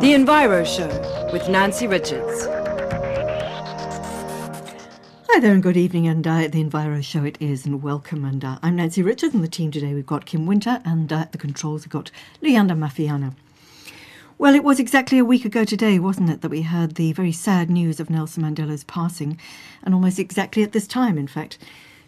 The 0.00 0.12
Enviro 0.14 0.66
Show 0.66 0.88
with 1.32 1.48
Nancy 1.48 1.86
Richards. 1.86 2.46
Hi 5.30 5.40
there 5.40 5.54
and 5.54 5.62
good 5.62 5.78
evening 5.78 6.06
and 6.06 6.26
uh, 6.26 6.48
the 6.48 6.62
Enviro 6.62 7.02
Show 7.02 7.24
it 7.24 7.38
is 7.40 7.64
and 7.64 7.82
welcome 7.82 8.26
and 8.26 8.44
uh, 8.44 8.58
I'm 8.62 8.76
Nancy 8.76 9.02
Richards 9.02 9.34
and 9.34 9.42
the 9.42 9.48
team 9.48 9.70
today 9.70 9.94
we've 9.94 10.04
got 10.04 10.26
Kim 10.26 10.44
Winter 10.44 10.82
and 10.84 11.10
uh, 11.10 11.28
the 11.32 11.38
controls 11.38 11.86
we've 11.86 11.90
got 11.90 12.10
Leander 12.42 12.74
Mafiana. 12.74 13.34
Well, 14.36 14.54
it 14.54 14.64
was 14.64 14.78
exactly 14.78 15.16
a 15.18 15.24
week 15.24 15.46
ago 15.46 15.64
today, 15.64 15.98
wasn't 15.98 16.28
it, 16.28 16.42
that 16.42 16.50
we 16.50 16.62
heard 16.62 16.96
the 16.96 17.14
very 17.14 17.32
sad 17.32 17.70
news 17.70 18.00
of 18.00 18.10
Nelson 18.10 18.42
Mandela's 18.42 18.84
passing, 18.84 19.40
and 19.82 19.94
almost 19.94 20.18
exactly 20.18 20.62
at 20.62 20.72
this 20.72 20.86
time, 20.86 21.16
in 21.16 21.26
fact. 21.26 21.56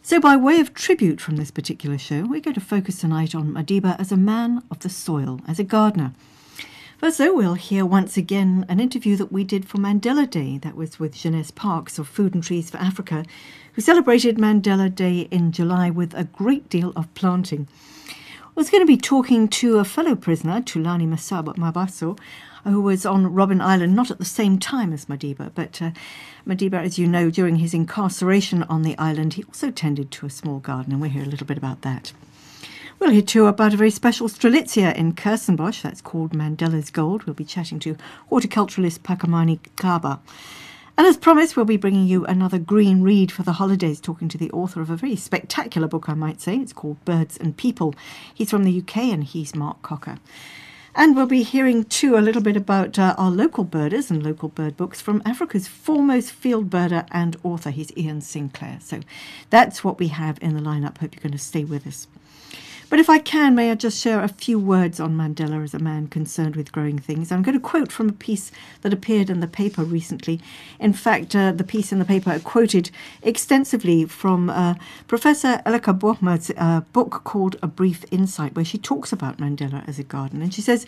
So, 0.03 0.19
by 0.19 0.35
way 0.35 0.61
of 0.61 0.73
tribute 0.73 1.21
from 1.21 1.37
this 1.37 1.51
particular 1.51 1.99
show, 1.99 2.23
we're 2.23 2.41
going 2.41 2.55
to 2.55 2.61
focus 2.61 2.99
tonight 2.99 3.35
on 3.35 3.53
Madiba 3.53 4.01
as 4.01 4.11
a 4.11 4.17
man 4.17 4.63
of 4.71 4.81
the 4.81 4.89
soil, 4.89 5.41
as 5.47 5.59
a 5.59 5.65
gardener. 5.65 6.15
First, 6.97 7.19
though, 7.19 7.35
we'll 7.35 7.55
hear 7.55 7.85
once 7.85 8.17
again 8.17 8.65
an 8.69 8.81
interview 8.81 9.15
that 9.17 9.31
we 9.31 9.45
did 9.45 9.69
for 9.69 9.77
Mandela 9.77 10.29
Day. 10.29 10.57
That 10.57 10.75
was 10.75 10.99
with 10.99 11.15
Jeunesse 11.15 11.51
Parks 11.51 11.99
of 11.99 12.09
Food 12.09 12.35
and 12.35 12.43
Trees 12.43 12.71
for 12.71 12.79
Africa, 12.79 13.25
who 13.75 13.83
celebrated 13.83 14.39
Mandela 14.39 14.93
Day 14.93 15.29
in 15.31 15.53
July 15.53 15.91
with 15.91 16.15
a 16.15 16.25
great 16.25 16.71
deal 16.71 16.95
of 16.97 17.13
planting. 17.15 17.69
I 18.09 18.53
was 18.55 18.71
going 18.71 18.83
to 18.83 18.87
be 18.87 18.97
talking 18.97 19.49
to 19.49 19.79
a 19.79 19.85
fellow 19.85 20.17
prisoner, 20.17 20.63
Tulani 20.63 21.07
Masaba 21.07 21.55
Mabaso, 21.57 22.19
who 22.65 22.81
was 22.81 23.07
on 23.07 23.27
Robben 23.27 23.61
Island, 23.61 23.95
not 23.95 24.11
at 24.11 24.19
the 24.19 24.25
same 24.25 24.59
time 24.59 24.93
as 24.93 25.07
Madiba, 25.07 25.51
but 25.55 25.81
uh, 25.81 25.91
Madiba, 26.47 26.83
as 26.83 26.99
you 26.99 27.07
know, 27.07 27.31
during 27.31 27.57
his 27.57 27.75
incarceration 27.75 28.63
on 28.65 28.83
the 28.83 28.97
island, 28.99 29.35
he 29.35 29.45
also 29.45 29.71
tended 29.71 30.11
to 30.11 30.27
a 30.27 30.31
small 30.31 30.59
garden, 30.59 30.93
and 30.93 31.01
we'll 31.01 31.11
hear 31.11 31.23
a 31.23 31.27
little 31.27 31.47
bit 31.47 31.59
about 31.59 31.83
that. 31.83 32.13
We'll 32.99 33.11
hear 33.11 33.23
too 33.23 33.47
about 33.47 33.73
a 33.73 33.79
very 33.79 33.91
special 33.91 34.29
strelitzia 34.29 34.95
in 34.95 35.15
Kirstenbosch, 35.15 35.81
that's 35.81 36.03
called 36.03 36.33
Mandela's 36.33 36.91
Gold. 36.91 37.25
We'll 37.25 37.35
be 37.35 37.47
chatting 37.47 37.79
to 37.81 37.97
horticulturalist 38.31 39.01
Phakamani 39.01 39.59
Xaba. 39.77 40.21
And 40.99 41.07
as 41.07 41.17
promised, 41.17 41.57
we'll 41.57 41.65
be 41.65 41.79
bringing 41.79 42.07
you 42.07 42.27
another 42.27 42.59
green 42.59 43.01
read 43.01 43.33
for 43.33 43.43
the 43.43 43.55
holidays, 43.55 44.03
talking 44.03 44.29
to 44.29 44.37
the 44.37 44.51
author 44.51 44.83
of 44.83 44.91
a 44.91 44.97
very 44.97 45.17
spectacular 45.17 45.89
book, 45.89 46.11
I 46.11 46.15
might 46.15 46.43
say. 46.43 46.57
It's 46.57 46.75
called 46.75 47.03
Birds 47.07 47.39
and 47.39 47.57
People. 47.57 47.95
He's 48.35 48.51
from 48.51 48.65
the 48.65 48.79
UK 48.81 48.99
and 48.99 49.25
he's 49.25 49.55
Mark 49.55 49.81
Cocker. 49.81 50.19
And 50.95 51.15
we'll 51.15 51.27
be 51.27 51.45
hearing 51.45 51.85
too 51.85 52.17
a 52.17 52.19
little 52.19 52.43
bit 52.43 52.57
about 52.57 52.99
uh, 52.99 53.15
our 53.17 53.31
local 53.31 53.65
birders 53.65 54.11
and 54.11 54.23
local 54.23 54.49
bird 54.49 54.77
books 54.77 55.01
from 55.01 55.23
Africa's 55.25 55.69
foremost 55.69 56.33
field 56.33 56.69
birder 56.69 57.07
and 57.13 57.37
author. 57.45 57.71
He's 57.71 57.97
Ian 57.97 58.21
Sinclair. 58.21 58.79
So 58.83 59.01
that's 59.51 59.85
what 59.85 59.99
we 59.99 60.09
have 60.09 60.39
in 60.43 60.55
the 60.55 60.61
lineup. 60.61 60.99
Hope 60.99 61.15
you're 61.15 61.23
going 61.23 61.33
to 61.33 61.39
stay 61.39 61.65
with 61.65 61.87
us. 61.87 62.09
But 62.91 62.99
if 62.99 63.09
I 63.09 63.21
can, 63.21 63.55
may 63.55 63.71
I 63.71 63.77
just 63.77 64.03
share 64.03 64.21
a 64.21 64.27
few 64.27 64.59
words 64.59 64.99
on 64.99 65.17
Mandela 65.17 65.63
as 65.63 65.75
a 65.75 65.79
man 65.79 66.09
concerned 66.09 66.57
with 66.57 66.73
growing 66.73 66.99
things? 66.99 67.31
I'm 67.31 67.45
going 67.45 67.57
to 67.57 67.61
quote 67.61 67.93
from 67.93 68.09
a 68.09 68.13
piece 68.13 68.51
that 68.81 68.93
appeared 68.93 69.31
in 69.31 69.39
the 69.39 69.47
paper 69.47 69.85
recently. 69.85 70.41
In 70.81 70.93
fact, 70.93 71.37
uh, 71.37 71.53
the 71.53 71.63
piece 71.63 71.93
in 71.93 72.01
the 72.01 72.05
paper 72.05 72.37
quoted 72.41 72.91
extensively 73.23 74.07
from 74.07 74.51
uh, 74.51 74.75
Professor 75.07 75.63
Elleke 75.65 75.97
Boehmer's 76.01 76.51
uh, 76.57 76.81
book 76.93 77.23
called 77.23 77.55
A 77.63 77.69
Brief 77.69 78.05
Insight, 78.11 78.57
where 78.57 78.65
she 78.65 78.77
talks 78.77 79.13
about 79.13 79.39
Mandela 79.39 79.89
as 79.89 80.01
a 80.01 80.03
gardener. 80.03 80.43
And 80.43 80.53
she 80.53 80.61
says, 80.61 80.85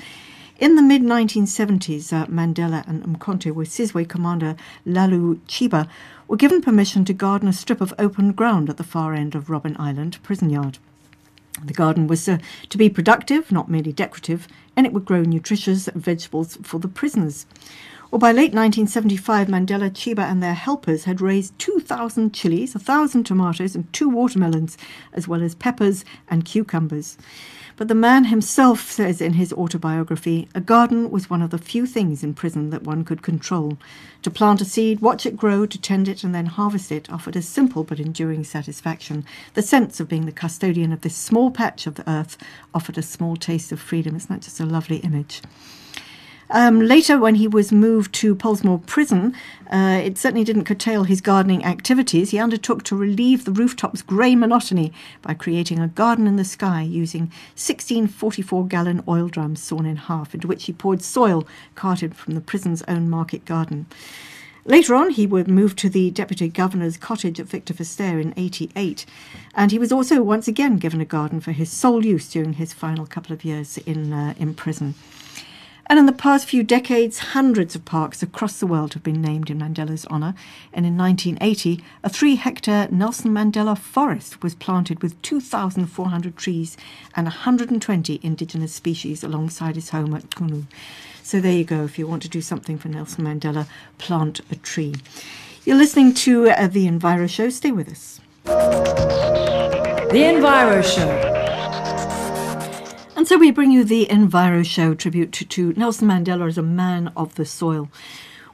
in 0.58 0.74
the 0.74 0.82
mid 0.82 1.02
1970s, 1.02 2.12
uh, 2.12 2.26
Mandela 2.26 2.84
and 2.88 3.04
Umkhonto 3.04 3.54
we 3.54 3.64
Sizwe 3.64 4.08
commander 4.08 4.56
Lalu 4.84 5.36
Chiba, 5.46 5.88
were 6.26 6.36
given 6.36 6.62
permission 6.62 7.04
to 7.04 7.12
garden 7.12 7.46
a 7.46 7.52
strip 7.52 7.80
of 7.80 7.94
open 7.96 8.32
ground 8.32 8.68
at 8.68 8.76
the 8.76 8.82
far 8.82 9.14
end 9.14 9.36
of 9.36 9.46
Robben 9.46 9.78
Island 9.78 10.18
prison 10.24 10.50
yard. 10.50 10.78
The 11.64 11.74
garden 11.74 12.06
was 12.06 12.28
uh, 12.28 12.38
to 12.70 12.78
be 12.78 12.88
productive, 12.88 13.52
not 13.52 13.68
merely 13.68 13.92
decorative, 13.92 14.48
and 14.76 14.86
it 14.86 14.92
would 14.92 15.04
grow 15.04 15.22
nutritious 15.22 15.88
vegetables 15.94 16.56
for 16.62 16.78
the 16.78 16.88
prisoners. 16.88 17.46
Well, 18.10 18.18
by 18.18 18.32
late 18.32 18.52
1975, 18.52 19.48
Mandela, 19.48 19.90
Chiba, 19.90 20.30
and 20.30 20.42
their 20.42 20.54
helpers 20.54 21.04
had 21.04 21.22
raised 21.22 21.58
2,000 21.58 22.34
chilies, 22.34 22.74
1,000 22.74 23.24
tomatoes, 23.24 23.74
and 23.74 23.90
two 23.92 24.08
watermelons, 24.08 24.76
as 25.14 25.26
well 25.26 25.42
as 25.42 25.54
peppers 25.54 26.04
and 26.28 26.44
cucumbers. 26.44 27.16
But 27.76 27.88
the 27.88 27.94
man 27.94 28.26
himself 28.26 28.90
says 28.90 29.20
in 29.20 29.34
his 29.34 29.52
autobiography 29.52 30.48
a 30.54 30.60
garden 30.60 31.10
was 31.10 31.30
one 31.30 31.42
of 31.42 31.50
the 31.50 31.58
few 31.58 31.86
things 31.86 32.22
in 32.22 32.34
prison 32.34 32.70
that 32.70 32.82
one 32.82 33.04
could 33.04 33.22
control. 33.22 33.78
To 34.22 34.30
plant 34.30 34.60
a 34.60 34.64
seed, 34.64 35.00
watch 35.00 35.26
it 35.26 35.36
grow, 35.36 35.66
to 35.66 35.80
tend 35.80 36.08
it, 36.08 36.22
and 36.22 36.34
then 36.34 36.46
harvest 36.46 36.92
it 36.92 37.10
offered 37.10 37.36
a 37.36 37.42
simple 37.42 37.84
but 37.84 37.98
enduring 37.98 38.44
satisfaction. 38.44 39.24
The 39.54 39.62
sense 39.62 40.00
of 40.00 40.08
being 40.08 40.26
the 40.26 40.32
custodian 40.32 40.92
of 40.92 41.00
this 41.00 41.16
small 41.16 41.50
patch 41.50 41.86
of 41.86 41.96
the 41.96 42.08
earth 42.08 42.36
offered 42.74 42.98
a 42.98 43.02
small 43.02 43.36
taste 43.36 43.72
of 43.72 43.80
freedom. 43.80 44.14
Isn't 44.16 44.28
that 44.28 44.42
just 44.42 44.60
a 44.60 44.66
lovely 44.66 44.98
image? 44.98 45.42
Um, 46.54 46.80
later, 46.80 47.18
when 47.18 47.36
he 47.36 47.48
was 47.48 47.72
moved 47.72 48.12
to 48.16 48.34
Pollsmoor 48.34 48.84
Prison, 48.84 49.34
uh, 49.72 50.02
it 50.04 50.18
certainly 50.18 50.44
didn't 50.44 50.66
curtail 50.66 51.04
his 51.04 51.22
gardening 51.22 51.64
activities. 51.64 52.30
He 52.30 52.38
undertook 52.38 52.82
to 52.84 52.96
relieve 52.96 53.46
the 53.46 53.52
rooftop's 53.52 54.02
grey 54.02 54.34
monotony 54.34 54.92
by 55.22 55.32
creating 55.32 55.78
a 55.78 55.88
garden 55.88 56.26
in 56.26 56.36
the 56.36 56.44
sky 56.44 56.82
using 56.82 57.32
16 57.54 58.06
44 58.06 58.66
gallon 58.66 59.02
oil 59.08 59.28
drums 59.28 59.62
sawn 59.62 59.86
in 59.86 59.96
half, 59.96 60.34
into 60.34 60.46
which 60.46 60.64
he 60.64 60.74
poured 60.74 61.00
soil 61.00 61.48
carted 61.74 62.14
from 62.14 62.34
the 62.34 62.40
prison's 62.42 62.82
own 62.82 63.08
market 63.08 63.46
garden. 63.46 63.86
Later 64.66 64.94
on, 64.94 65.08
he 65.08 65.26
would 65.26 65.48
move 65.48 65.74
to 65.76 65.88
the 65.88 66.10
Deputy 66.10 66.50
Governor's 66.50 66.98
cottage 66.98 67.40
at 67.40 67.46
Victor 67.46 67.72
Verster 67.72 68.20
in 68.20 68.34
88, 68.36 69.06
and 69.54 69.70
he 69.72 69.78
was 69.78 69.90
also 69.90 70.22
once 70.22 70.46
again 70.46 70.76
given 70.76 71.00
a 71.00 71.06
garden 71.06 71.40
for 71.40 71.52
his 71.52 71.70
sole 71.70 72.04
use 72.04 72.30
during 72.30 72.52
his 72.52 72.74
final 72.74 73.06
couple 73.06 73.32
of 73.32 73.42
years 73.42 73.78
in, 73.78 74.12
uh, 74.12 74.34
in 74.36 74.52
prison. 74.52 74.94
And 75.86 75.98
in 75.98 76.06
the 76.06 76.12
past 76.12 76.48
few 76.48 76.62
decades, 76.62 77.18
hundreds 77.18 77.74
of 77.74 77.84
parks 77.84 78.22
across 78.22 78.58
the 78.58 78.66
world 78.66 78.94
have 78.94 79.02
been 79.02 79.20
named 79.20 79.50
in 79.50 79.58
Mandela's 79.58 80.06
honour. 80.06 80.34
And 80.72 80.86
in 80.86 80.96
1980, 80.96 81.82
a 82.02 82.08
three 82.08 82.36
hectare 82.36 82.88
Nelson 82.90 83.32
Mandela 83.32 83.76
forest 83.76 84.42
was 84.42 84.54
planted 84.54 85.02
with 85.02 85.20
2,400 85.22 86.36
trees 86.36 86.76
and 87.14 87.26
120 87.26 88.20
indigenous 88.22 88.72
species 88.72 89.22
alongside 89.22 89.74
his 89.74 89.90
home 89.90 90.14
at 90.14 90.30
Qunu. 90.30 90.64
So 91.22 91.40
there 91.40 91.52
you 91.52 91.64
go. 91.64 91.84
If 91.84 91.98
you 91.98 92.06
want 92.06 92.22
to 92.22 92.28
do 92.28 92.40
something 92.40 92.78
for 92.78 92.88
Nelson 92.88 93.24
Mandela, 93.24 93.66
plant 93.98 94.40
a 94.50 94.56
tree. 94.56 94.94
You're 95.64 95.76
listening 95.76 96.14
to 96.14 96.50
uh, 96.50 96.66
The 96.66 96.86
Enviro 96.86 97.28
Show. 97.28 97.48
Stay 97.50 97.70
with 97.70 97.88
us. 97.88 98.20
The 98.44 100.12
Enviro 100.12 100.82
Show. 100.82 101.31
And 103.22 103.28
so 103.28 103.38
we 103.38 103.52
bring 103.52 103.70
you 103.70 103.84
the 103.84 104.06
Enviro 104.06 104.66
Show 104.66 104.94
tribute 104.94 105.30
to, 105.30 105.44
to, 105.44 105.72
Nelson 105.74 106.08
Mandela 106.08 106.48
as 106.48 106.58
a 106.58 106.62
man 106.62 107.12
of 107.16 107.36
the 107.36 107.46
soil. 107.46 107.88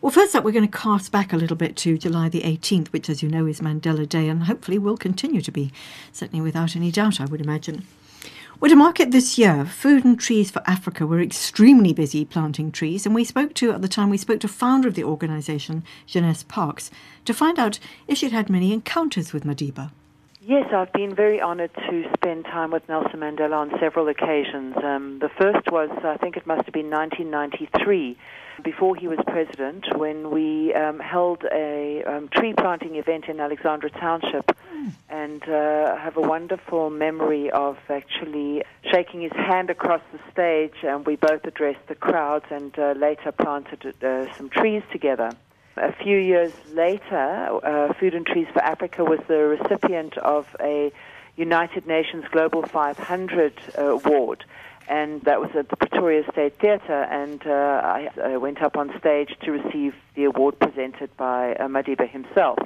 Well, 0.03 0.13
first 0.13 0.37
up, 0.37 0.45
we're 0.45 0.53
going 0.53 0.69
to 0.69 0.79
cast 0.79 1.11
back 1.11 1.33
a 1.33 1.39
little 1.39 1.57
bit 1.57 1.75
to 1.77 1.97
July 1.97 2.29
the 2.29 2.43
18th, 2.43 2.89
which, 2.89 3.09
as 3.09 3.23
you 3.23 3.31
know, 3.31 3.47
is 3.47 3.63
Mandela 3.63 4.07
Day, 4.07 4.29
and 4.29 4.43
hopefully 4.43 4.79
will 4.79 4.99
continue 4.99 5.41
to 5.41 5.51
be, 5.51 5.73
certainly 6.13 6.43
without 6.43 6.77
any 6.77 6.91
doubt, 6.91 7.19
I 7.19 7.25
would 7.25 7.41
imagine. 7.41 7.87
Well, 8.61 8.69
to 8.69 8.77
mark 8.77 9.01
it 9.01 9.11
this 9.11 9.39
year, 9.39 9.65
Food 9.65 10.05
and 10.05 10.21
Trees 10.21 10.51
for 10.51 10.61
Africa 10.67 11.07
were 11.07 11.23
extremely 11.23 11.95
busy 11.95 12.27
planting 12.27 12.71
trees, 12.71 13.07
and 13.07 13.15
we 13.15 13.25
spoke 13.25 13.55
to, 13.55 13.73
at 13.73 13.81
the 13.81 13.89
time, 13.89 14.11
we 14.11 14.19
spoke 14.19 14.41
to 14.41 14.49
founder 14.49 14.87
of 14.87 14.97
the 14.97 15.03
organisation, 15.03 15.83
Jeunesse 16.07 16.43
Parks, 16.43 16.91
to 17.25 17.33
find 17.33 17.59
out 17.59 17.79
if 18.07 18.19
she'd 18.19 18.33
had 18.33 18.51
many 18.51 18.75
encounters 18.75 19.33
with 19.33 19.45
Madiba. 19.45 19.93
Yes, 20.49 20.73
I've 20.73 20.95
been 20.95 21.15
very 21.15 21.43
honoured 21.43 21.75
to 21.75 22.05
spend 22.15 22.47
time 22.47 22.71
with 22.71 22.89
Nelson 22.89 23.21
Mandela 23.21 23.53
on 23.53 23.71
several 23.79 24.09
occasions. 24.09 24.75
Um, 24.83 25.19
the 25.19 25.29
first 25.29 25.71
was, 25.71 25.91
I 26.03 26.17
think 26.17 26.39
it 26.39 26.47
must 26.47 26.65
have 26.65 26.73
been 26.73 26.89
1993, 26.89 28.17
before 28.65 28.97
he 28.97 29.09
was 29.09 29.19
president, 29.27 29.85
when 29.95 30.31
we 30.31 30.73
um, 30.73 31.01
held 31.01 31.45
a 31.53 32.03
um, 32.05 32.29
tree 32.29 32.55
planting 32.55 32.97
event 32.97 33.27
in 33.29 33.41
Alexandra 33.41 33.91
Township, 33.91 34.57
and 35.11 35.43
uh, 35.43 35.95
have 35.97 36.17
a 36.17 36.23
wonderful 36.23 36.89
memory 36.89 37.51
of 37.51 37.77
actually 37.91 38.63
shaking 38.91 39.21
his 39.21 39.33
hand 39.33 39.69
across 39.69 40.01
the 40.15 40.33
stage, 40.33 40.83
and 40.83 41.05
we 41.05 41.17
both 41.17 41.45
addressed 41.45 41.87
the 41.89 41.95
crowds 41.95 42.47
and 42.51 42.79
uh, 42.79 42.95
later 42.97 43.33
planted 43.33 44.03
uh, 44.03 44.35
some 44.37 44.49
trees 44.49 44.83
together. 44.93 45.31
A 45.81 45.93
few 45.93 46.19
years 46.19 46.53
later, 46.73 47.65
uh, 47.65 47.93
Food 47.95 48.15
and 48.15 48.27
Trees 48.27 48.49
for 48.53 48.61
Africa 48.61 49.05
was 49.05 49.21
the 49.29 49.39
recipient 49.39 50.19
of 50.19 50.47
a 50.61 50.93
United 51.37 51.87
Nations 51.87 52.25
Global 52.33 52.63
500 52.63 53.53
uh, 53.79 53.85
award, 53.85 54.45
and 54.89 55.23
that 55.23 55.41
was 55.41 55.51
at 55.55 55.69
the 55.69 55.77
Pretoria 55.77 56.25
State 56.33 56.59
Theatre. 56.59 57.05
And 57.05 57.47
uh, 57.47 57.51
I, 57.85 58.09
I, 58.25 58.37
went 58.39 58.61
up 58.61 58.77
on 58.77 58.93
stage 58.99 59.37
to 59.43 59.53
receive 59.53 59.95
the 60.17 60.25
award 60.25 60.59
presented 60.59 61.17
by 61.17 61.53
uh, 61.53 61.69
Madiba 61.69 62.11
himself. 62.11 62.59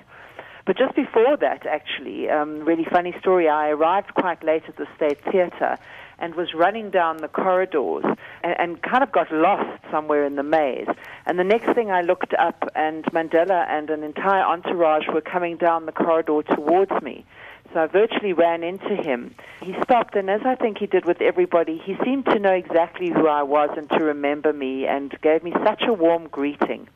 But 0.64 0.78
just 0.78 0.94
before 0.94 1.36
that, 1.36 1.66
actually, 1.66 2.30
um, 2.30 2.60
really 2.60 2.86
funny 2.90 3.14
story. 3.20 3.48
I 3.48 3.68
arrived 3.68 4.14
quite 4.14 4.42
late 4.42 4.62
at 4.68 4.76
the 4.76 4.86
State 4.96 5.22
Theatre 5.30 5.76
and 6.22 6.36
was 6.36 6.54
running 6.54 6.88
down 6.88 7.16
the 7.18 7.28
corridors 7.28 8.04
and, 8.44 8.54
and, 8.58 8.82
kind 8.82 9.02
of 9.02 9.10
got 9.10 9.30
lost 9.32 9.82
somewhere 9.90 10.24
in 10.24 10.36
the 10.36 10.42
maze. 10.44 10.86
And 11.26 11.36
the 11.38 11.44
next 11.44 11.74
thing 11.74 11.90
I 11.90 12.00
looked 12.00 12.32
up, 12.34 12.64
and 12.76 13.04
Mandela 13.06 13.68
and 13.68 13.90
an 13.90 14.04
entire 14.04 14.44
entourage 14.44 15.08
were 15.12 15.20
coming 15.20 15.56
down 15.56 15.84
the 15.84 15.92
corridor 15.92 16.42
towards 16.42 16.92
me. 17.02 17.26
So 17.72 17.80
I 17.80 17.86
virtually 17.86 18.32
ran 18.32 18.62
into 18.62 18.94
him. 18.94 19.34
He 19.62 19.74
stopped, 19.82 20.14
and 20.14 20.30
as 20.30 20.42
I 20.44 20.54
think 20.54 20.78
he 20.78 20.86
did 20.86 21.04
with 21.06 21.20
everybody, 21.20 21.78
he 21.84 21.96
seemed 22.04 22.26
to 22.26 22.38
know 22.38 22.52
exactly 22.52 23.10
who 23.10 23.26
I 23.26 23.42
was 23.42 23.70
and 23.76 23.90
to 23.90 24.04
remember 24.04 24.52
me 24.52 24.86
and 24.86 25.10
gave 25.22 25.42
me 25.42 25.52
such 25.64 25.82
a 25.88 25.92
warm 25.92 26.28
greeting. 26.28 26.88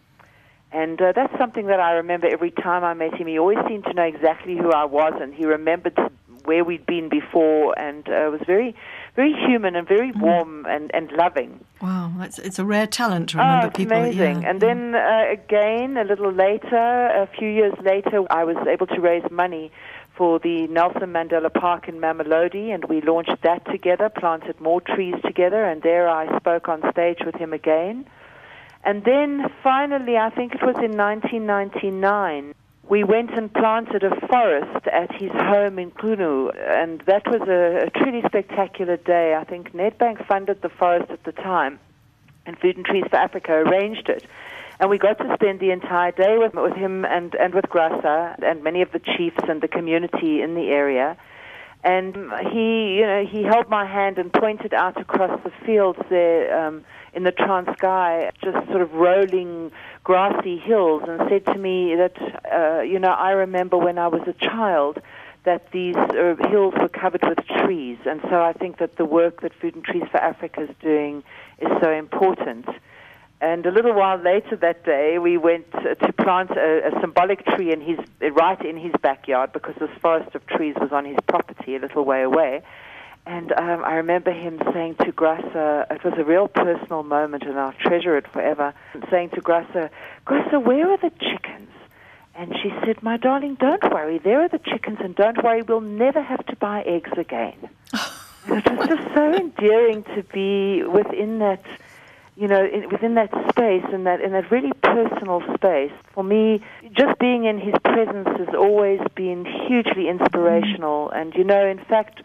And 0.71 1.01
uh, 1.01 1.13
that's 1.13 1.37
something 1.39 1.67
that 1.67 1.81
I 1.81 1.93
remember 1.93 2.29
every 2.29 2.51
time 2.51 2.85
I 2.85 2.95
met 2.95 3.15
him. 3.15 3.27
He 3.27 3.39
always 3.39 3.59
seemed 3.67 3.85
to 3.85 3.95
know 3.95 4.03
exactly 4.03 4.57
who 4.57 4.71
I 4.71 4.85
was, 4.85 5.15
and 5.21 5.35
he 5.35 5.47
remembered 5.47 5.99
where 6.47 6.65
we'd 6.65 6.87
been 6.87 7.09
before, 7.09 7.79
and 7.79 8.09
uh, 8.09 8.29
was 8.31 8.41
very, 8.47 8.75
very 9.15 9.33
human 9.33 9.77
and 9.77 9.87
very 9.87 10.13
mm. 10.13 10.21
warm 10.21 10.67
and, 10.67 10.91
and 10.95 11.13
loving. 11.13 11.65
Wow, 11.83 12.13
it's, 12.21 12.39
it's 12.39 12.59
a 12.59 12.65
rare 12.65 12.87
talent 12.87 13.31
to 13.31 13.39
remember 13.39 13.67
oh, 13.67 13.69
it's 13.69 13.77
people. 13.77 13.97
amazing. 13.97 14.43
Yeah, 14.43 14.51
and 14.51 14.61
then 14.61 14.95
uh, 14.95 15.25
again, 15.31 15.97
a 15.97 16.05
little 16.05 16.33
later, 16.33 16.77
a 16.77 17.29
few 17.39 17.49
years 17.49 17.75
later, 17.83 18.25
I 18.31 18.45
was 18.45 18.57
able 18.67 18.87
to 18.89 19.01
raise 19.01 19.29
money 19.31 19.71
for 20.17 20.39
the 20.39 20.67
Nelson 20.69 21.13
Mandela 21.13 21.53
Park 21.53 21.89
in 21.89 22.01
Mamelodi, 22.01 22.73
and 22.73 22.85
we 22.87 23.01
launched 23.03 23.43
that 23.43 23.65
together, 23.67 24.09
planted 24.09 24.61
more 24.61 24.81
trees 24.81 25.15
together, 25.25 25.65
and 25.65 25.83
there 25.83 26.09
I 26.09 26.39
spoke 26.39 26.69
on 26.69 26.81
stage 26.91 27.19
with 27.25 27.35
him 27.35 27.53
again. 27.53 28.07
And 28.85 29.05
then 29.05 29.51
finally, 29.63 30.17
I 30.17 30.31
think 30.31 30.55
it 30.55 30.63
was 30.63 30.77
in 30.77 30.97
1999, 30.97 32.55
we 32.89 33.03
went 33.03 33.31
and 33.37 33.53
planted 33.53 34.05
a 34.05 34.15
forest 34.29 34.87
at 34.87 35.13
his 35.15 35.33
home 35.33 35.79
in 35.79 35.91
Qunu, 35.91 36.53
and 36.57 37.01
that 37.03 37.27
was 37.27 37.43
a, 37.49 37.87
a 37.87 37.91
truly 37.91 38.23
spectacular 38.27 38.97
day. 38.97 39.35
I 39.35 39.45
think 39.45 39.73
Nedbank 39.73 40.27
funded 40.27 40.63
the 40.63 40.69
forest 40.69 41.11
at 41.11 41.25
the 41.25 41.33
time, 41.33 41.81
and 42.47 42.57
Food 42.59 42.77
and 42.77 42.87
Trees 42.87 43.05
for 43.11 43.17
Africa 43.17 43.53
arranged 43.53 44.09
it. 44.09 44.25
And 44.79 44.91
we 44.91 44.99
got 44.99 45.19
to 45.19 45.35
spend 45.35 45.59
the 45.59 45.71
entire 45.71 46.13
day 46.13 46.37
with, 46.39 46.55
with 46.55 46.75
him 46.75 47.05
and, 47.07 47.35
and 47.35 47.55
with 47.55 47.65
Graça 47.65 48.37
and 48.43 48.63
many 48.63 48.83
of 48.83 48.93
the 48.93 48.99
chiefs 48.99 49.43
and 49.49 49.63
the 49.63 49.69
community 49.69 50.43
in 50.43 50.55
the 50.55 50.69
area. 50.69 51.17
And 51.83 52.15
he, 52.53 52.97
you 52.99 53.07
know, 53.07 53.25
he 53.25 53.43
held 53.43 53.69
my 53.71 53.87
hand 53.87 54.19
and 54.19 54.33
pointed 54.33 54.75
out 54.75 55.01
across 55.01 55.41
the 55.45 55.53
fields 55.65 55.99
there 56.11 56.67
um, 56.67 56.85
in 57.17 57.25
the 57.25 57.33
Transkei, 57.33 58.31
just 58.45 58.69
sort 58.69 58.83
of 58.83 58.93
rolling 58.93 59.73
grassy 60.05 60.59
hills, 60.59 61.03
and 61.09 61.19
said 61.31 61.47
to 61.47 61.59
me 61.59 61.97
that, 61.97 62.17
uh, 62.53 62.83
you 62.83 62.99
know, 62.99 63.09
I 63.09 63.31
remember 63.31 63.79
when 63.79 63.99
I 63.99 64.09
was 64.09 64.21
a 64.29 64.35
child 64.35 64.99
that 65.45 65.71
these 65.73 65.97
uh, 65.97 66.35
hills 66.51 66.75
were 66.79 66.91
covered 66.91 67.25
with 67.27 67.39
trees. 67.65 67.99
And 68.05 68.21
so 68.29 68.43
I 68.43 68.53
think 68.53 68.79
that 68.79 68.97
the 68.97 69.07
work 69.07 69.41
that 69.41 69.53
Food 69.55 69.77
and 69.77 69.85
Trees 69.85 70.03
for 70.11 70.19
Africa 70.19 70.65
is 70.65 70.71
doing 70.83 71.23
is 71.59 71.69
so 71.81 71.91
important. 71.91 72.67
And 73.41 73.65
a 73.65 73.71
little 73.71 73.95
while 73.95 74.19
later 74.19 74.57
that 74.57 74.85
day, 74.85 75.19
we 75.19 75.39
went 75.39 75.71
to 75.73 76.13
plant 76.13 76.51
a, 76.51 76.89
a, 76.89 77.01
symbolic 77.01 77.45
tree 77.47 77.73
in 77.73 77.81
his, 77.81 77.99
right 78.33 78.63
in 78.65 78.77
his 78.77 78.93
backyard 79.01 79.53
because 79.53 79.75
this 79.79 79.91
forest 80.01 80.35
of 80.35 80.47
trees 80.47 80.75
was 80.81 80.91
on 80.91 81.05
his 81.05 81.17
property 81.29 81.77
a 81.77 81.79
little 81.79 82.05
way 82.05 82.23
away. 82.23 82.63
And 83.27 83.51
um, 83.53 83.85
I 83.85 83.95
remember 83.95 84.31
him 84.31 84.61
saying 84.73 84.97
to 85.01 85.11
Graça, 85.11 85.91
it 85.91 86.05
was 86.05 86.15
a 86.17 86.23
real 86.23 86.47
personal 86.47 87.03
moment, 87.03 87.43
and 87.43 87.59
I'll 87.59 87.73
treasure 87.73 88.17
it 88.17 88.27
forever, 88.29 88.73
saying 89.11 89.31
to 89.31 89.41
Graça, 89.41 89.91
Graça, 90.25 90.65
where 90.65 90.93
are 90.93 90.97
the 90.97 91.11
chickens? 91.11 91.71
And 92.37 92.55
she 92.63 92.71
said, 92.85 93.03
My 93.03 93.17
darling, 93.17 93.57
don't 93.57 93.83
worry, 93.93 94.19
there 94.19 94.43
are 94.43 94.49
the 94.49 94.61
chickens, 94.61 94.99
and 95.01 95.17
don't 95.17 95.43
worry, 95.43 95.63
we'll 95.63 95.81
never 95.81 96.23
have 96.23 96.47
to 96.47 96.57
buy 96.57 96.83
eggs 96.83 97.11
again. 97.17 97.69
and 98.47 98.65
it 98.65 98.79
was 98.79 98.89
just 98.89 99.15
so 99.15 99.35
endearing 99.35 100.05
to 100.15 100.23
be 100.33 100.85
within 100.85 101.41
that 101.41 101.65
you 102.37 102.47
know, 102.47 102.65
in, 102.67 102.91
within 102.91 103.15
that 103.15 103.31
space 103.49 103.85
and 103.93 104.07
that 104.07 104.21
in 104.21 104.33
that 104.33 104.51
really 104.51 104.73
personal 104.83 105.43
space, 105.55 105.93
for 106.13 106.23
me, 106.23 106.61
just 106.93 107.19
being 107.19 107.45
in 107.45 107.59
his 107.59 107.75
presence 107.83 108.29
has 108.37 108.55
always 108.55 109.01
been 109.15 109.47
hugely 109.47 110.09
inspirational. 110.09 111.09
And 111.11 111.35
you 111.35 111.45
know, 111.45 111.67
in 111.67 111.79
fact, 111.79 112.21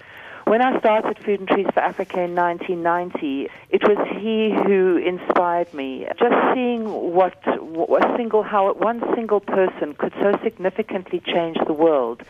when 0.45 0.61
I 0.61 0.79
started 0.79 1.17
Food 1.19 1.39
and 1.39 1.49
Trees 1.49 1.67
for 1.73 1.79
Africa 1.79 2.21
in 2.21 2.35
1990, 2.35 3.49
it 3.69 3.81
was 3.87 3.97
he 4.19 4.51
who 4.65 4.97
inspired 4.97 5.73
me. 5.73 6.05
Just 6.19 6.35
seeing 6.53 6.85
what, 7.13 7.35
what 7.61 8.05
a 8.05 8.17
single 8.17 8.43
how 8.43 8.73
one 8.73 9.01
single 9.15 9.39
person 9.39 9.93
could 9.93 10.13
so 10.21 10.37
significantly 10.43 11.21
change 11.25 11.57
the 11.65 11.73
world 11.73 12.23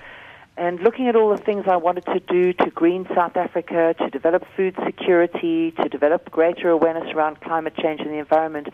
and 0.58 0.80
looking 0.82 1.08
at 1.08 1.16
all 1.16 1.36
the 1.36 1.42
things 1.42 1.66
I 1.68 1.78
wanted 1.78 2.06
to 2.06 2.20
do 2.20 2.54
to 2.54 2.70
green 2.70 3.08
South 3.16 3.38
Africa, 3.38 3.96
to 3.98 4.10
develop 4.10 4.44
food 4.56 4.76
security, 4.86 5.72
to 5.72 5.90
develop 5.90 6.30
greater 6.30 6.70
awareness 6.70 7.12
around 7.16 7.40
climate 7.42 7.76
change 7.76 8.02
and 8.02 8.10
the 8.10 8.20
environment, 8.20 8.68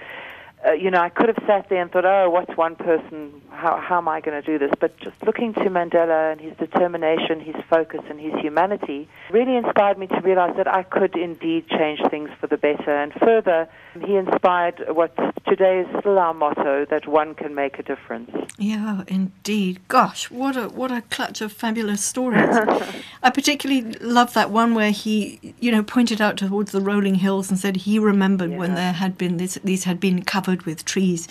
uh, 0.68 0.72
you 0.74 0.92
know, 0.92 1.02
I 1.02 1.10
could 1.10 1.30
have 1.30 1.44
sat 1.46 1.70
there 1.70 1.82
and 1.82 1.92
thought, 1.92 2.06
oh, 2.06 2.30
what's 2.30 2.56
one 2.58 2.76
person? 2.76 3.42
How, 3.52 3.80
how 3.80 3.98
am 4.00 4.08
I 4.08 4.22
going 4.22 4.42
to 4.42 4.46
do 4.46 4.60
this? 4.60 4.72
But 4.80 4.98
just 4.98 5.16
looking 5.26 5.54
to 5.54 5.62
Mandela 5.62 6.32
and 6.32 6.42
his 6.42 6.56
determination, 6.58 7.40
his 7.40 7.56
focus, 7.70 8.02
and 8.10 8.20
his 8.20 8.34
humanity 8.34 9.08
really 9.32 9.56
inspired 9.56 9.98
me 9.98 10.08
to 10.08 10.20
realize 10.22 10.56
that 10.58 10.68
I 10.68 10.84
could 10.84 11.16
indeed 11.16 11.68
change 11.70 12.02
things 12.10 12.30
for 12.40 12.48
the 12.48 12.58
better. 12.58 12.92
And 12.92 13.14
further, 13.14 13.70
he 14.06 14.16
inspired 14.16 14.84
what 14.90 15.16
today 15.48 15.80
is 15.80 15.88
still 16.00 16.20
our 16.20 16.34
motto 16.34 16.86
that 16.86 17.08
one 17.08 17.34
can 17.34 17.56
make 17.56 17.80
a 17.80 17.84
difference. 17.84 18.32
Yeah, 18.58 19.04
indeed. 19.08 19.80
Gosh, 19.88 20.30
what 20.30 20.58
a 20.58 20.70
what 20.70 20.92
a 20.92 21.02
clutch 21.04 21.42
of 21.42 21.52
fabulous 21.52 22.04
stories. 22.04 22.44
I 23.24 23.30
particularly 23.30 23.94
love 24.02 24.34
that 24.34 24.52
one 24.52 24.74
where 24.74 24.92
he, 24.92 25.56
you 25.60 25.72
know, 25.72 25.84
pointed 25.84 26.22
out 26.22 26.38
towards 26.38 26.72
the 26.72 26.82
rolling 26.82 27.16
hills 27.16 27.50
and 27.50 27.60
said 27.60 27.78
he 27.78 28.00
remembered 28.00 28.52
yeah. 28.52 28.58
when 28.58 28.76
there 28.76 28.94
had 28.94 29.18
been 29.18 29.38
this, 29.38 29.58
these 29.64 29.86
had 29.86 30.00
been 30.00 30.24
covered 30.24 30.57
with 30.66 30.86
trees. 30.86 31.28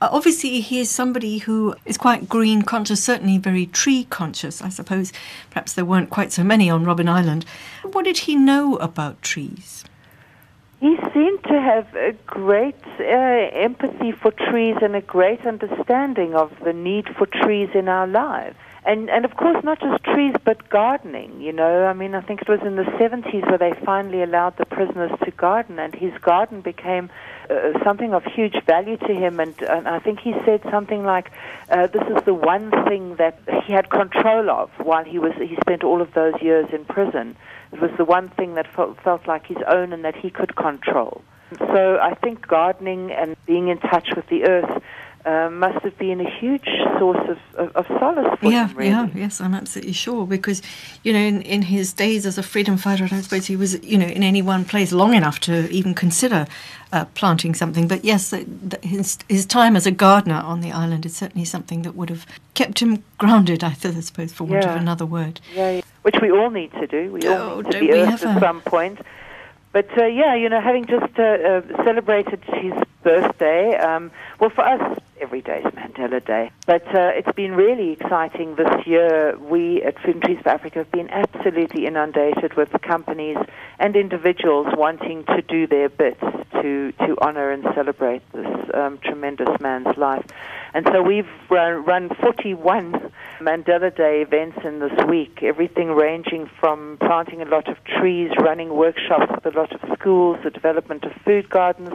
Uh, 0.00 0.08
obviously, 0.12 0.60
he 0.60 0.80
is 0.80 0.90
somebody 0.90 1.38
who 1.38 1.74
is 1.84 1.98
quite 1.98 2.28
green 2.28 2.62
conscious, 2.62 3.04
certainly 3.04 3.36
very 3.36 3.66
tree 3.66 4.04
conscious. 4.04 4.62
I 4.62 4.70
suppose 4.70 5.12
perhaps 5.50 5.74
there 5.74 5.84
weren't 5.84 6.08
quite 6.08 6.32
so 6.32 6.42
many 6.42 6.70
on 6.70 6.84
Robben 6.84 7.08
Island. 7.08 7.44
What 7.82 8.06
did 8.06 8.18
he 8.18 8.34
know 8.34 8.76
about 8.76 9.20
trees? 9.20 9.84
He 10.80 10.96
seemed 11.12 11.44
to 11.44 11.60
have 11.60 11.94
a 11.94 12.12
great 12.26 12.82
uh, 12.98 13.02
empathy 13.04 14.12
for 14.12 14.30
trees 14.30 14.76
and 14.80 14.96
a 14.96 15.02
great 15.02 15.44
understanding 15.44 16.34
of 16.34 16.50
the 16.64 16.72
need 16.72 17.06
for 17.18 17.26
trees 17.26 17.68
in 17.74 17.86
our 17.86 18.06
lives. 18.06 18.56
And, 18.86 19.10
and 19.10 19.26
of 19.26 19.36
course, 19.36 19.62
not 19.62 19.78
just 19.78 20.02
trees, 20.04 20.34
but 20.42 20.70
gardening. 20.70 21.38
You 21.42 21.52
know, 21.52 21.84
I 21.84 21.92
mean, 21.92 22.14
I 22.14 22.22
think 22.22 22.40
it 22.40 22.48
was 22.48 22.60
in 22.62 22.76
the 22.76 22.84
70s 22.84 23.46
where 23.46 23.58
they 23.58 23.78
finally 23.84 24.22
allowed 24.22 24.56
the 24.56 24.64
prisoners 24.64 25.10
to 25.22 25.30
garden, 25.32 25.78
and 25.78 25.94
his 25.94 26.16
garden 26.22 26.62
became 26.62 27.10
uh, 27.50 27.84
something 27.84 28.14
of 28.14 28.24
huge 28.24 28.56
value 28.64 28.96
to 28.96 29.12
him. 29.12 29.40
And, 29.40 29.54
and 29.62 29.88
I 29.88 29.98
think 29.98 30.20
he 30.20 30.32
said 30.44 30.62
something 30.70 31.04
like, 31.04 31.30
uh, 31.68 31.86
"This 31.88 32.02
is 32.14 32.22
the 32.24 32.34
one 32.34 32.70
thing 32.88 33.16
that 33.16 33.38
he 33.64 33.72
had 33.72 33.90
control 33.90 34.50
of 34.50 34.70
while 34.78 35.04
he 35.04 35.18
was 35.18 35.32
he 35.34 35.56
spent 35.60 35.82
all 35.84 36.00
of 36.00 36.14
those 36.14 36.34
years 36.40 36.68
in 36.72 36.84
prison." 36.84 37.36
It 37.72 37.80
was 37.80 37.90
the 37.96 38.04
one 38.04 38.28
thing 38.30 38.54
that 38.54 38.66
felt, 38.74 39.00
felt 39.00 39.26
like 39.26 39.46
his 39.46 39.58
own 39.66 39.92
and 39.92 40.04
that 40.04 40.16
he 40.16 40.30
could 40.30 40.56
control. 40.56 41.22
So 41.58 41.98
I 42.00 42.14
think 42.14 42.46
gardening 42.46 43.12
and 43.12 43.36
being 43.46 43.68
in 43.68 43.78
touch 43.78 44.08
with 44.14 44.26
the 44.28 44.44
earth 44.44 44.82
uh, 45.24 45.50
must 45.50 45.84
have 45.84 45.96
been 45.98 46.20
a 46.20 46.30
huge 46.38 46.68
source 46.98 47.28
of, 47.28 47.38
of, 47.54 47.76
of 47.76 47.86
solace 47.98 48.38
for 48.38 48.50
yeah, 48.50 48.68
him. 48.68 48.76
Really. 48.76 48.90
Yeah, 48.90 49.08
yes, 49.14 49.40
I'm 49.40 49.54
absolutely 49.54 49.92
sure 49.92 50.26
because, 50.26 50.62
you 51.02 51.12
know, 51.12 51.18
in, 51.18 51.42
in 51.42 51.62
his 51.62 51.92
days 51.92 52.26
as 52.26 52.38
a 52.38 52.42
freedom 52.42 52.76
fighter, 52.76 53.04
I 53.04 53.08
don't 53.08 53.22
suppose 53.22 53.46
he 53.46 53.56
was, 53.56 53.82
you 53.84 53.98
know, 53.98 54.06
in 54.06 54.22
any 54.22 54.42
one 54.42 54.64
place 54.64 54.92
long 54.92 55.14
enough 55.14 55.40
to 55.40 55.70
even 55.70 55.94
consider 55.94 56.46
uh, 56.92 57.04
planting 57.14 57.54
something. 57.54 57.86
But 57.86 58.04
yes, 58.04 58.30
the, 58.30 58.44
the, 58.44 58.78
his 58.82 59.18
his 59.28 59.46
time 59.46 59.76
as 59.76 59.86
a 59.86 59.90
gardener 59.90 60.42
on 60.44 60.60
the 60.60 60.72
island 60.72 61.06
is 61.06 61.16
certainly 61.16 61.44
something 61.44 61.82
that 61.82 61.94
would 61.94 62.10
have 62.10 62.26
kept 62.54 62.80
him 62.80 63.02
grounded. 63.18 63.62
I 63.62 63.74
suppose, 63.74 64.32
for 64.32 64.44
want 64.44 64.64
yeah. 64.64 64.74
of 64.74 64.80
another 64.80 65.06
word. 65.06 65.40
Yeah, 65.54 65.70
yeah, 65.70 65.80
which 66.02 66.16
we 66.20 66.30
all 66.30 66.50
need 66.50 66.72
to 66.72 66.86
do. 66.86 67.12
We 67.12 67.28
all 67.28 67.50
oh, 67.50 67.60
need 67.60 67.72
to 67.72 67.80
be 67.80 67.92
earth 67.92 68.24
at 68.24 68.40
some 68.40 68.60
point. 68.62 69.00
But 69.72 69.86
uh, 69.96 70.06
yeah, 70.06 70.34
you 70.34 70.48
know, 70.48 70.60
having 70.60 70.86
just 70.86 71.16
uh, 71.18 71.22
uh, 71.22 71.84
celebrated 71.84 72.42
his 72.44 72.72
birthday, 73.04 73.76
um, 73.76 74.10
well, 74.40 74.50
for 74.50 74.64
us, 74.64 74.98
every 75.20 75.42
day 75.42 75.58
is 75.64 75.72
Mandela 75.74 76.24
Day. 76.24 76.50
But 76.66 76.86
uh, 76.94 77.10
it's 77.14 77.32
been 77.32 77.52
really 77.52 77.92
exciting 77.92 78.56
this 78.56 78.86
year. 78.86 79.36
We 79.38 79.82
at 79.82 79.98
Food 80.00 80.16
and 80.16 80.22
Trees 80.22 80.38
for 80.42 80.48
Africa 80.48 80.78
have 80.78 80.90
been 80.90 81.10
absolutely 81.10 81.86
inundated 81.86 82.54
with 82.54 82.70
companies 82.82 83.36
and 83.78 83.96
individuals 83.96 84.68
wanting 84.76 85.24
to 85.24 85.42
do 85.42 85.66
their 85.66 85.88
bits 85.88 86.20
to, 86.62 86.92
to 86.92 87.16
honor 87.20 87.50
and 87.50 87.64
celebrate 87.74 88.22
this 88.32 88.46
um, 88.74 88.98
tremendous 88.98 89.60
man's 89.60 89.96
life. 89.96 90.26
And 90.72 90.86
so 90.92 91.02
we've 91.02 91.28
run, 91.50 91.84
run 91.84 92.10
41 92.20 93.12
Mandela 93.40 93.94
Day 93.94 94.22
events 94.22 94.58
in 94.64 94.78
this 94.78 94.92
week, 95.08 95.42
everything 95.42 95.88
ranging 95.88 96.48
from 96.60 96.98
planting 97.00 97.42
a 97.42 97.44
lot 97.44 97.68
of 97.68 97.76
trees, 97.84 98.30
running 98.38 98.74
workshops 98.74 99.32
with 99.34 99.54
a 99.54 99.58
lot 99.58 99.72
of 99.72 99.98
schools, 99.98 100.38
the 100.44 100.50
development 100.50 101.04
of 101.04 101.12
food 101.24 101.50
gardens, 101.50 101.90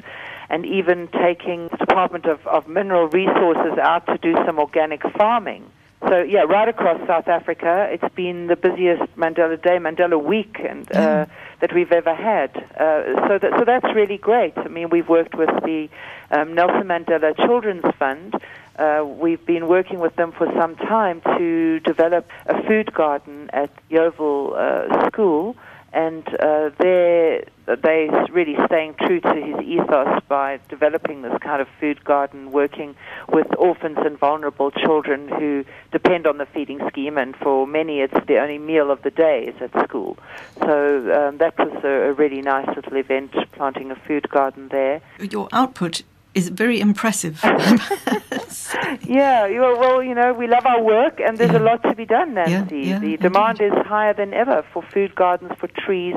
and 0.50 0.66
even 0.66 1.08
taking 1.08 1.68
the 1.70 1.78
Department 1.78 2.26
of, 2.26 2.46
of 2.48 2.68
Mineral 2.68 3.08
Resources 3.08 3.78
out 3.80 4.06
to 4.08 4.18
do 4.18 4.36
some 4.46 4.60
organic 4.60 5.02
farming. 5.18 5.70
So 6.08 6.22
yeah, 6.22 6.42
right 6.42 6.68
across 6.68 7.00
South 7.08 7.28
Africa, 7.28 7.88
it's 7.90 8.14
been 8.14 8.48
the 8.48 8.56
busiest 8.56 9.04
Mandela 9.16 9.60
Day, 9.60 9.78
Mandela 9.78 10.22
Week, 10.22 10.58
and 10.60 10.90
uh, 10.92 11.26
mm. 11.26 11.30
that 11.62 11.74
we've 11.74 11.92
ever 11.92 12.14
had. 12.14 12.56
Uh, 12.56 13.28
so 13.28 13.40
that 13.40 13.54
so 13.58 13.66
that's 13.66 13.96
really 13.96 14.18
great. 14.18 14.54
I 14.58 14.68
mean, 14.68 14.90
we've 14.90 15.10
worked 15.10 15.34
with 15.36 15.50
the 15.64 15.90
um, 16.30 16.54
Nelson 16.54 16.88
Mandela 16.88 17.36
Children's 17.38 17.86
Fund 17.98 18.36
uh, 18.78 19.06
we've 19.06 19.46
been 19.46 19.68
working 19.68 20.00
with 20.00 20.16
them 20.16 20.32
for 20.32 20.52
some 20.60 20.76
time 20.76 21.22
to 21.38 21.80
develop 21.82 22.30
a 22.48 22.62
food 22.64 22.94
garden 22.94 23.50
at 23.54 23.72
Yeoville 23.90 24.54
uh, 24.54 25.08
School, 25.08 25.56
and 25.96 26.28
uh, 26.40 26.70
they're 26.78 27.46
they 27.66 28.10
really 28.32 28.56
staying 28.68 28.94
true 28.94 29.20
to 29.20 29.34
his 29.34 29.60
ethos 29.66 30.22
by 30.28 30.60
developing 30.70 31.24
this 31.24 31.36
kind 31.42 31.62
of 31.62 31.68
food 31.80 32.04
garden, 32.04 32.52
working 32.52 32.96
with 33.30 33.48
orphans 33.58 33.98
and 34.02 34.20
vulnerable 34.20 34.70
children 34.70 35.28
who 35.28 35.66
depend 35.92 36.28
on 36.28 36.38
the 36.38 36.46
feeding 36.46 36.80
scheme, 36.90 37.18
and 37.18 37.36
for 37.38 37.66
many 37.66 38.02
it's 38.02 38.14
the 38.28 38.38
only 38.38 38.60
meal 38.60 38.92
of 38.92 39.02
the 39.02 39.10
day 39.10 39.46
is 39.46 39.60
at 39.62 39.72
school. 39.88 40.18
So 40.60 41.30
um, 41.30 41.38
that 41.38 41.58
was 41.58 41.84
a, 41.84 42.10
a 42.10 42.14
really 42.14 42.42
nice 42.42 42.68
little 42.76 42.98
event, 42.98 43.34
planting 43.54 43.90
a 43.90 43.96
food 43.96 44.30
garden 44.30 44.68
there. 44.68 45.02
Your 45.20 45.48
output 45.52 46.04
is 46.36 46.50
very 46.50 46.80
impressive. 46.80 47.40
yeah, 49.04 49.48
well, 49.48 50.04
you 50.04 50.14
know, 50.14 50.34
we 50.34 50.48
love 50.48 50.66
our 50.66 50.84
work, 50.84 51.20
and 51.20 51.38
there's 51.38 51.52
yeah. 51.52 51.60
a 51.60 51.64
lot 51.64 51.82
to 51.84 51.96
be 51.96 52.06
done, 52.06 52.34
Nancy. 52.36 52.80
Yeah, 52.80 52.84
yeah, 52.84 53.00
the 53.00 53.18
demand 53.18 53.62
indeed. 53.62 53.78
is 53.78 53.86
higher 53.88 54.14
than 54.14 54.34
ever 54.34 54.64
for 54.74 54.84
food 54.84 55.16
gardens, 55.16 55.54
for 55.60 55.68
trees, 55.68 56.16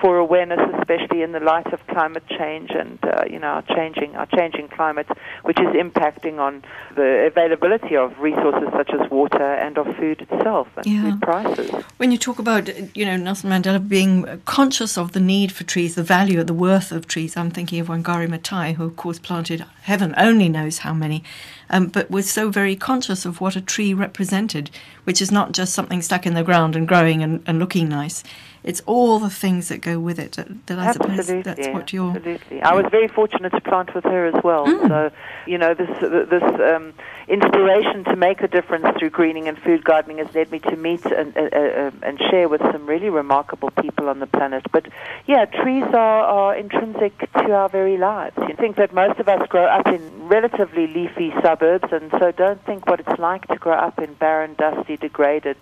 for 0.00 0.18
awareness, 0.18 0.60
especially 0.78 1.22
in 1.22 1.32
the 1.32 1.40
light 1.40 1.72
of 1.72 1.84
climate 1.88 2.24
change 2.28 2.70
and 2.70 2.98
uh, 3.04 3.24
you 3.28 3.38
know 3.38 3.48
our 3.48 3.62
changing 3.62 4.14
our 4.16 4.26
changing 4.26 4.68
climate, 4.68 5.08
which 5.42 5.58
is 5.58 5.66
impacting 5.68 6.38
on 6.38 6.62
the 6.94 7.26
availability 7.26 7.96
of 7.96 8.18
resources 8.18 8.68
such 8.72 8.90
as 8.90 9.10
water 9.10 9.42
and 9.42 9.76
of 9.78 9.86
food 9.96 10.26
itself 10.30 10.68
and 10.76 10.86
yeah. 10.86 11.02
food 11.02 11.22
prices. 11.22 11.70
When 11.96 12.12
you 12.12 12.18
talk 12.18 12.38
about 12.38 12.68
you 12.96 13.04
know 13.04 13.16
Nelson 13.16 13.50
Mandela 13.50 13.86
being 13.86 14.40
conscious 14.44 14.96
of 14.96 15.12
the 15.12 15.20
need 15.20 15.52
for 15.52 15.64
trees, 15.64 15.94
the 15.94 16.02
value, 16.02 16.42
the 16.44 16.54
worth 16.54 16.92
of 16.92 17.06
trees, 17.06 17.36
I'm 17.36 17.50
thinking 17.50 17.80
of 17.80 17.88
Wangari 17.88 18.28
Maathai, 18.28 18.74
who 18.74 18.84
of 18.84 18.96
course 18.96 19.18
planted 19.18 19.64
heaven 19.82 20.14
only 20.16 20.48
knows 20.48 20.78
how 20.78 20.92
many, 20.92 21.24
um, 21.70 21.86
but 21.86 22.10
was 22.10 22.30
so 22.30 22.50
very 22.50 22.76
conscious 22.76 23.24
of 23.24 23.40
what 23.40 23.56
a 23.56 23.60
tree 23.60 23.92
represented, 23.94 24.70
which 25.04 25.20
is 25.20 25.32
not 25.32 25.52
just 25.52 25.74
something 25.74 26.02
stuck 26.02 26.26
in 26.26 26.34
the 26.34 26.44
ground 26.44 26.76
and 26.76 26.86
growing 26.86 27.22
and, 27.22 27.42
and 27.46 27.58
looking 27.58 27.88
nice 27.88 28.22
it's 28.68 28.82
all 28.84 29.18
the 29.18 29.30
things 29.30 29.68
that 29.68 29.80
go 29.80 29.98
with 29.98 30.18
it 30.18 30.32
that, 30.32 30.66
that 30.66 30.78
I 30.78 30.92
suppose 30.92 31.26
that's 31.26 31.68
what 31.68 31.90
you're. 31.90 32.14
Absolutely, 32.16 32.60
I 32.60 32.74
was 32.74 32.84
very 32.90 33.08
fortunate 33.08 33.50
to 33.50 33.62
plant 33.62 33.94
with 33.94 34.04
her 34.04 34.26
as 34.26 34.44
well. 34.44 34.66
Mm. 34.66 34.88
So, 34.88 35.10
you 35.46 35.56
know, 35.56 35.72
this 35.72 35.88
this 36.00 36.42
um, 36.42 36.92
inspiration 37.28 38.04
to 38.04 38.16
make 38.16 38.42
a 38.42 38.48
difference 38.48 38.86
through 38.98 39.08
greening 39.08 39.48
and 39.48 39.58
food 39.58 39.84
gardening 39.84 40.18
has 40.18 40.34
led 40.34 40.52
me 40.52 40.58
to 40.58 40.76
meet 40.76 41.04
and 41.06 41.34
uh, 41.34 41.40
uh, 41.40 41.90
and 42.02 42.20
share 42.30 42.48
with 42.48 42.60
some 42.60 42.84
really 42.86 43.08
remarkable 43.08 43.70
people 43.70 44.10
on 44.10 44.18
the 44.18 44.26
planet. 44.26 44.66
But 44.70 44.86
yeah, 45.26 45.46
trees 45.46 45.84
are, 45.84 46.24
are 46.24 46.54
intrinsic 46.54 47.18
to 47.32 47.52
our 47.52 47.70
very 47.70 47.96
lives. 47.96 48.36
You 48.36 48.54
think 48.54 48.76
that 48.76 48.92
most 48.92 49.18
of 49.18 49.28
us 49.28 49.48
grow 49.48 49.64
up 49.64 49.86
in 49.86 50.28
relatively 50.28 50.86
leafy 50.86 51.32
suburbs, 51.42 51.90
and 51.90 52.10
so 52.10 52.32
don't 52.32 52.62
think 52.66 52.86
what 52.86 53.00
it's 53.00 53.18
like 53.18 53.46
to 53.48 53.56
grow 53.56 53.78
up 53.78 53.98
in 53.98 54.12
barren, 54.12 54.54
dusty, 54.58 54.98
degraded 54.98 55.56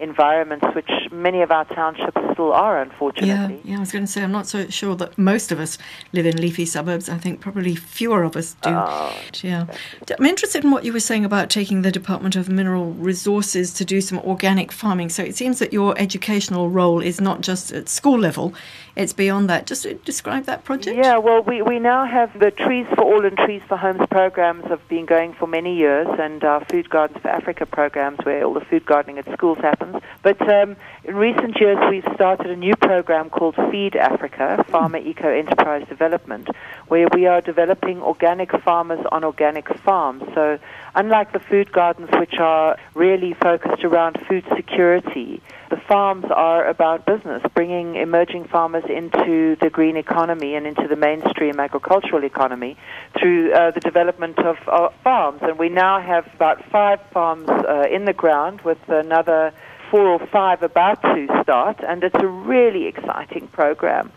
environments, 0.00 0.66
which 0.74 0.90
many 1.12 1.42
of 1.42 1.50
our 1.50 1.64
townships 1.66 2.20
still 2.32 2.52
are, 2.52 2.80
unfortunately. 2.80 3.60
Yeah, 3.62 3.72
yeah. 3.72 3.76
I 3.76 3.80
was 3.80 3.92
going 3.92 4.04
to 4.04 4.10
say 4.10 4.22
I'm 4.22 4.32
not 4.32 4.46
so 4.46 4.68
sure 4.68 4.96
that 4.96 5.16
most 5.18 5.52
of 5.52 5.60
us 5.60 5.78
live 6.12 6.26
in 6.26 6.36
leafy 6.36 6.64
suburbs. 6.64 7.08
I 7.08 7.18
think 7.18 7.40
probably 7.40 7.76
fewer 7.76 8.22
of 8.22 8.36
us 8.36 8.54
do. 8.62 8.70
Oh, 8.70 9.14
yeah, 9.42 9.62
exactly. 9.62 10.16
I'm 10.18 10.26
interested 10.26 10.64
in 10.64 10.70
what 10.70 10.84
you 10.84 10.92
were 10.92 11.00
saying 11.00 11.24
about 11.24 11.50
taking 11.50 11.82
the 11.82 11.92
Department 11.92 12.36
of 12.36 12.48
Mineral 12.48 12.92
Resources 12.92 13.72
to 13.74 13.84
do 13.84 14.00
some 14.00 14.18
organic 14.20 14.72
farming. 14.72 15.10
So 15.10 15.22
it 15.22 15.36
seems 15.36 15.58
that 15.58 15.72
your 15.72 15.98
educational 15.98 16.70
role 16.70 17.00
is 17.00 17.20
not 17.20 17.42
just 17.42 17.72
at 17.72 17.88
school 17.88 18.18
level; 18.18 18.54
it's 19.00 19.12
beyond 19.14 19.48
that. 19.48 19.66
Just 19.66 19.86
describe 20.04 20.44
that 20.44 20.64
project. 20.64 20.96
Yeah, 20.96 21.16
well, 21.18 21.42
we 21.42 21.62
we 21.62 21.78
now 21.78 22.04
have 22.04 22.38
the 22.38 22.50
Trees 22.50 22.86
for 22.94 23.02
All 23.02 23.24
and 23.24 23.36
Trees 23.36 23.62
for 23.66 23.76
Homes 23.76 24.06
programs 24.10 24.64
have 24.66 24.86
been 24.88 25.06
going 25.06 25.32
for 25.32 25.46
many 25.46 25.76
years, 25.76 26.06
and 26.18 26.44
our 26.44 26.64
Food 26.66 26.90
Gardens 26.90 27.20
for 27.22 27.28
Africa 27.28 27.64
programs, 27.66 28.18
where 28.24 28.44
all 28.44 28.54
the 28.54 28.60
food 28.60 28.84
gardening 28.84 29.18
at 29.18 29.32
schools 29.32 29.58
happens. 29.58 29.96
But 30.22 30.40
um, 30.48 30.76
in 31.04 31.16
recent 31.16 31.58
years, 31.60 31.78
we've 31.90 32.06
started 32.14 32.50
a 32.50 32.56
new 32.56 32.76
program 32.76 33.30
called 33.30 33.56
Feed 33.70 33.96
Africa, 33.96 34.64
Farmer 34.68 34.98
Eco 34.98 35.28
Enterprise 35.28 35.86
Development, 35.88 36.48
where 36.88 37.08
we 37.14 37.26
are 37.26 37.40
developing 37.40 38.02
organic 38.02 38.52
farmers 38.62 39.04
on 39.10 39.24
organic 39.24 39.68
farms. 39.78 40.22
So, 40.34 40.58
unlike 40.94 41.32
the 41.32 41.40
food 41.40 41.72
gardens, 41.72 42.10
which 42.18 42.38
are 42.38 42.76
really 42.94 43.34
focused 43.34 43.84
around 43.84 44.18
food 44.28 44.44
security, 44.56 45.40
the 45.70 45.76
farms 45.76 46.26
are 46.34 46.66
about 46.66 47.06
business, 47.06 47.42
bringing 47.54 47.94
emerging 47.96 48.44
farmers 48.44 48.84
into 48.88 49.56
the 49.60 49.70
green 49.70 49.96
economy 49.96 50.54
and 50.54 50.66
into 50.66 50.88
the 50.88 50.96
mainstream 50.96 51.60
agricultural 51.60 52.24
economy 52.24 52.76
through 53.18 53.52
uh, 53.52 53.70
the 53.70 53.80
development 53.80 54.38
of 54.40 54.56
farms. 55.04 55.40
And 55.42 55.58
we 55.58 55.68
now 55.68 56.00
have 56.00 56.26
about 56.34 56.64
five 56.70 57.00
farms 57.12 57.48
uh, 57.48 57.86
in 57.90 58.04
the 58.04 58.12
ground 58.12 58.62
with 58.62 58.78
another 58.88 59.52
four 59.90 60.08
or 60.08 60.26
five 60.26 60.62
about 60.62 61.02
to 61.02 61.26
start, 61.42 61.80
and 61.86 62.04
it's 62.04 62.14
a 62.18 62.26
really 62.26 62.86
exciting 62.86 63.48
program. 63.48 64.12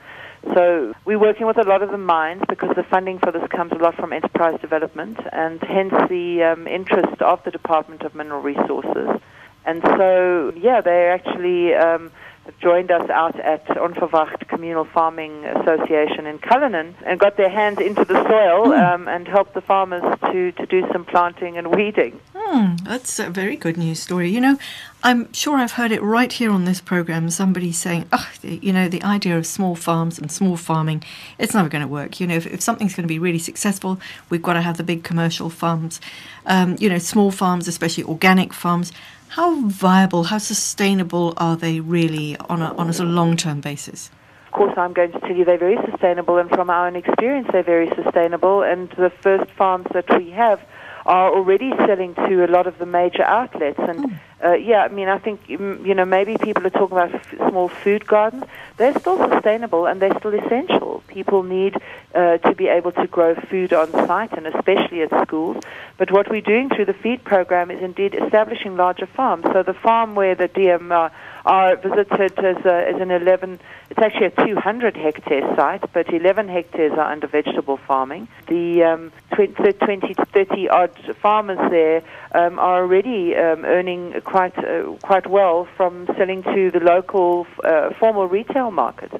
So 0.53 0.93
we're 1.05 1.19
working 1.19 1.47
with 1.47 1.57
a 1.57 1.63
lot 1.63 1.81
of 1.81 1.89
the 1.89 1.97
mines 1.97 2.43
because 2.49 2.75
the 2.75 2.83
funding 2.83 3.17
for 3.19 3.31
this 3.31 3.43
comes 3.49 3.71
a 3.71 3.75
lot 3.75 3.95
from 3.95 4.11
enterprise 4.11 4.59
development, 4.59 5.17
and 5.31 5.61
hence 5.61 5.93
the 6.09 6.43
um, 6.43 6.67
interest 6.67 7.21
of 7.21 7.43
the 7.45 7.51
Department 7.51 8.01
of 8.03 8.13
Mineral 8.13 8.41
Resources. 8.41 9.21
And 9.65 9.81
so, 9.97 10.51
yeah, 10.57 10.81
they're 10.81 11.13
actually 11.13 11.73
um, 11.73 12.11
joined 12.59 12.91
us 12.91 13.09
out 13.09 13.39
at 13.39 13.65
Onverwacht 13.67 14.47
Communal 14.47 14.85
Farming 14.85 15.45
Association 15.45 16.25
in 16.25 16.39
Cullinan 16.39 16.95
and 17.05 17.19
got 17.19 17.37
their 17.37 17.49
hands 17.49 17.79
into 17.79 18.05
the 18.05 18.21
soil 18.23 18.67
mm. 18.67 18.93
um, 18.93 19.07
and 19.07 19.27
helped 19.27 19.53
the 19.53 19.61
farmers 19.61 20.03
to, 20.31 20.51
to 20.53 20.65
do 20.65 20.85
some 20.91 21.05
planting 21.05 21.57
and 21.57 21.75
weeding. 21.75 22.19
Mm, 22.33 22.83
that's 22.83 23.19
a 23.19 23.29
very 23.29 23.55
good 23.55 23.77
news 23.77 23.99
story. 23.99 24.29
You 24.29 24.41
know, 24.41 24.57
I'm 25.03 25.31
sure 25.33 25.57
I've 25.57 25.73
heard 25.73 25.91
it 25.91 26.01
right 26.01 26.31
here 26.31 26.51
on 26.51 26.65
this 26.65 26.81
program. 26.81 27.29
Somebody 27.29 27.71
saying, 27.71 28.07
oh, 28.11 28.29
you 28.41 28.73
know, 28.73 28.87
the 28.87 29.03
idea 29.03 29.37
of 29.37 29.45
small 29.45 29.75
farms 29.75 30.19
and 30.19 30.31
small 30.31 30.57
farming, 30.57 31.03
it's 31.37 31.53
never 31.53 31.69
going 31.69 31.81
to 31.81 31.87
work. 31.87 32.19
You 32.19 32.27
know, 32.27 32.35
if, 32.35 32.45
if 32.45 32.61
something's 32.61 32.95
going 32.95 33.03
to 33.03 33.13
be 33.13 33.19
really 33.19 33.39
successful, 33.39 33.99
we've 34.29 34.43
got 34.43 34.53
to 34.53 34.61
have 34.61 34.77
the 34.77 34.83
big 34.83 35.03
commercial 35.03 35.49
farms. 35.49 36.01
Um, 36.45 36.75
you 36.79 36.89
know, 36.89 36.97
small 36.99 37.31
farms, 37.31 37.67
especially 37.67 38.03
organic 38.03 38.53
farms 38.53 38.91
how 39.35 39.55
viable, 39.61 40.25
how 40.25 40.37
sustainable 40.37 41.33
are 41.37 41.57
they 41.57 41.79
really 41.79 42.37
on 42.37 42.61
a, 42.61 42.71
on 42.75 42.87
a 42.87 42.93
sort 42.93 43.09
of 43.09 43.15
long 43.15 43.35
term 43.35 43.61
basis? 43.61 44.11
Of 44.45 44.53
course, 44.53 44.73
I'm 44.77 44.93
going 44.93 45.11
to 45.11 45.19
tell 45.21 45.35
you 45.35 45.43
they're 45.43 45.57
very 45.57 45.79
sustainable, 45.89 46.37
and 46.37 46.47
from 46.51 46.69
our 46.69 46.85
own 46.85 46.95
experience, 46.95 47.47
they're 47.51 47.63
very 47.63 47.89
sustainable. 47.95 48.61
And 48.61 48.89
the 48.91 49.11
first 49.21 49.49
farms 49.57 49.87
that 49.95 50.05
we 50.19 50.29
have 50.29 50.61
are 51.07 51.33
already 51.33 51.71
selling 51.77 52.13
to 52.13 52.45
a 52.45 52.49
lot 52.55 52.67
of 52.67 52.77
the 52.77 52.85
major 52.85 53.23
outlets. 53.23 53.79
And 53.79 54.11
mm. 54.11 54.19
Uh, 54.43 54.53
yeah, 54.53 54.83
I 54.83 54.87
mean, 54.89 55.07
I 55.07 55.17
think 55.19 55.47
mm, 55.47 55.85
you 55.85 55.95
know 55.95 56.05
maybe 56.05 56.37
people 56.37 56.65
are 56.67 56.69
talking 56.69 56.97
about 56.97 57.13
f- 57.13 57.35
small 57.49 57.69
food 57.69 58.05
gardens. 58.05 58.43
They're 58.77 58.97
still 58.99 59.17
sustainable 59.29 59.85
and 59.85 60.01
they're 60.01 60.17
still 60.19 60.33
essential. 60.33 61.03
People 61.07 61.43
need 61.43 61.77
uh, 62.13 62.37
to 62.39 62.55
be 62.55 62.67
able 62.67 62.91
to 62.93 63.07
grow 63.07 63.35
food 63.35 63.71
on 63.71 63.91
site, 63.91 64.33
and 64.33 64.47
especially 64.47 65.01
at 65.03 65.09
schools. 65.27 65.63
But 65.97 66.11
what 66.11 66.29
we're 66.29 66.41
doing 66.41 66.69
through 66.69 66.85
the 66.85 66.93
feed 66.93 67.23
program 67.23 67.71
is 67.71 67.81
indeed 67.81 68.15
establishing 68.15 68.75
larger 68.75 69.05
farms. 69.05 69.45
So 69.53 69.63
the 69.63 69.73
farm 69.73 70.15
where 70.15 70.35
the 70.35 70.49
DM 70.49 70.91
uh, 70.91 71.09
are 71.45 71.75
visited 71.75 72.37
as, 72.39 72.65
a, 72.65 72.89
as 72.89 73.01
an 73.01 73.11
11, 73.11 73.59
it's 73.89 73.99
actually 73.99 74.27
a 74.27 74.45
200 74.45 74.97
hectare 74.97 75.55
site, 75.55 75.83
but 75.93 76.11
11 76.13 76.47
hectares 76.47 76.93
are 76.93 77.11
under 77.11 77.27
vegetable 77.27 77.77
farming. 77.77 78.27
The 78.47 78.83
um, 78.83 79.11
20, 79.35 79.73
20 79.73 80.13
to 80.13 80.25
30 80.25 80.69
odd 80.69 81.15
farmers 81.21 81.59
there 81.69 82.01
um, 82.33 82.59
are 82.59 82.81
already 82.81 83.35
um, 83.35 83.65
earning 83.65 84.19
quite, 84.23 84.57
uh, 84.57 84.95
quite 85.01 85.27
well 85.27 85.67
from 85.77 86.07
selling 86.17 86.43
to 86.43 86.71
the 86.71 86.79
local 86.79 87.47
uh, 87.63 87.91
formal 87.99 88.27
retail 88.27 88.71
market. 88.71 89.11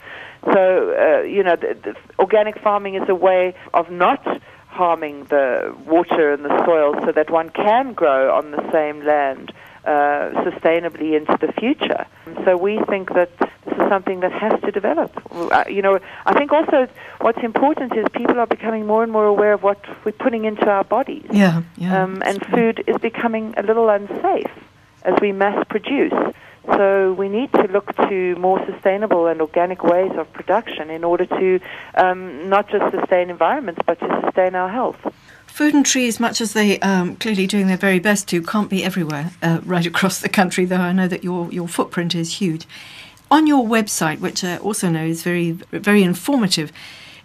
So, 0.46 0.96
uh, 0.98 1.24
you 1.24 1.44
know, 1.44 1.56
the, 1.56 1.78
the 1.82 1.96
organic 2.20 2.60
farming 2.60 2.96
is 2.96 3.08
a 3.08 3.16
way 3.16 3.56
of 3.74 3.90
not 3.90 4.42
harming 4.68 5.26
the 5.26 5.76
water 5.86 6.34
and 6.34 6.44
the 6.44 6.66
soil 6.66 6.96
so 7.06 7.12
that 7.12 7.30
one 7.30 7.50
can 7.50 7.94
grow 7.94 8.36
on 8.36 8.52
the 8.52 8.72
same 8.72 9.06
land 9.06 9.54
uh, 9.86 10.32
sustainably 10.46 11.16
into 11.16 11.38
the 11.40 11.52
future. 11.54 12.06
So 12.44 12.58
we 12.58 12.80
think 12.90 13.14
that 13.14 13.32
is 13.74 13.90
something 13.90 14.22
that 14.22 14.32
has 14.32 14.60
to 14.62 14.72
develop. 14.72 15.12
Uh, 15.32 15.64
you 15.68 15.82
know, 15.82 16.00
I 16.26 16.34
think 16.34 16.52
also 16.52 16.88
what's 17.22 17.44
important 17.44 17.96
is 17.96 18.06
people 18.14 18.40
are 18.40 18.48
becoming 18.48 18.86
more 18.86 19.04
and 19.04 19.12
more 19.12 19.26
aware 19.26 19.54
of 19.54 19.64
what 19.64 19.84
we're 20.06 20.12
putting 20.12 20.46
into 20.46 20.68
our 20.70 20.84
bodies. 20.84 21.26
Yeah, 21.32 21.64
yeah. 21.78 22.04
Um, 22.04 22.22
and 22.26 22.44
food 22.48 22.84
is 22.88 22.98
becoming 22.98 23.54
a 23.58 23.64
little 23.64 23.90
unsafe 23.90 24.52
as 25.04 25.20
we 25.22 25.32
mass 25.32 25.66
produce. 25.70 26.14
So 26.66 27.14
we 27.14 27.28
need 27.28 27.52
to 27.54 27.64
look 27.64 27.94
to 28.08 28.36
more 28.38 28.66
sustainable 28.66 29.28
and 29.28 29.42
organic 29.42 29.84
ways 29.84 30.12
of 30.16 30.32
production 30.32 30.90
in 30.90 31.04
order 31.04 31.26
to 31.26 31.60
um, 31.96 32.50
not 32.50 32.70
just 32.70 32.90
sustain 32.96 33.30
environments, 33.30 33.82
but 33.86 34.00
to 34.00 34.22
sustain 34.24 34.56
our 34.56 34.70
health. 34.70 34.98
Food 35.48 35.76
and 35.76 35.86
trees, 35.86 36.20
much 36.20 36.42
as 36.42 36.54
they 36.54 36.80
um, 36.80 37.16
clearly 37.18 37.48
doing 37.48 37.68
their 37.68 37.78
very 37.78 38.00
best 38.00 38.28
to, 38.30 38.42
can't 38.42 38.70
be 38.70 38.84
everywhere 38.84 39.32
uh, 39.44 39.60
right 39.66 39.86
across 39.94 40.20
the 40.20 40.30
country. 40.30 40.66
Though 40.66 40.78
I 40.78 40.94
know 40.94 41.08
that 41.08 41.24
your 41.24 41.52
your 41.52 41.68
footprint 41.68 42.16
is 42.16 42.36
huge. 42.36 42.66
On 43.34 43.48
your 43.48 43.66
website, 43.66 44.20
which 44.20 44.44
I 44.44 44.58
also 44.58 44.90
know 44.90 45.04
is 45.04 45.24
very 45.24 45.52
very 45.72 46.04
informative, 46.04 46.72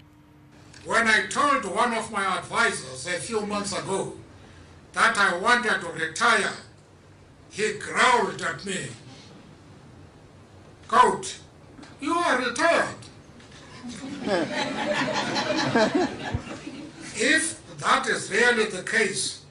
When 0.84 1.06
I 1.06 1.26
told 1.26 1.64
one 1.64 1.94
of 1.94 2.10
my 2.10 2.38
advisors 2.38 3.06
a 3.06 3.18
few 3.18 3.46
months 3.46 3.78
ago 3.78 4.14
that 4.92 5.16
I 5.16 5.38
wanted 5.38 5.80
to 5.80 5.88
retire, 5.88 6.52
he 7.50 7.74
growled 7.74 8.42
at 8.42 8.64
me. 8.64 8.88
Goat, 10.88 11.38
you 12.00 12.14
are 12.14 12.38
retired. 12.38 12.96
if 17.14 17.60
that 17.78 18.06
is 18.06 18.30
really 18.30 18.66
the 18.66 18.82
case, 18.82 19.42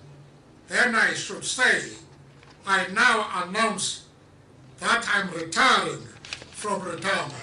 then 0.68 0.96
I 0.96 1.14
should 1.14 1.44
say, 1.44 1.92
I 2.66 2.88
now 2.94 3.28
announce 3.44 4.06
that 4.80 5.06
I'm 5.14 5.32
retiring 5.32 6.04
from 6.60 6.82
retirement. 6.82 7.34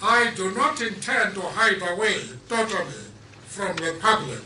I 0.00 0.32
do 0.36 0.52
not 0.52 0.80
intend 0.80 1.34
to 1.34 1.40
hide 1.40 1.82
away 1.82 2.20
totally 2.48 3.02
from 3.46 3.74
the 3.76 3.96
public, 4.00 4.42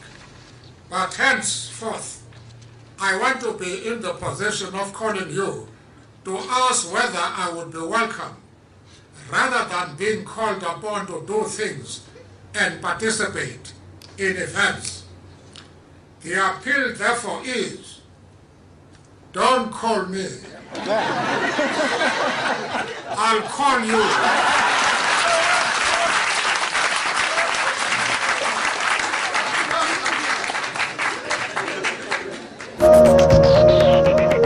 but 0.88 1.12
henceforth 1.12 2.23
I 2.99 3.18
want 3.18 3.42
to 3.42 3.52
be 3.52 3.87
in 3.87 4.00
the 4.00 4.14
position 4.14 4.75
of 4.75 4.95
calling 4.95 5.30
you 5.30 5.68
to 6.25 6.38
ask 6.38 6.90
whether 6.90 7.18
I 7.18 7.52
would 7.54 7.71
be 7.71 7.80
welcome, 7.80 8.36
rather 9.30 9.69
than 9.69 9.97
being 9.97 10.25
called 10.25 10.63
upon 10.63 11.06
to 11.08 11.23
do 11.26 11.45
things 11.45 12.00
and 12.54 12.80
participate 12.80 13.75
in 14.17 14.39
events. 14.39 14.98
The 16.23 16.33
appeal 16.33 16.95
therefore 16.95 17.43
is, 17.45 18.00
don't 19.33 19.71
call 19.71 20.07
me. 20.07 20.26
I'll 23.21 23.43
call 23.43 23.81
you. 23.85 24.02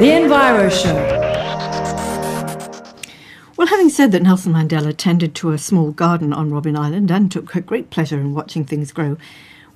The 0.02 0.08
Enviro 0.08 0.70
Show. 0.70 1.22
Well, 3.56 3.66
having 3.68 3.88
said 3.88 4.12
that 4.12 4.22
Nelson 4.22 4.52
Mandela 4.52 4.94
tended 4.96 5.34
to 5.36 5.52
a 5.52 5.58
small 5.58 5.92
garden 5.92 6.32
on 6.32 6.50
Robben 6.50 6.76
Island 6.76 7.10
and 7.10 7.30
took 7.30 7.54
a 7.54 7.60
great 7.60 7.90
pleasure 7.90 8.18
in 8.18 8.34
watching 8.34 8.64
things 8.64 8.92
grow, 8.92 9.16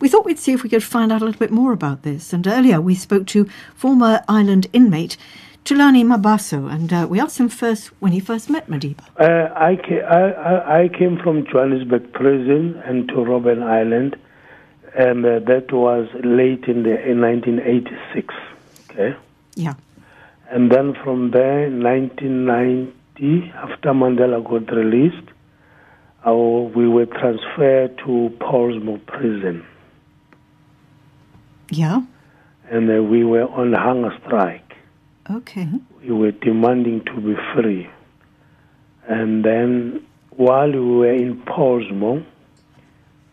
we 0.01 0.09
thought 0.09 0.25
we'd 0.25 0.39
see 0.39 0.53
if 0.53 0.63
we 0.63 0.69
could 0.69 0.85
find 0.85 1.11
out 1.13 1.23
a 1.23 1.25
little 1.25 1.39
bit 1.39 1.51
more 1.51 1.73
about 1.73 2.03
this. 2.03 2.33
And 2.33 2.47
earlier 2.47 2.81
we 2.81 2.95
spoke 2.95 3.27
to 3.29 3.49
former 3.75 4.23
island 4.29 4.67
inmate 4.73 5.17
Tulani 5.65 6.05
Mabaso, 6.05 6.71
and 6.73 6.93
uh, 6.93 7.07
we 7.11 7.19
asked 7.19 7.39
him 7.39 7.49
first 7.49 7.89
when 8.01 8.13
he 8.13 8.21
first 8.21 8.49
met 8.49 8.69
Madiba. 8.69 9.01
Uh, 9.19 9.53
I, 9.57 9.75
ca- 9.75 10.07
I, 10.07 10.83
I, 10.85 10.89
came 10.89 11.19
from 11.19 11.45
Johannesburg 11.45 12.13
prison 12.13 12.81
and 12.85 13.09
to 13.09 13.15
Robben 13.15 13.65
Island, 13.65 14.17
and 14.97 15.27
uh, 15.27 15.41
that 15.41 15.73
was 15.73 16.07
late 16.23 16.67
in 16.69 16.85
the 16.85 16.95
in 17.05 17.21
1986. 17.21 18.33
Okay, 18.93 19.17
Yeah. 19.57 19.75
and 20.51 20.71
then 20.71 20.95
from 21.03 21.33
there, 21.33 21.69
1990, 21.69 23.53
after 23.57 23.89
Mandela 23.91 24.45
got 24.49 24.73
released, 24.73 25.29
uh, 26.25 26.33
we 26.33 26.87
were 26.89 27.07
transferred 27.07 27.99
to 27.99 28.31
Pollsmoor 28.41 29.05
prison, 29.07 29.67
Yeah. 31.71 32.03
and 32.71 32.91
uh, 32.91 33.03
we 33.03 33.25
were 33.25 33.45
on 33.45 33.73
hunger 33.73 34.17
strike. 34.25 34.63
Okay. 35.29 35.69
we 36.03 36.11
were 36.11 36.31
demanding 36.31 37.05
to 37.07 37.21
be 37.21 37.35
free. 37.55 37.89
And 39.09 39.45
then 39.45 40.07
while 40.31 40.71
we 40.71 40.81
were 40.81 41.13
in 41.13 41.43
Pollsmoor, 41.43 42.25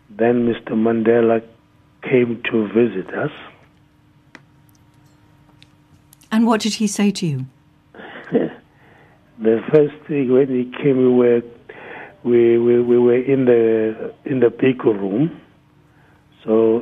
then 0.09 0.47
Mr. 0.47 0.71
Mandela 0.71 1.43
came 2.01 2.41
to 2.51 2.67
visit 2.69 3.13
us. 3.13 3.31
And 6.31 6.47
what 6.47 6.61
did 6.61 6.75
he 6.75 6.87
say 6.87 7.11
to 7.11 7.25
you? 7.27 7.45
The 9.39 9.61
first 9.71 9.95
thing 10.07 10.31
when 10.31 10.47
he 10.47 10.71
came, 10.81 10.97
we 10.97 11.09
were 11.09 11.41
we, 12.23 12.57
we, 12.57 12.81
we 12.81 12.97
were 12.97 13.17
in 13.17 13.45
the 13.45 14.13
in 14.25 14.39
the 14.39 14.49
big 14.49 14.85
room. 14.85 15.41
So 16.43 16.81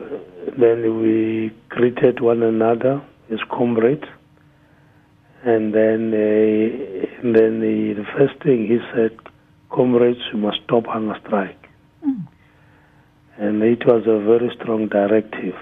then 0.58 1.02
we 1.02 1.52
greeted 1.70 2.20
one 2.20 2.42
another 2.42 3.02
as 3.32 3.40
comrades, 3.50 4.06
and 5.44 5.74
then 5.74 6.14
uh, 6.14 7.22
and 7.22 7.36
then 7.36 7.60
the, 7.62 7.94
the 7.94 8.06
first 8.18 8.42
thing 8.44 8.68
he 8.68 8.80
said, 8.94 9.18
"Comrades, 9.70 10.20
you 10.34 10.40
must 10.40 10.62
stop 10.64 10.86
hunger 10.88 11.16
strike." 11.26 11.58
And 13.38 13.64
it 13.64 13.86
was 13.86 14.04
a 14.06 14.20
very 14.20 14.52
strong 14.60 14.88
directive. 14.88 15.56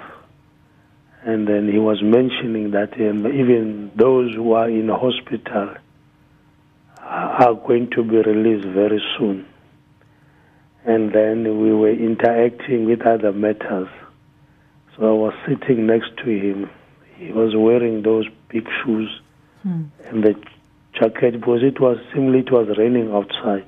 And 1.24 1.48
then 1.48 1.70
he 1.72 1.80
was 1.80 2.02
mentioning 2.02 2.72
that 2.72 2.94
um, 2.94 3.28
even 3.28 3.92
those 3.96 4.34
who 4.34 4.54
are 4.54 4.70
in 4.70 4.90
hospital 4.90 5.76
are 7.02 7.54
going 7.54 7.90
to 7.92 8.04
be 8.04 8.18
released 8.18 8.68
very 8.68 9.02
soon. 9.18 9.46
And 10.86 11.14
then 11.14 11.62
we 11.62 11.74
were 11.74 11.92
interacting 11.92 12.86
with 12.86 13.02
other 13.06 13.34
matters. 13.34 13.90
So 14.96 15.08
I 15.08 15.14
was 15.14 15.34
sitting 15.48 15.86
next 15.88 16.18
to 16.18 16.30
him. 16.30 16.70
He 17.18 17.32
was 17.32 17.54
wearing 17.56 18.04
those 18.04 18.26
big 18.50 18.68
shoes 18.84 19.10
and 19.64 20.24
the 20.24 20.36
jacket 20.94 21.40
because 21.40 21.62
it 21.64 21.80
was 21.80 21.98
simply 22.14 22.40
it 22.40 22.52
was 22.52 22.78
raining 22.78 23.12
outside. 23.12 23.68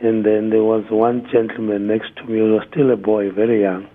And 0.00 0.24
then 0.24 0.50
there 0.50 0.62
was 0.62 0.84
one 0.90 1.26
gentleman 1.32 1.88
next 1.88 2.14
to 2.16 2.24
me 2.24 2.38
who 2.38 2.54
was 2.54 2.66
still 2.70 2.90
a 2.92 2.96
boy, 2.96 3.30
very 3.32 3.62
young, 3.62 3.88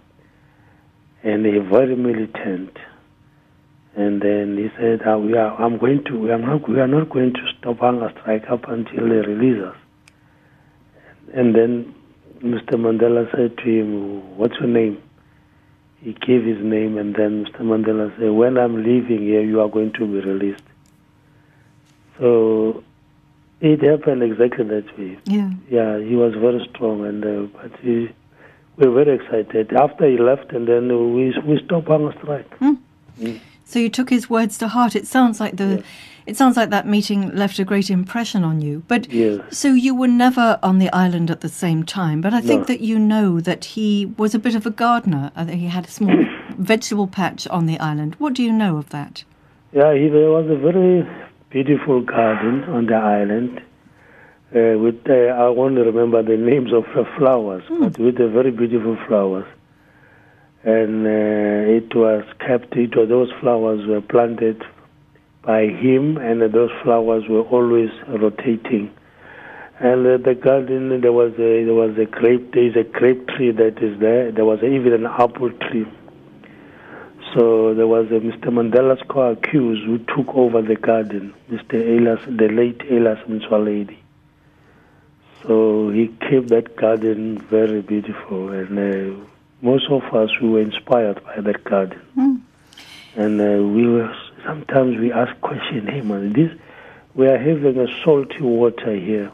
and 1.24 1.46
he 1.46 1.58
very 1.60 1.96
militant. 1.96 2.76
And 3.96 4.22
then 4.22 4.58
he 4.58 4.70
said, 4.78 5.08
uh, 5.08 5.18
"We 5.18 5.38
are. 5.38 5.56
I'm 5.62 5.78
going 5.78 6.04
to. 6.06 6.20
We 6.20 6.32
are 6.32 6.40
not. 6.40 6.68
We 6.68 6.80
are 6.80 6.88
not 6.88 7.10
going 7.10 7.34
to 7.34 7.40
stop 7.58 7.80
hunger 7.80 8.12
strike 8.20 8.50
up 8.50 8.68
until 8.68 9.08
they 9.08 9.22
release 9.28 9.64
us." 9.64 9.78
And 11.34 11.56
then 11.56 11.94
Mr. 12.42 12.74
Mandela 12.74 13.30
said 13.36 13.58
to 13.58 13.64
him, 13.64 14.38
"What's 14.38 14.56
your 14.60 14.70
name?" 14.70 15.02
he 16.02 16.12
gave 16.14 16.44
his 16.44 16.62
name, 16.62 16.98
and 16.98 17.16
then 17.16 17.46
Mr. 17.46 17.62
Mandela 17.62 18.12
said, 18.20 18.32
"When 18.32 18.58
I'm 18.58 18.84
leaving 18.84 19.22
here, 19.22 19.42
you 19.42 19.62
are 19.62 19.70
going 19.70 19.94
to 19.94 20.06
be 20.06 20.20
released." 20.20 20.64
So 22.20 22.84
it 23.62 23.82
happened 23.82 24.22
exactly 24.24 24.66
that 24.66 24.98
way. 24.98 25.18
Yeah. 25.26 25.52
Yeah, 25.70 26.00
he 26.00 26.16
was 26.16 26.34
very 26.36 26.68
strong, 26.74 27.06
and 27.06 27.26
uh, 27.26 27.48
but 27.58 27.72
he, 27.80 28.10
we 28.76 28.88
were 28.88 29.04
very 29.04 29.16
excited. 29.16 29.72
After 29.74 30.10
he 30.10 30.18
left, 30.18 30.52
and 30.52 30.68
then 30.68 30.90
we 31.16 31.34
we 31.46 31.64
stopped 31.64 31.88
hunger 31.88 32.14
strike. 32.22 32.52
So 33.66 33.80
you 33.80 33.90
took 33.90 34.10
his 34.10 34.30
words 34.30 34.58
to 34.58 34.68
heart. 34.68 34.96
It 34.96 35.08
sounds 35.08 35.40
like 35.40 35.56
the, 35.56 35.78
Yes. 35.78 35.84
It 36.26 36.38
sounds 36.38 36.56
like 36.58 36.70
that 36.70 36.88
meeting 36.88 37.36
left 37.36 37.60
a 37.60 37.66
great 37.66 37.90
impression 37.90 38.44
on 38.44 38.62
you. 38.62 38.84
But 38.88 39.12
Yes. 39.12 39.42
so 39.58 39.74
you 39.74 39.94
were 39.96 40.08
never 40.08 40.60
on 40.64 40.80
the 40.80 40.90
island 40.94 41.30
at 41.32 41.42
the 41.42 41.50
same 41.50 41.84
time. 41.84 42.22
But 42.22 42.34
I 42.34 42.42
think 42.42 42.62
No. 42.62 42.66
that 42.66 42.82
you 42.82 42.98
know 43.00 43.40
that 43.40 43.66
he 43.66 44.12
was 44.18 44.34
a 44.36 44.40
bit 44.40 44.56
of 44.56 44.66
a 44.66 44.70
gardener. 44.72 45.32
I 45.36 45.44
he 45.46 45.68
had 45.68 45.86
a 45.86 45.92
small 45.92 46.26
vegetable 46.58 47.08
patch 47.08 47.48
on 47.48 47.66
the 47.66 47.80
island. 47.80 48.16
What 48.20 48.34
do 48.34 48.44
you 48.44 48.54
know 48.54 48.78
of 48.78 48.90
that? 48.90 49.24
Yeah, 49.74 49.94
he, 49.94 50.08
there 50.08 50.30
was 50.30 50.50
a 50.50 50.56
very 50.56 51.06
beautiful 51.50 52.02
garden 52.02 52.64
on 52.66 52.86
the 52.86 52.96
island. 52.96 53.62
Uh, 54.56 54.78
with 54.78 55.02
uh, 55.10 55.14
I 55.14 55.50
won't 55.50 55.78
remember 55.78 56.22
the 56.22 56.38
names 56.38 56.72
of 56.74 56.86
the 56.96 57.06
flowers, 57.18 57.64
but 57.80 57.98
with 57.98 58.18
the 58.18 58.28
very 58.30 58.52
beautiful 58.52 58.96
flowers. 59.08 59.46
And 60.64 61.06
uh, 61.06 61.76
it 61.78 61.94
was 61.96 62.24
kept. 62.40 62.76
It 62.78 62.96
was, 62.96 63.10
those 63.10 63.32
flowers 63.42 63.86
were 63.88 64.00
planted 64.02 64.64
by 65.44 65.68
him, 65.68 66.18
and 66.18 66.42
those 66.54 66.72
flowers 66.82 67.28
were 67.28 67.42
always 67.42 67.90
rotating. 68.08 68.92
And 69.80 70.06
uh, 70.08 70.18
the 70.18 70.36
garden, 70.36 71.02
there 71.02 71.12
was 71.12 71.34
a 71.34 71.66
there 71.66 71.74
was 71.74 71.98
a 71.98 72.06
grape. 72.06 72.54
There 72.54 72.64
is 72.64 72.76
a 72.76 72.84
grape 72.84 73.28
tree 73.28 73.52
that 73.52 73.82
is 73.82 74.00
there. 74.00 74.32
There 74.32 74.46
was 74.46 74.60
even 74.64 74.94
an 74.94 75.06
apple 75.06 75.52
tree. 75.52 75.86
So 77.34 77.74
there 77.74 77.88
was 77.88 78.08
a 78.08 78.20
Mr. 78.20 78.50
Mandela's 78.50 79.02
co-accused 79.10 79.84
who 79.86 79.98
took 79.98 80.34
over 80.36 80.62
the 80.62 80.76
garden, 80.76 81.34
Mr. 81.50 81.74
Elias, 81.74 82.24
the 82.28 82.48
late 82.48 82.82
Elias 82.90 83.20
Motsoaledi. 83.28 83.98
So 85.42 85.90
he 85.90 86.08
kept 86.30 86.50
that 86.50 86.76
garden 86.78 87.40
very 87.50 87.82
beautiful, 87.82 88.50
and 88.50 88.78
uh, 88.78 89.26
most 89.62 89.90
of 89.90 90.04
us 90.14 90.30
we 90.42 90.50
were 90.50 90.62
inspired 90.62 91.24
by 91.24 91.42
that 91.42 91.64
garden. 91.64 92.02
And 93.16 93.42
uh, 93.42 93.64
we 93.64 93.88
were 93.88 94.14
sometimes 94.46 94.98
we 94.98 95.12
ask 95.12 95.40
question, 95.42 95.88
hey 95.88 96.02
man, 96.02 96.34
this 96.34 96.52
we 97.16 97.28
are 97.28 97.38
having 97.38 97.78
a 97.80 97.88
salty 98.04 98.42
water 98.42 98.96
here, 98.96 99.32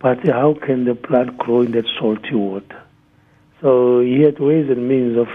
but 0.00 0.26
how 0.26 0.54
can 0.54 0.84
the 0.84 0.94
plant 0.94 1.38
grow 1.38 1.62
in 1.62 1.72
that 1.72 1.86
salty 1.98 2.34
water? 2.34 2.82
So 3.60 4.00
he 4.00 4.22
had 4.22 4.40
ways 4.40 4.68
and 4.68 4.88
means 4.88 5.16
of 5.16 5.28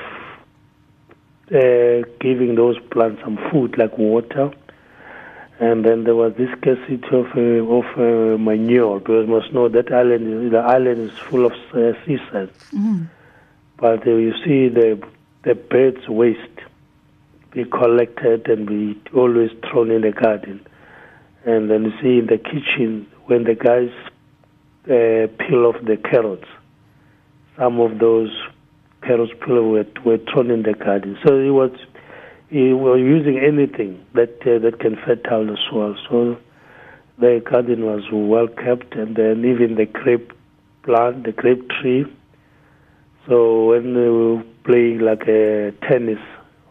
uh, 1.54 2.06
giving 2.20 2.56
those 2.56 2.78
plants 2.92 3.22
some 3.24 3.38
food 3.50 3.78
like 3.78 3.98
water. 3.98 4.52
And 5.60 5.84
then 5.84 6.04
there 6.04 6.16
was 6.16 6.34
this 6.36 6.50
scarcity 6.58 7.02
of 7.12 7.28
uh, 7.36 7.74
of 7.74 7.86
uh, 7.98 8.38
manure 8.38 9.00
because 9.00 9.28
you 9.28 9.34
must 9.34 9.54
know 9.54 9.68
that 9.70 9.92
island 9.92 10.52
the 10.52 10.60
island 10.60 11.10
is 11.10 11.18
full 11.18 11.46
of 11.46 11.54
uh, 11.74 11.94
seaside. 12.06 12.52
But 13.78 14.06
uh, 14.06 14.12
you 14.12 14.34
see 14.44 14.68
the 14.70 15.02
the 15.44 15.56
birds' 15.56 16.08
waste 16.08 16.60
be 17.58 17.66
collected 17.66 18.48
and 18.48 18.68
be 18.68 19.02
always 19.14 19.50
thrown 19.70 19.90
in 19.90 20.02
the 20.02 20.12
garden. 20.12 20.66
And 21.46 21.70
then 21.70 21.86
you 21.86 21.92
see 22.02 22.20
in 22.20 22.28
the 22.28 22.38
kitchen 22.38 23.08
when 23.26 23.44
the 23.46 23.56
guys 23.56 23.90
uh, 24.86 25.28
peel 25.44 25.66
off 25.66 25.76
the 25.84 25.98
carrots, 25.98 26.48
some 27.58 27.80
of 27.80 28.00
those 28.00 28.30
carrots 29.02 29.32
peel 29.44 29.64
were, 29.64 29.86
were 30.06 30.20
thrown 30.32 30.52
in 30.52 30.64
the 30.64 30.74
garden. 30.74 31.18
So 31.26 31.34
it 31.34 31.50
was 31.50 31.72
he 32.50 32.72
was 32.74 33.00
using 33.00 33.40
anything 33.40 34.06
that 34.14 34.40
uh, 34.42 34.60
that 34.60 34.80
can 34.80 34.96
fertile 34.96 35.46
the 35.48 35.58
soil. 35.70 35.96
So 36.10 36.38
the 37.18 37.42
garden 37.50 37.86
was 37.86 38.04
well 38.12 38.48
kept, 38.48 38.94
and 38.96 39.16
then 39.16 39.44
even 39.44 39.76
the 39.76 39.86
grape 39.86 40.32
plant, 40.84 41.24
the 41.24 41.32
grape 41.32 41.68
tree. 41.70 42.06
So 43.28 43.70
when 43.70 43.94
they 43.96 44.08
were 44.08 44.44
playing 44.64 45.00
like 45.00 45.28
a 45.28 45.74
tennis 45.90 46.20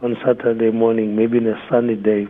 on 0.02 0.16
Saturday 0.24 0.70
morning, 0.70 1.16
maybe 1.16 1.38
in 1.38 1.46
a 1.46 1.66
sunny 1.70 1.96
day, 1.96 2.26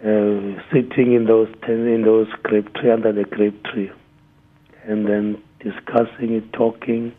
uh, 0.00 0.62
sitting 0.72 1.12
in 1.14 1.26
those 1.26 1.48
ten, 1.64 1.86
in 1.88 2.02
those 2.04 2.28
grape 2.42 2.72
tree 2.74 2.90
under 2.90 3.12
the 3.12 3.24
grape 3.24 3.64
tree, 3.64 3.90
and 4.84 5.08
then 5.08 5.42
discussing 5.58 6.32
it, 6.34 6.52
talking, 6.52 7.12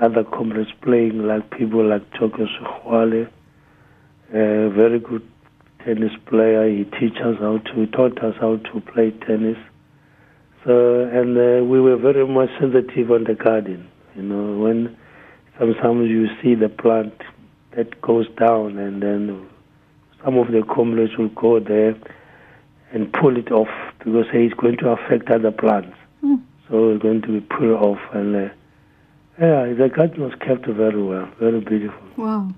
other 0.00 0.24
comrades 0.24 0.70
playing 0.82 1.26
like 1.26 1.50
people 1.50 1.88
like 1.88 2.02
Tokyo 2.18 2.46
Sexwale, 2.46 3.28
a 4.30 4.70
very 4.70 4.98
good 4.98 5.26
tennis 5.84 6.12
player. 6.26 6.68
He 6.68 6.84
teach 6.84 7.16
us 7.24 7.36
how 7.38 7.58
to, 7.58 7.86
taught 7.86 8.22
us 8.22 8.34
how 8.40 8.56
to 8.56 8.80
play 8.92 9.12
tennis. 9.26 9.56
So, 10.64 11.04
and 11.04 11.36
uh, 11.36 11.64
we 11.64 11.80
were 11.80 11.96
very 11.96 12.26
much 12.26 12.50
sensitive 12.60 13.10
on 13.10 13.24
the 13.24 13.34
garden. 13.34 13.88
You 14.16 14.22
know, 14.22 14.58
when 14.58 14.96
sometimes 15.58 16.08
you 16.10 16.26
see 16.42 16.54
the 16.56 16.68
plant 16.68 17.14
that 17.72 18.00
goes 18.00 18.28
down, 18.38 18.78
and 18.78 19.02
then 19.02 19.48
some 20.24 20.36
of 20.38 20.50
the 20.50 20.62
comrades 20.62 21.16
will 21.16 21.28
go 21.28 21.60
there 21.60 21.94
and 22.92 23.12
pull 23.12 23.36
it 23.36 23.52
off 23.52 23.68
because 23.98 24.26
hey, 24.32 24.46
it's 24.46 24.54
going 24.54 24.76
to 24.78 24.90
affect 24.90 25.30
other 25.30 25.50
plants. 25.50 25.96
So 26.68 26.90
it's 26.90 27.02
going 27.02 27.22
to 27.22 27.28
be 27.28 27.40
pulled 27.40 27.80
off, 27.82 27.98
and 28.12 28.36
uh, 28.36 28.48
yeah, 29.40 29.72
the 29.72 29.88
garden 29.94 30.22
was 30.22 30.34
kept 30.40 30.66
very 30.66 31.02
well, 31.02 31.28
very 31.38 31.60
beautiful. 31.60 32.02
Wow. 32.16 32.50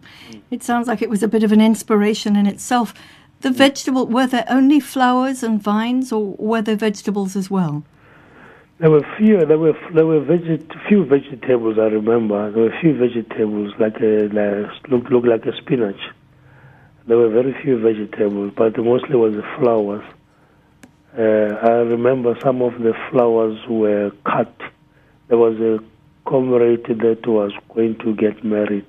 It 0.51 0.63
sounds 0.63 0.89
like 0.89 1.03
it 1.03 1.11
was 1.11 1.23
a 1.23 1.29
bit 1.29 1.45
of 1.45 1.53
an 1.53 1.61
inspiration 1.61 2.35
in 2.37 2.47
itself. 2.47 2.93
The 3.43 3.51
vegetable, 3.51 4.07
were 4.07 4.27
there 4.27 4.47
only 4.49 4.81
flowers 4.81 5.43
and 5.43 5.63
vines, 5.63 6.11
or 6.11 6.35
were 6.39 6.63
there 6.63 6.77
vegetables 6.77 7.37
as 7.37 7.51
well? 7.51 7.85
There 8.81 8.91
were 8.91 9.07
few. 9.19 9.45
There 9.45 9.59
were 9.59 9.75
there 9.93 10.07
were 10.07 10.21
veget, 10.21 10.65
few 10.89 11.05
vegetables. 11.05 11.79
I 11.79 11.89
remember 11.93 12.51
there 12.51 12.63
were 12.63 12.75
few 12.81 12.97
vegetables 12.97 13.75
like 13.79 14.01
a 14.01 14.29
like, 14.33 14.89
look 14.89 15.11
look 15.11 15.27
like 15.27 15.45
a 15.45 15.55
spinach. 15.59 16.01
There 17.07 17.19
were 17.19 17.29
very 17.29 17.55
few 17.63 17.79
vegetables, 17.79 18.55
but 18.57 18.79
mostly 18.79 19.17
was 19.17 19.35
the 19.35 19.45
flowers. 19.59 20.03
Uh, 21.13 21.61
I 21.69 21.83
remember 21.93 22.39
some 22.43 22.63
of 22.63 22.73
the 22.81 22.95
flowers 23.11 23.59
were 23.69 24.13
cut. 24.25 24.57
There 25.29 25.37
was 25.37 25.61
a 25.61 25.81
comrade 26.27 26.87
that 26.87 27.27
was 27.27 27.53
going 27.75 27.99
to 27.99 28.15
get 28.15 28.43
married, 28.43 28.89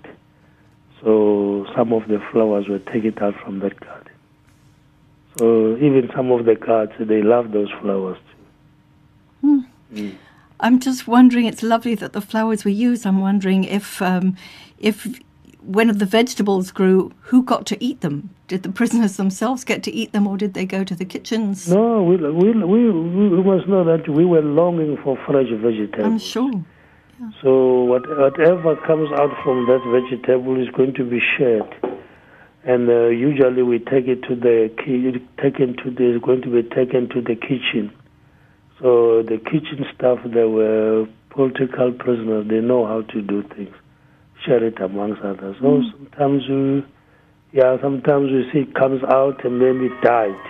so 1.04 1.66
some 1.76 1.92
of 1.92 2.08
the 2.08 2.22
flowers 2.32 2.70
were 2.70 2.80
taken 2.80 3.20
out 3.20 3.36
from 3.44 3.60
that 3.60 3.78
garden. 3.78 4.14
So 5.38 5.76
even 5.76 6.10
some 6.16 6.32
of 6.32 6.46
the 6.46 6.56
cards, 6.56 6.94
they 6.98 7.22
love 7.22 7.52
those 7.52 7.72
flowers 7.82 8.18
too. 9.42 9.66
I'm 10.60 10.80
just 10.80 11.08
wondering. 11.08 11.46
It's 11.46 11.64
lovely 11.64 11.96
that 11.96 12.14
the 12.14 12.22
flowers 12.22 12.64
were 12.64 12.72
used. 12.72 13.06
I'm 13.06 13.20
wondering 13.20 13.64
if, 13.64 14.02
um, 14.02 14.36
if 14.78 15.20
when 15.62 15.96
the 15.96 16.06
vegetables 16.06 16.72
grew, 16.72 17.12
who 17.22 17.44
got 17.44 17.66
to 17.68 17.84
eat 17.84 18.02
them? 18.02 18.30
Did 18.48 18.64
the 18.64 18.72
prisoners 18.72 19.18
themselves 19.18 19.64
get 19.64 19.84
to 19.84 19.92
eat 19.92 20.12
them, 20.12 20.28
or 20.28 20.38
did 20.38 20.54
they 20.54 20.66
go 20.66 20.84
to 20.84 20.96
the 20.96 21.06
kitchens? 21.06 21.70
No, 21.70 22.04
we, 22.04 22.18
we, 22.18 22.52
we, 22.52 22.90
we 22.92 23.44
must 23.44 23.68
know 23.68 23.84
that 23.84 24.10
we 24.10 24.26
were 24.26 24.42
longing 24.42 24.98
for 25.04 25.18
fresh 25.26 25.48
vegetables. 25.50 26.06
I'm 26.06 26.20
sure. 26.20 26.66
So 27.44 27.84
what, 27.84 28.02
whatever 28.10 28.76
comes 28.78 29.10
out 29.12 29.30
from 29.44 29.68
that 29.68 29.82
vegetable 29.86 30.60
is 30.60 30.70
going 30.76 30.96
to 30.96 31.04
be 31.04 31.22
shared, 31.38 31.72
and 32.64 32.90
uh, 32.90 33.08
usually 33.10 33.62
we 33.62 33.78
take 33.78 34.08
it 34.08 34.24
to 34.24 34.36
the 34.36 34.74
ki- 34.84 35.24
taken 35.42 35.78
to 35.84 35.92
the 35.92 36.16
is 36.16 36.22
going 36.22 36.42
to 36.42 36.50
be 36.50 36.68
taken 36.68 37.10
to 37.10 37.22
the 37.22 37.36
kitchen. 37.36 37.94
So 38.82 39.22
the 39.22 39.38
kitchen 39.38 39.86
staff, 39.96 40.20
they 40.26 40.46
were 40.46 41.08
political 41.30 41.92
prisoners. 41.92 42.48
They 42.48 42.60
know 42.60 42.86
how 42.86 43.02
to 43.02 43.22
do 43.22 43.44
things, 43.56 43.76
share 44.46 44.64
it 44.64 44.80
amongst 44.82 45.22
others. 45.22 45.56
So 45.62 45.84
sometimes 45.92 46.48
we, 46.50 46.86
yeah, 47.54 47.78
sometimes 47.82 48.32
we 48.32 48.50
see 48.52 48.70
it 48.70 48.76
comes 48.76 49.04
out 49.04 49.46
and 49.46 49.62
then 49.62 49.82
it 49.84 50.02
died, 50.02 50.42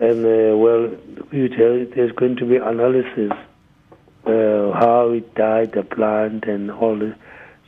and 0.00 0.24
uh, 0.24 0.56
well, 0.56 0.90
there's 1.30 2.12
going 2.12 2.36
to 2.36 2.46
be 2.46 2.56
analysis 2.56 3.32
uh, 4.26 4.72
how 4.72 5.10
it 5.10 5.34
died, 5.34 5.72
the 5.72 5.82
plant, 5.82 6.44
and 6.44 6.70
all 6.70 6.98
this. 6.98 7.14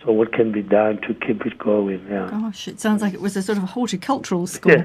So 0.05 0.13
what 0.13 0.33
can 0.33 0.53
be 0.53 0.61
done 0.61 1.01
to 1.09 1.15
keep 1.15 1.47
it 1.47 1.59
going? 1.59 2.07
Yeah. 2.11 2.29
Gosh, 2.31 2.69
it 2.69 2.79
sounds 2.79 3.01
like 3.01 3.15
it 3.15 3.23
was 3.23 3.37
a 3.37 3.43
sort 3.43 3.57
of 3.57 3.65
horticultural 3.65 4.47
school. 4.47 4.85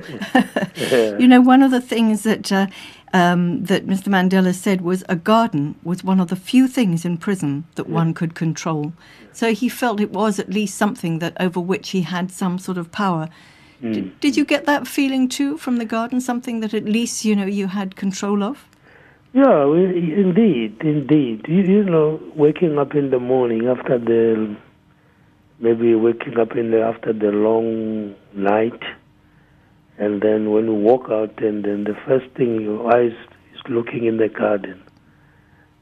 you 1.19 1.27
know, 1.27 1.41
one 1.41 1.61
of 1.61 1.71
the 1.71 1.81
things 1.81 2.23
that 2.23 2.49
uh, 2.53 2.67
um, 3.13 3.63
that 3.65 3.87
Mr. 3.87 4.07
Mandela 4.07 4.53
said 4.53 4.81
was 4.81 5.03
a 5.09 5.15
garden 5.15 5.75
was 5.83 6.03
one 6.03 6.19
of 6.19 6.29
the 6.29 6.35
few 6.35 6.67
things 6.67 7.05
in 7.05 7.17
prison 7.17 7.65
that 7.75 7.89
one 7.89 8.13
could 8.13 8.35
control. 8.35 8.93
So 9.33 9.53
he 9.53 9.69
felt 9.69 9.99
it 9.99 10.11
was 10.11 10.39
at 10.39 10.49
least 10.49 10.77
something 10.77 11.19
that 11.19 11.35
over 11.39 11.59
which 11.59 11.89
he 11.89 12.01
had 12.01 12.31
some 12.31 12.59
sort 12.59 12.77
of 12.77 12.91
power. 12.91 13.29
Did, 13.81 14.19
did 14.19 14.35
you 14.35 14.43
get 14.43 14.65
that 14.65 14.87
feeling 14.87 15.29
too 15.29 15.57
from 15.57 15.77
the 15.77 15.85
garden? 15.85 16.19
Something 16.19 16.59
that 16.59 16.73
at 16.73 16.83
least 16.83 17.23
you 17.23 17.35
know 17.35 17.45
you 17.45 17.67
had 17.67 17.95
control 17.95 18.43
of. 18.43 18.65
Yeah, 19.31 19.65
we, 19.65 19.85
indeed, 19.85 20.75
indeed. 20.81 21.45
You, 21.47 21.61
you 21.61 21.83
know, 21.83 22.19
waking 22.35 22.77
up 22.77 22.95
in 22.95 23.11
the 23.11 23.19
morning 23.19 23.67
after 23.67 23.97
the 23.97 24.57
maybe 25.59 25.95
waking 25.95 26.37
up 26.37 26.55
in 26.55 26.71
the, 26.71 26.81
after 26.81 27.13
the 27.13 27.31
long 27.31 28.15
night, 28.33 28.81
and 29.99 30.21
then 30.21 30.51
when 30.51 30.65
you 30.65 30.73
walk 30.73 31.09
out, 31.11 31.37
and 31.43 31.63
then 31.63 31.83
the 31.83 31.95
first 32.07 32.25
thing 32.35 32.61
your 32.61 32.91
eyes 32.95 33.11
is 33.53 33.61
looking 33.69 34.05
in 34.05 34.17
the 34.17 34.29
garden, 34.29 34.81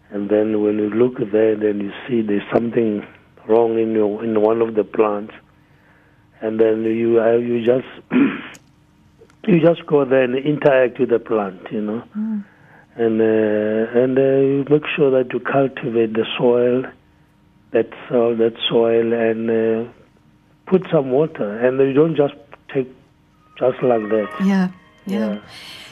and 0.10 0.30
then 0.30 0.62
when 0.64 0.78
you 0.80 0.90
look 0.90 1.18
there, 1.32 1.56
then 1.56 1.80
you 1.80 1.92
see 2.08 2.22
there's 2.22 2.50
something 2.52 3.06
wrong 3.48 3.78
in 3.80 3.92
your 3.94 4.24
in 4.24 4.42
one 4.42 4.62
of 4.62 4.74
the 4.76 4.84
plants, 4.84 5.34
and 6.42 6.60
then 6.60 6.84
you 6.84 7.22
uh, 7.22 7.38
you 7.38 7.64
just 7.64 7.88
you 9.48 9.60
just 9.62 9.86
go 9.86 10.04
there 10.04 10.24
and 10.24 10.36
interact 10.36 11.00
with 11.00 11.10
the 11.10 11.20
plant, 11.20 11.62
you 11.72 11.82
know, 11.82 12.04
Mm. 12.18 12.44
and 12.96 13.22
uh, 13.22 14.00
and 14.02 14.18
uh, 14.18 14.22
you 14.22 14.66
make 14.70 14.88
sure 14.96 15.12
that 15.12 15.32
you 15.32 15.40
cultivate 15.40 16.14
the 16.14 16.26
soil, 16.38 16.84
that 17.72 17.90
soil, 18.10 18.36
that 18.38 18.56
soil, 18.68 19.14
and 19.14 19.50
uh, 19.52 19.92
put 20.66 20.84
some 20.92 21.12
water, 21.12 21.50
and 21.60 21.80
you 21.80 21.94
don't 21.94 22.16
just 22.16 22.34
just 23.58 23.82
like 23.84 24.02
that. 24.10 24.30
Yeah, 24.44 24.70
yeah. 25.06 25.40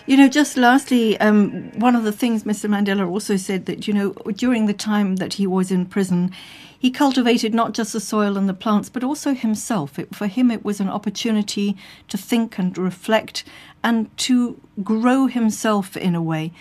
You 0.08 0.18
know, 0.18 0.28
just 0.28 0.56
lastly, 0.56 1.20
um, 1.20 1.72
one 1.80 1.96
of 1.96 2.04
the 2.04 2.12
things 2.12 2.44
Mr. 2.44 2.70
Mandela 2.70 3.10
also 3.10 3.38
said 3.38 3.66
that, 3.66 3.88
you 3.88 3.94
know, 3.94 4.12
during 4.36 4.68
the 4.68 4.74
time 4.74 5.16
that 5.16 5.34
he 5.34 5.48
was 5.48 5.72
in 5.72 5.88
prison, 5.88 6.32
he 6.78 6.92
cultivated 6.92 7.56
not 7.56 7.74
just 7.74 7.94
the 7.94 8.00
soil 8.00 8.38
and 8.38 8.48
the 8.48 8.54
plants, 8.54 8.88
but 8.90 9.04
also 9.04 9.34
himself. 9.34 9.98
It, 9.98 10.16
for 10.16 10.28
him, 10.28 10.52
it 10.52 10.64
was 10.64 10.80
an 10.80 10.90
opportunity 10.90 11.76
to 12.10 12.18
think 12.18 12.60
and 12.60 12.78
reflect 12.78 13.44
and 13.84 14.16
to 14.18 14.62
grow 14.84 15.26
himself 15.26 15.98
in 15.98 16.14
a 16.14 16.22
way. 16.22 16.52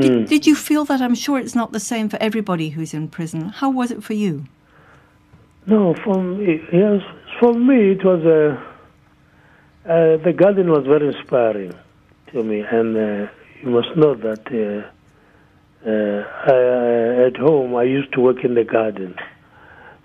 Did, 0.00 0.28
did 0.28 0.46
you 0.46 0.56
feel 0.56 0.84
that? 0.86 1.00
I'm 1.00 1.14
sure 1.14 1.38
it's 1.38 1.54
not 1.54 1.70
the 1.70 1.78
same 1.78 2.08
for 2.08 2.20
everybody 2.20 2.70
who's 2.70 2.94
in 2.94 3.06
prison. 3.06 3.50
How 3.50 3.70
was 3.70 3.92
it 3.92 4.02
for 4.02 4.14
you? 4.14 4.46
No, 5.66 5.94
for 6.04 6.20
me, 6.20 6.60
yes, 6.72 7.00
for 7.40 7.54
me 7.54 7.92
it 7.92 8.04
was 8.04 8.24
a. 8.24 8.73
Uh, 9.84 10.16
the 10.24 10.32
garden 10.32 10.70
was 10.70 10.86
very 10.86 11.14
inspiring 11.14 11.74
to 12.32 12.42
me, 12.42 12.60
and 12.60 12.96
uh, 12.96 13.30
you 13.62 13.68
must 13.68 13.94
know 13.94 14.14
that 14.14 14.40
uh, 14.48 14.88
uh, 15.86 16.24
I, 16.50 17.26
at 17.26 17.36
home 17.36 17.76
I 17.76 17.82
used 17.82 18.10
to 18.14 18.22
work 18.22 18.42
in 18.44 18.54
the 18.54 18.64
garden. 18.64 19.14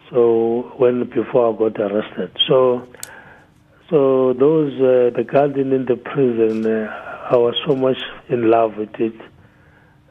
So 0.09 0.73
when 0.75 1.09
before 1.09 1.53
I 1.53 1.57
got 1.57 1.79
arrested, 1.79 2.35
so 2.45 2.89
so 3.89 4.33
those 4.33 4.73
uh, 4.81 5.15
the 5.15 5.23
garden 5.23 5.71
in 5.71 5.85
the 5.85 5.95
prison, 5.95 6.65
uh, 6.65 7.29
I 7.31 7.37
was 7.37 7.55
so 7.65 7.73
much 7.73 7.99
in 8.27 8.51
love 8.51 8.75
with 8.75 8.93
it, 8.99 9.15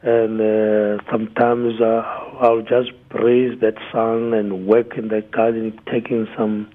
and 0.01 0.41
uh, 0.41 1.03
sometimes 1.11 1.79
uh, 1.79 2.01
I'll 2.41 2.63
just 2.63 2.89
praise 3.09 3.59
that 3.61 3.75
sun 3.91 4.33
and 4.33 4.65
work 4.65 4.97
in 4.97 5.09
the 5.09 5.21
garden, 5.21 5.79
taking 5.91 6.27
some 6.35 6.71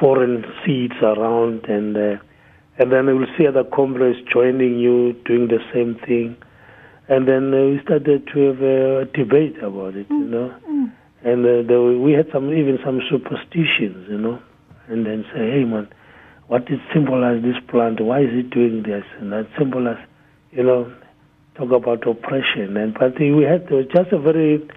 foreign 0.00 0.44
seeds 0.64 0.94
around, 1.02 1.64
and 1.64 1.96
uh, 1.96 2.16
and 2.78 2.92
then 2.92 3.06
you 3.06 3.16
will 3.16 3.26
see 3.38 3.46
other 3.46 3.64
comrades 3.64 4.18
joining 4.32 4.78
you, 4.78 5.14
doing 5.24 5.48
the 5.48 5.58
same 5.72 5.94
thing, 6.06 6.36
and 7.08 7.26
then 7.26 7.52
uh, 7.54 7.64
we 7.70 7.80
started 7.82 8.28
to 8.32 8.40
have 8.40 8.62
a 8.62 9.04
debate 9.12 9.56
about 9.62 9.94
it, 9.96 10.06
you 10.10 10.24
know, 10.24 10.54
and 11.24 11.44
uh, 11.44 11.66
there, 11.66 11.80
we 11.80 12.12
had 12.12 12.26
some 12.32 12.52
even 12.52 12.78
some 12.84 13.00
superstitions, 13.10 14.06
you 14.08 14.18
know, 14.18 14.40
and 14.88 15.06
then 15.06 15.24
say, 15.32 15.50
hey 15.50 15.64
man, 15.64 15.88
what 16.48 16.62
it 16.70 16.80
symbolize 16.92 17.42
this 17.42 17.56
plant? 17.68 18.00
Why 18.00 18.20
is 18.20 18.30
it 18.32 18.50
doing 18.50 18.82
this? 18.82 19.04
And 19.18 19.32
that 19.32 19.48
symbolize, 19.58 20.04
you 20.52 20.62
know, 20.62 20.92
talk 21.56 21.72
about 21.72 22.06
oppression, 22.06 22.76
and 22.76 22.94
but 22.94 23.18
we 23.18 23.42
had 23.42 23.72
uh, 23.72 23.82
just 23.94 24.12
a 24.12 24.18
very 24.18 24.68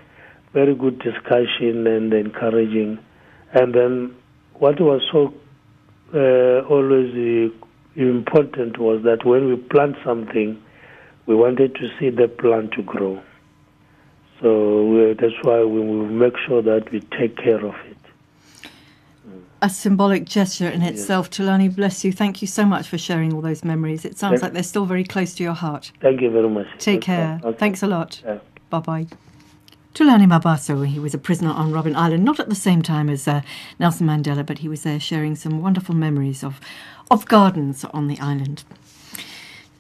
very 0.54 0.74
good 0.74 1.00
discussion 1.00 1.86
and 1.86 2.14
encouraging. 2.14 2.98
And 3.54 3.74
then 3.74 4.16
what 4.60 4.80
was 4.80 5.02
so 5.12 5.34
uh, 6.14 6.66
always 6.68 7.52
important 7.96 8.78
was 8.78 9.04
that 9.04 9.26
when 9.26 9.48
we 9.48 9.56
plant 9.56 9.96
something, 10.04 10.62
we 11.26 11.36
wanted 11.36 11.76
to 11.76 11.90
see 11.98 12.10
the 12.10 12.28
plant 12.28 12.72
to 12.74 12.82
grow. 12.84 13.22
So 14.42 14.86
we, 14.86 15.14
that's 15.14 15.34
why 15.44 15.60
we 15.64 15.80
will 15.80 16.08
make 16.08 16.38
sure 16.48 16.62
that 16.62 16.92
we 16.92 17.02
take 17.20 17.36
care 17.38 17.64
of 17.66 17.76
it. 17.86 17.98
A 19.62 19.70
symbolic 19.70 20.24
gesture 20.24 20.70
in 20.70 20.82
itself. 20.82 21.30
Tulani, 21.30 21.74
bless 21.76 22.06
you. 22.06 22.14
Thank 22.14 22.42
you 22.42 22.48
so 22.48 22.64
much 22.66 22.88
for 22.88 22.98
sharing 22.98 23.34
all 23.34 23.42
those 23.42 23.66
memories. 23.66 24.06
It 24.06 24.18
sounds 24.18 24.40
Yeah. 24.40 24.46
like 24.46 24.54
they're 24.54 24.64
still 24.64 24.86
very 24.86 25.04
close 25.04 25.36
to 25.36 25.44
your 25.44 25.54
heart. 25.54 25.92
Thank 26.00 26.22
you 26.22 26.30
very 26.30 26.50
much. 26.50 26.68
Take 26.78 27.02
care. 27.02 27.42
Okay. 27.44 27.58
Thanks 27.58 27.84
a 27.84 27.88
lot. 27.88 28.22
Yeah. 28.26 28.40
Bye 28.70 28.80
bye. 28.80 29.08
Tulani 29.94 30.28
Mabaso, 30.28 30.86
he 30.86 31.00
was 31.00 31.14
a 31.14 31.18
prisoner 31.18 31.50
on 31.50 31.72
Robben 31.72 31.96
Island, 31.96 32.24
not 32.24 32.40
at 32.40 32.48
the 32.48 32.56
same 32.56 32.82
time 32.82 33.10
as 33.10 33.28
uh, 33.28 33.42
Nelson 33.80 34.08
Mandela, 34.08 34.46
but 34.46 34.60
he 34.60 34.70
was 34.70 34.84
there 34.84 35.00
sharing 35.00 35.36
some 35.36 35.62
wonderful 35.62 35.96
memories 35.96 36.44
of, 36.44 36.62
of 37.10 37.26
gardens 37.26 37.84
on 37.86 38.08
the 38.08 38.20
island. 38.20 38.64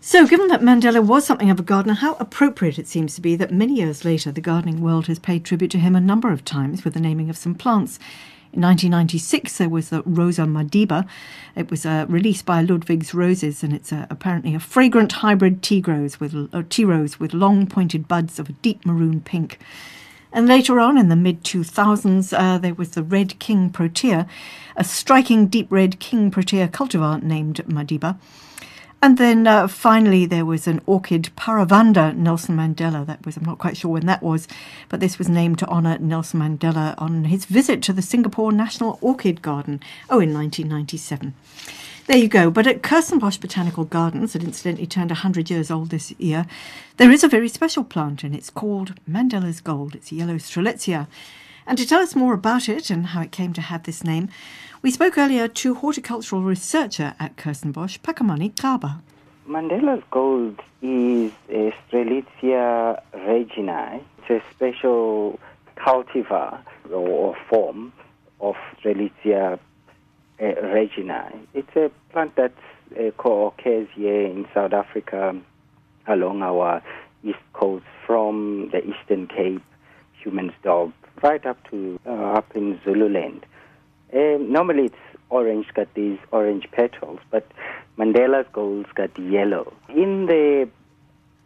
So, 0.01 0.25
given 0.25 0.47
that 0.47 0.61
Mandela 0.61 1.05
was 1.05 1.25
something 1.25 1.51
of 1.51 1.59
a 1.59 1.63
gardener, 1.63 1.93
how 1.93 2.15
appropriate 2.15 2.79
it 2.79 2.87
seems 2.87 3.13
to 3.15 3.21
be 3.21 3.35
that 3.35 3.51
many 3.51 3.75
years 3.75 4.03
later 4.03 4.31
the 4.31 4.41
gardening 4.41 4.81
world 4.81 5.05
has 5.07 5.19
paid 5.19 5.45
tribute 5.45 5.71
to 5.71 5.77
him 5.79 5.95
a 5.95 6.01
number 6.01 6.31
of 6.31 6.43
times 6.43 6.83
with 6.83 6.95
the 6.95 6.99
naming 6.99 7.29
of 7.29 7.37
some 7.37 7.53
plants. 7.53 7.99
In 8.51 8.61
1996, 8.61 9.57
there 9.59 9.69
was 9.69 9.89
the 9.89 10.01
Rosa 10.03 10.41
Madiba. 10.41 11.07
It 11.55 11.69
was 11.69 11.85
uh, 11.85 12.07
released 12.09 12.45
by 12.47 12.63
Ludwig's 12.63 13.13
Roses, 13.13 13.61
and 13.61 13.71
it's 13.73 13.93
uh, 13.93 14.07
apparently 14.09 14.55
a 14.55 14.59
fragrant 14.59 15.11
hybrid 15.11 15.61
tea 15.61 15.83
rose 15.85 16.19
with 16.19 16.49
uh, 16.51 16.63
tea 16.67 16.85
rose 16.85 17.19
with 17.19 17.35
long 17.35 17.67
pointed 17.67 18.07
buds 18.07 18.39
of 18.39 18.49
a 18.49 18.53
deep 18.53 18.85
maroon 18.87 19.21
pink. 19.21 19.59
And 20.31 20.47
later 20.47 20.79
on, 20.79 20.97
in 20.97 21.09
the 21.09 21.15
mid 21.15 21.43
2000s, 21.43 22.37
uh, 22.37 22.57
there 22.59 22.75
was 22.75 22.91
the 22.91 23.03
Red 23.03 23.39
King 23.39 23.69
Protea, 23.69 24.27
a 24.75 24.83
striking 24.83 25.47
deep 25.47 25.67
red 25.71 25.99
King 25.99 26.29
Protea 26.29 26.67
cultivar 26.67 27.21
named 27.23 27.57
Madiba. 27.67 28.17
And 29.01 29.17
then 29.17 29.47
uh, 29.47 29.67
finally, 29.67 30.25
there 30.25 30.45
was 30.45 30.67
an 30.67 30.81
orchid 30.85 31.29
Paravanda 31.37 32.15
Nelson 32.15 32.57
Mandela. 32.57 33.05
That 33.05 33.25
was, 33.25 33.37
I'm 33.37 33.45
not 33.45 33.57
quite 33.57 33.77
sure 33.77 33.91
when 33.91 34.05
that 34.07 34.21
was, 34.21 34.47
but 34.89 34.99
this 34.99 35.17
was 35.17 35.29
named 35.29 35.57
to 35.59 35.67
honour 35.67 35.97
Nelson 35.99 36.41
Mandela 36.41 36.95
on 36.97 37.23
his 37.25 37.45
visit 37.45 37.81
to 37.83 37.93
the 37.93 38.01
Singapore 38.01 38.51
National 38.51 38.99
Orchid 39.01 39.41
Garden, 39.41 39.79
oh, 40.09 40.19
in 40.19 40.33
1997. 40.33 41.33
There 42.09 42.17
you 42.17 42.27
go. 42.27 42.49
But 42.49 42.65
at 42.65 42.81
Kirstenbosch 42.81 43.39
Botanical 43.39 43.85
Gardens, 43.85 44.33
that 44.33 44.43
incidentally 44.43 44.87
turned 44.87 45.11
100 45.11 45.51
years 45.51 45.69
old 45.69 45.91
this 45.91 46.11
year, 46.17 46.47
there 46.97 47.11
is 47.11 47.23
a 47.23 47.27
very 47.27 47.47
special 47.47 47.83
plant, 47.83 48.23
and 48.23 48.33
it's 48.33 48.49
called 48.49 48.95
Mandela's 49.07 49.61
Gold. 49.61 49.93
It's 49.93 50.11
a 50.11 50.15
yellow 50.15 50.37
strelitzia. 50.37 51.05
And 51.67 51.77
to 51.77 51.85
tell 51.85 52.01
us 52.01 52.15
more 52.15 52.33
about 52.33 52.67
it 52.67 52.89
and 52.89 53.05
how 53.05 53.21
it 53.21 53.31
came 53.31 53.53
to 53.53 53.61
have 53.61 53.83
this 53.83 54.03
name, 54.03 54.29
we 54.81 54.89
spoke 54.89 55.19
earlier 55.19 55.47
to 55.47 55.75
horticultural 55.75 56.41
researcher 56.41 57.13
at 57.19 57.35
Kirstenbosch, 57.35 57.99
Phakamani 57.99 58.55
Xaba. 58.55 59.01
Mandela's 59.47 60.03
gold 60.09 60.59
is 60.81 61.31
a 61.49 61.71
Strelitzia 61.91 63.03
reginae. 63.13 64.01
It's 64.17 64.43
a 64.43 64.49
special 64.49 65.39
cultivar 65.77 66.57
or 66.91 67.37
form 67.47 67.93
of 68.41 68.55
Strelitzia 68.81 69.59
uh, 70.39 70.43
reginae. 70.43 71.47
It's 71.54 71.75
a 71.75 71.91
plant 72.12 72.36
that 72.36 72.54
uh, 72.97 73.06
occurs 73.06 73.88
here 73.93 74.25
in 74.25 74.47
South 74.54 74.73
Africa 74.73 75.39
along 76.08 76.41
our 76.41 76.82
east 77.23 77.38
coast 77.54 77.86
from 78.06 78.69
the 78.71 78.80
Eastern 78.80 79.28
Cape, 79.28 79.62
Humansdorp, 80.23 80.93
right 81.21 81.45
up 81.45 81.58
to 81.69 81.99
uh, 82.06 82.34
up 82.34 82.56
in 82.56 82.80
Zululand. 82.84 83.45
Um, 84.13 84.52
normally 84.52 84.86
it's 84.86 84.95
orange, 85.30 85.67
got 85.73 85.93
these 85.93 86.17
orange 86.32 86.67
petals, 86.71 87.19
but 87.30 87.45
Mandela's 87.97 88.47
gold's 88.52 88.89
got 88.95 89.17
yellow. 89.19 89.73
In 89.89 90.25
the 90.25 90.69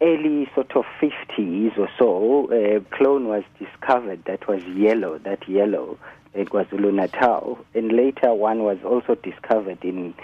early 0.00 0.48
sort 0.54 0.74
of 0.76 0.84
50s 1.00 1.76
or 1.78 1.88
so, 1.98 2.50
a 2.52 2.80
clone 2.96 3.28
was 3.28 3.44
discovered 3.58 4.24
that 4.26 4.46
was 4.48 4.64
yellow, 4.64 5.18
that 5.18 5.46
yellow, 5.48 5.98
at 6.34 6.46
KwaZulu 6.48 6.92
Natal, 6.92 7.58
and 7.74 7.92
later 7.92 8.34
one 8.34 8.64
was 8.64 8.78
also 8.84 9.14
discovered 9.16 9.84
in 9.84 10.14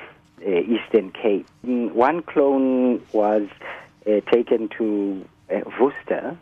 uh, 0.44 0.50
Eastern 0.50 1.12
Cape. 1.12 1.46
Mm, 1.66 1.92
One 1.92 2.22
clone 2.22 3.02
was 3.12 3.48
uh, 4.06 4.20
taken 4.32 4.68
to 4.78 5.24
uh, 5.50 5.60
Worcester, 5.80 6.36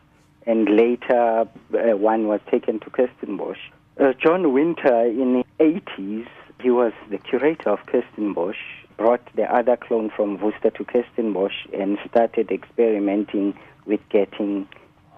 and 0.46 0.68
later 0.68 1.40
uh, 1.42 1.96
one 1.96 2.26
was 2.28 2.40
taken 2.50 2.80
to 2.80 2.90
Kirstenbosch. 2.90 3.58
Uh, 4.00 4.12
John 4.12 4.52
Winter 4.52 5.02
in 5.06 5.42
the 5.42 5.44
80s, 5.64 6.28
he 6.60 6.70
was 6.70 6.92
the 7.10 7.18
curator 7.18 7.70
of 7.70 7.80
Kirstenbosch, 7.86 8.56
brought 8.96 9.22
the 9.34 9.44
other 9.52 9.76
clone 9.76 10.10
from 10.14 10.38
Worcester 10.40 10.70
to 10.70 10.84
Kirstenbosch 10.84 11.72
and 11.78 11.98
started 12.08 12.50
experimenting 12.50 13.58
with 13.86 14.00
getting 14.08 14.68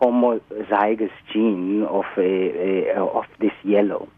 homozygous 0.00 1.12
gene 1.32 1.82
of, 1.82 2.04
uh, 2.16 2.22
uh, 2.22 3.18
of 3.18 3.26
this 3.38 3.52
yellow. 3.64 4.08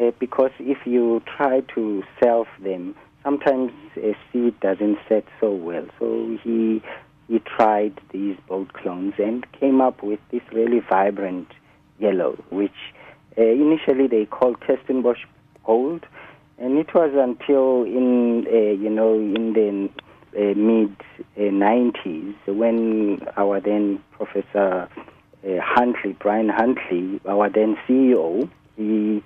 Uh, 0.00 0.12
because 0.18 0.52
if 0.58 0.78
you 0.86 1.22
try 1.36 1.60
to 1.74 2.02
self 2.22 2.48
them, 2.62 2.94
sometimes 3.22 3.70
a 3.96 4.16
seed 4.32 4.58
doesn't 4.60 4.98
set 5.08 5.24
so 5.40 5.52
well. 5.52 5.86
So 5.98 6.38
he 6.42 6.82
he 7.28 7.38
tried 7.40 8.00
these 8.10 8.36
both 8.48 8.72
clones 8.72 9.14
and 9.18 9.46
came 9.52 9.80
up 9.80 10.02
with 10.02 10.18
this 10.30 10.42
really 10.52 10.80
vibrant 10.80 11.48
yellow, 11.98 12.42
which 12.50 12.94
uh, 13.38 13.42
initially 13.42 14.06
they 14.06 14.24
called 14.24 14.60
Kirstenbosch 14.60 15.24
gold, 15.64 16.04
and 16.58 16.78
it 16.78 16.92
was 16.94 17.12
until 17.14 17.84
in 17.84 18.46
uh, 18.46 18.82
you 18.82 18.90
know 18.90 19.14
in 19.14 19.52
the 19.52 19.90
uh, 20.36 20.54
mid 20.54 20.96
uh, 21.36 21.50
90s 21.50 22.34
when 22.46 23.20
our 23.36 23.60
then 23.60 24.02
Professor 24.12 24.88
uh, 25.44 25.48
Huntley, 25.60 26.16
Brian 26.18 26.48
Huntley, 26.48 27.20
our 27.26 27.50
then 27.50 27.76
CEO, 27.86 28.48
he 28.76 29.22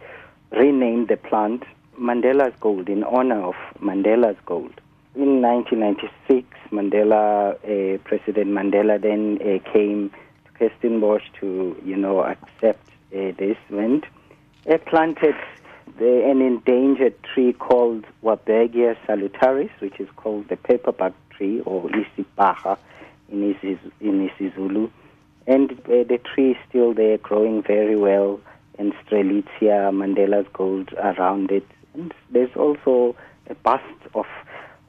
renamed 0.56 1.08
the 1.08 1.16
plant 1.16 1.64
Mandela's 1.98 2.54
Gold 2.60 2.88
in 2.88 3.04
honor 3.04 3.42
of 3.42 3.54
Mandela's 3.80 4.38
Gold. 4.46 4.80
In 5.14 5.40
1996, 5.42 6.46
Mandela, 6.72 7.54
uh, 7.54 7.98
President 8.04 8.50
Mandela 8.50 9.00
then 9.00 9.38
uh, 9.40 9.72
came 9.72 10.10
to 10.10 10.52
Kirstenbosch 10.58 11.22
to, 11.40 11.80
you 11.84 11.96
know, 11.96 12.24
accept 12.24 12.88
uh, 13.14 13.30
this 13.38 13.56
and 13.70 14.04
uh, 14.68 14.78
planted 14.78 15.36
the, 15.98 16.24
an 16.28 16.42
endangered 16.42 17.14
tree 17.22 17.52
called 17.52 18.04
Warburgia 18.22 18.96
salutaris, 19.06 19.70
which 19.78 20.00
is 20.00 20.08
called 20.16 20.48
the 20.48 20.56
pepperbark 20.56 21.14
tree 21.30 21.60
or 21.60 21.88
isibaha 21.90 22.76
in, 23.30 23.54
Isis, 23.54 23.78
in 24.00 24.28
Isizulu. 24.28 24.90
And 25.46 25.72
uh, 25.72 26.02
the 26.08 26.18
tree 26.34 26.52
is 26.52 26.56
still 26.68 26.92
there, 26.94 27.18
growing 27.18 27.62
very 27.62 27.96
well, 27.96 28.40
and 28.78 28.92
Strelitzia, 29.04 29.92
Mandela's 29.92 30.46
gold 30.52 30.92
around 30.94 31.50
it. 31.50 31.66
And 31.94 32.12
there's 32.30 32.54
also 32.56 33.16
a 33.48 33.54
bust 33.54 33.84
of 34.14 34.26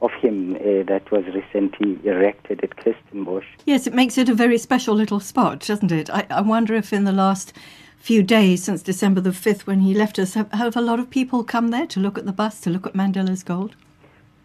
of 0.02 0.12
him 0.12 0.54
uh, 0.56 0.82
that 0.86 1.10
was 1.10 1.24
recently 1.34 1.98
erected 2.04 2.62
at 2.62 2.76
Kirstenbosch. 2.76 3.46
Yes, 3.64 3.86
it 3.86 3.94
makes 3.94 4.18
it 4.18 4.28
a 4.28 4.34
very 4.34 4.58
special 4.58 4.94
little 4.94 5.20
spot, 5.20 5.60
doesn't 5.60 5.90
it? 5.90 6.10
I, 6.10 6.26
I 6.28 6.42
wonder 6.42 6.74
if 6.74 6.92
in 6.92 7.04
the 7.04 7.12
last 7.12 7.54
few 7.96 8.22
days 8.22 8.62
since 8.62 8.82
December 8.82 9.20
the 9.20 9.30
5th 9.30 9.62
when 9.62 9.80
he 9.80 9.94
left 9.94 10.18
us, 10.18 10.34
have, 10.34 10.52
have, 10.52 10.76
a 10.76 10.80
lot 10.80 11.00
of 11.00 11.08
people 11.10 11.42
come 11.42 11.68
there 11.68 11.86
to 11.86 11.98
look 11.98 12.18
at 12.18 12.26
the 12.26 12.32
bust, 12.32 12.62
to 12.64 12.70
look 12.70 12.86
at 12.86 12.92
Mandela's 12.92 13.42
gold? 13.42 13.74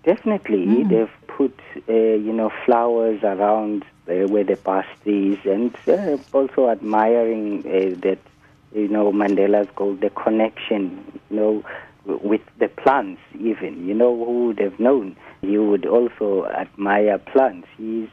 Definitely. 0.04 0.65
Mm. 0.65 0.89
They've 0.89 1.27
put, 1.27 1.60
uh, 1.88 1.93
you 1.93 2.34
know, 2.34 2.51
flowers 2.65 3.21
around 3.23 3.86
uh, 4.10 4.27
where 4.27 4.43
the 4.43 4.56
bust 4.56 4.88
is 5.06 5.38
and 5.45 5.75
uh, 5.88 6.17
also 6.34 6.69
admiring 6.69 7.60
uh, 7.60 7.99
that, 8.01 8.19
you 8.74 8.88
know, 8.88 9.12
Mandela's 9.12 9.70
gold, 9.76 10.02
the 10.02 10.10
connection, 10.10 11.20
you 11.30 11.36
know, 11.36 11.64
with 12.06 12.42
the 12.60 12.68
plants 12.68 13.22
even. 13.40 13.88
You 13.88 13.94
know, 13.94 14.16
who 14.26 14.48
would 14.48 14.60
have 14.60 14.80
known? 14.80 15.16
He 15.42 15.58
would 15.58 15.86
also 15.86 16.46
admire 16.48 17.18
plants. 17.18 17.68
He's, 17.78 18.08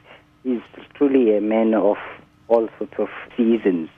he's 0.45 0.61
truly 0.95 1.37
a 1.37 1.41
man 1.41 1.75
of 1.75 1.97
all 2.49 2.69
sorts 2.79 2.95
of 2.99 3.09
seasons. 3.37 3.89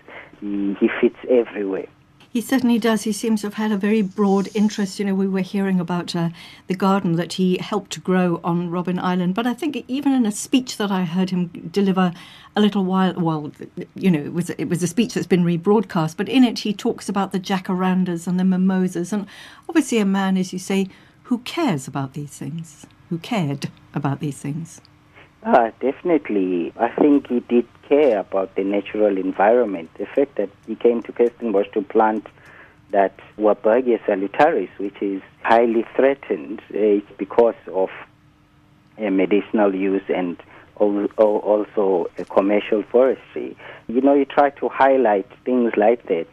He, 0.40 0.76
he 0.80 0.88
fits 1.00 1.18
everywhere. 1.28 1.86
He 2.32 2.40
certainly 2.40 2.78
does. 2.78 3.02
He 3.02 3.12
seems 3.12 3.40
to 3.40 3.48
have 3.48 3.54
had 3.54 3.72
a 3.72 3.76
very 3.76 4.02
broad 4.02 4.48
interest. 4.54 5.00
You 5.00 5.04
know, 5.04 5.16
we 5.16 5.26
were 5.26 5.40
hearing 5.40 5.80
about 5.80 6.14
uh, 6.14 6.28
the 6.68 6.76
garden 6.76 7.16
that 7.16 7.32
he 7.32 7.58
helped 7.58 8.04
grow 8.04 8.40
on 8.44 8.70
Robben 8.70 9.00
Island, 9.00 9.34
but 9.34 9.48
I 9.48 9.54
think 9.54 9.84
even 9.88 10.12
in 10.12 10.24
a 10.24 10.30
speech 10.30 10.76
that 10.76 10.92
I 10.92 11.02
heard 11.02 11.30
him 11.30 11.48
deliver 11.48 12.12
a 12.54 12.60
little 12.60 12.84
while, 12.84 13.14
well, 13.14 13.50
you 13.96 14.12
know, 14.12 14.20
it 14.20 14.32
was 14.32 14.50
it 14.50 14.66
was 14.66 14.80
a 14.80 14.86
speech 14.86 15.14
that's 15.14 15.26
been 15.26 15.44
rebroadcast, 15.44 16.16
but 16.16 16.28
in 16.28 16.44
it 16.44 16.60
he 16.60 16.72
talks 16.72 17.08
about 17.08 17.32
the 17.32 17.40
jacarandas 17.40 18.28
and 18.28 18.38
the 18.38 18.44
mimosas, 18.44 19.12
and 19.12 19.26
obviously 19.68 19.98
a 19.98 20.04
man, 20.04 20.36
as 20.36 20.52
you 20.52 20.60
say, 20.60 20.86
who 21.24 21.38
cares 21.38 21.88
about 21.88 22.12
these 22.12 22.30
things, 22.30 22.86
who 23.08 23.18
cared 23.18 23.70
about 23.92 24.20
these 24.20 24.38
things. 24.38 24.80
Ah, 25.42 25.70
definitely. 25.80 26.72
I 26.78 26.88
think 26.88 27.28
he 27.28 27.40
did 27.40 27.66
care 27.88 28.18
about 28.18 28.54
the 28.56 28.64
natural 28.64 29.16
environment. 29.16 29.90
The 29.98 30.06
fact 30.06 30.36
that 30.36 30.50
he 30.66 30.74
came 30.74 31.02
to 31.02 31.12
Kirstenbosch 31.12 31.72
to 31.72 31.82
plant 31.82 32.26
that 32.90 33.14
Warburgia 33.38 33.98
salutaris, 34.04 34.68
which 34.78 35.00
is 35.00 35.22
highly 35.42 35.84
threatened 35.96 36.60
uh, 36.74 37.00
because 37.16 37.54
of 37.72 37.88
uh, 38.98 39.10
medicinal 39.10 39.74
use 39.74 40.02
and 40.08 40.36
also 40.76 42.06
uh, 42.18 42.24
commercial 42.24 42.82
forestry. 42.82 43.56
You 43.86 44.00
know, 44.02 44.14
you 44.14 44.24
try 44.26 44.50
to 44.50 44.68
highlight 44.68 45.28
things 45.44 45.72
like 45.76 46.06
that 46.08 46.26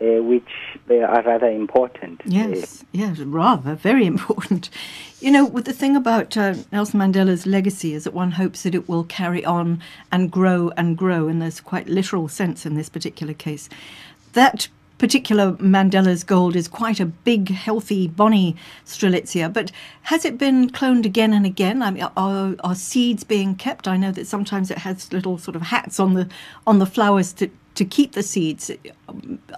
uh, 0.00 0.22
which 0.22 0.48
are 0.90 1.22
rather 1.22 1.48
important. 1.48 2.20
Yes, 2.24 2.84
yes, 2.92 3.18
rather, 3.18 3.74
very 3.74 4.06
important. 4.14 4.70
You 5.20 5.30
know, 5.30 5.44
with 5.44 5.64
the 5.64 5.72
thing 5.72 5.96
about 5.96 6.36
uh, 6.36 6.54
Nelson 6.70 7.00
Mandela's 7.00 7.46
legacy 7.46 7.94
is 7.94 8.04
that 8.04 8.14
one 8.14 8.32
hopes 8.32 8.62
that 8.62 8.74
it 8.74 8.88
will 8.88 9.04
carry 9.04 9.44
on 9.44 9.82
and 10.12 10.30
grow 10.30 10.70
and 10.76 10.96
grow, 10.96 11.28
and 11.28 11.42
there's 11.42 11.60
quite 11.60 11.88
literal 11.88 12.28
sense 12.28 12.64
in 12.64 12.74
this 12.74 12.88
particular 12.88 13.34
case. 13.34 13.68
That 14.34 14.68
particular 14.98 15.52
Mandela's 15.52 16.24
gold 16.24 16.56
is 16.56 16.68
quite 16.68 17.00
a 17.00 17.06
big, 17.06 17.50
healthy, 17.50 18.08
bonny 18.08 18.56
Strelitzia. 18.84 19.50
But 19.52 19.70
has 20.02 20.24
it 20.24 20.36
been 20.36 20.70
cloned 20.70 21.06
again 21.06 21.32
and 21.32 21.46
again? 21.46 21.82
I 21.82 21.90
mean, 21.90 22.02
are, 22.16 22.56
are 22.62 22.74
seeds 22.74 23.24
being 23.24 23.54
kept? 23.54 23.88
I 23.88 23.96
know 23.96 24.10
that 24.12 24.26
sometimes 24.26 24.70
it 24.70 24.78
has 24.78 25.12
little 25.12 25.38
sort 25.38 25.56
of 25.56 25.62
hats 25.62 25.98
on 25.98 26.14
the 26.14 26.28
on 26.66 26.78
the 26.78 26.86
flowers 26.86 27.32
to 27.34 27.48
to 27.78 27.84
keep 27.84 28.12
the 28.12 28.24
seeds. 28.24 28.70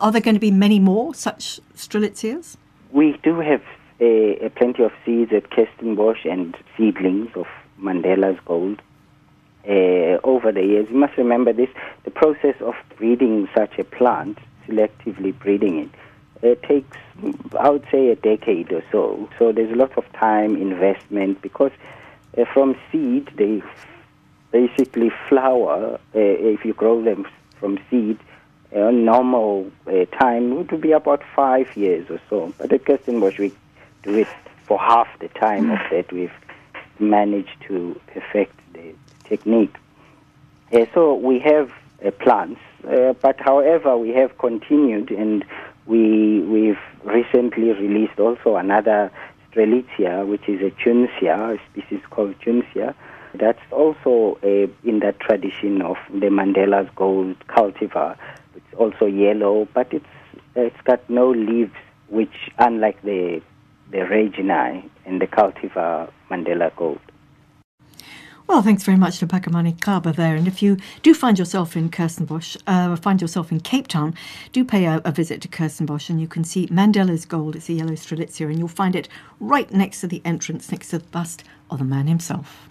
Are 0.00 0.12
there 0.12 0.20
going 0.20 0.36
to 0.36 0.40
be 0.40 0.50
many 0.50 0.78
more 0.78 1.14
such 1.14 1.58
strelitzias? 1.74 2.56
We 2.92 3.18
do 3.22 3.40
have 3.40 3.62
uh, 4.00 4.48
plenty 4.56 4.82
of 4.82 4.92
seeds 5.04 5.32
at 5.32 5.50
Kirstenbosch 5.50 6.30
and 6.30 6.54
seedlings 6.76 7.30
of 7.34 7.46
Mandela's 7.80 8.38
gold. 8.44 8.82
Uh, 9.66 10.18
over 10.22 10.52
the 10.52 10.62
years, 10.62 10.86
you 10.90 10.96
must 10.96 11.16
remember 11.16 11.52
this: 11.52 11.70
the 12.04 12.10
process 12.10 12.56
of 12.60 12.74
breeding 12.96 13.48
such 13.56 13.78
a 13.78 13.84
plant, 13.84 14.38
selectively 14.66 15.38
breeding 15.38 15.78
it, 15.78 15.90
it 16.42 16.62
takes, 16.62 16.96
I 17.58 17.68
would 17.70 17.86
say, 17.90 18.08
a 18.08 18.16
decade 18.16 18.72
or 18.72 18.82
so. 18.92 19.28
So 19.38 19.52
there's 19.52 19.72
a 19.72 19.76
lot 19.76 19.96
of 19.98 20.10
time, 20.12 20.56
investment, 20.56 21.42
because 21.42 21.72
uh, 22.36 22.44
from 22.52 22.76
seed 22.90 23.30
they 23.36 23.62
basically 24.50 25.10
flower. 25.28 25.98
Uh, 26.14 26.18
if 26.54 26.64
you 26.64 26.74
grow 26.74 27.02
them 27.02 27.26
from 27.60 27.78
seed, 27.90 28.18
a 28.72 28.90
normal 28.90 29.70
uh, 29.86 30.04
time 30.18 30.56
would 30.56 30.80
be 30.80 30.92
about 30.92 31.22
five 31.36 31.76
years 31.76 32.08
or 32.10 32.20
so. 32.28 32.52
But 32.58 32.72
at 32.72 32.84
Kirstenbosch, 32.84 33.38
we 33.38 33.52
do 34.02 34.18
it 34.18 34.28
for 34.64 34.78
half 34.78 35.08
the 35.18 35.28
time 35.28 35.70
of 35.70 35.78
that. 35.90 36.12
We've 36.12 36.32
managed 36.98 37.60
to 37.68 38.00
perfect 38.08 38.58
the 38.72 38.94
technique. 39.24 39.74
Uh, 40.72 40.86
so 40.94 41.14
we 41.14 41.38
have 41.40 41.72
uh, 42.04 42.10
plants, 42.12 42.60
uh, 42.88 43.12
but 43.14 43.40
however, 43.40 43.96
we 43.96 44.10
have 44.10 44.38
continued 44.38 45.10
and 45.10 45.44
we, 45.86 46.40
we've 46.40 46.78
recently 47.04 47.72
released 47.72 48.18
also 48.20 48.56
another 48.56 49.10
Strelitzia, 49.50 50.26
which 50.26 50.48
is 50.48 50.60
a 50.62 50.70
juncea, 50.70 51.54
a 51.54 51.58
species 51.70 52.00
called 52.10 52.36
juncea, 52.40 52.94
that's 53.34 53.60
also 53.70 54.38
uh, 54.42 54.88
in 54.88 55.00
that 55.00 55.20
tradition 55.20 55.82
of 55.82 55.96
the 56.12 56.26
Mandela's 56.26 56.90
gold 56.96 57.36
cultivar. 57.48 58.16
It's 58.56 58.74
also 58.76 59.06
yellow, 59.06 59.68
but 59.74 59.92
it's 59.92 60.06
it's 60.56 60.80
got 60.84 61.08
no 61.08 61.30
leaves, 61.30 61.74
which 62.08 62.50
unlike 62.58 63.00
the 63.02 63.40
the 63.90 63.98
Reginae 63.98 64.88
and 65.04 65.20
the 65.20 65.26
cultivar 65.26 66.10
Mandela 66.30 66.74
gold. 66.76 67.00
Well, 68.50 68.62
thanks 68.62 68.82
very 68.82 68.98
much 68.98 69.20
to 69.20 69.28
Phakamani 69.28 69.76
Xaba 69.76 70.14
there. 70.16 70.34
And 70.34 70.48
if 70.48 70.60
you 70.60 70.76
do 71.02 71.14
find 71.14 71.38
yourself 71.38 71.76
in 71.76 71.88
Kirstenbosch, 71.88 72.56
uh, 72.66 72.96
find 72.96 73.20
yourself 73.20 73.52
in 73.52 73.60
Cape 73.60 73.86
Town, 73.86 74.12
do 74.50 74.64
pay 74.64 74.86
a, 74.86 75.00
a, 75.04 75.12
visit 75.12 75.40
to 75.42 75.48
Kirstenbosch 75.48 76.10
and 76.10 76.20
you 76.20 76.26
can 76.26 76.42
see 76.42 76.66
Mandela's 76.66 77.24
Gold. 77.24 77.54
It's 77.54 77.68
a 77.68 77.74
yellow 77.74 77.92
strelitzia 77.92 78.46
and 78.46 78.58
you'll 78.58 78.66
find 78.66 78.96
it 78.96 79.08
right 79.38 79.70
next 79.70 80.00
to 80.00 80.08
the 80.08 80.20
entrance, 80.24 80.72
next 80.72 80.88
to 80.88 80.98
the 80.98 81.04
bust 81.04 81.44
of 81.70 81.78
the 81.78 81.84
man 81.84 82.08
himself. 82.08 82.69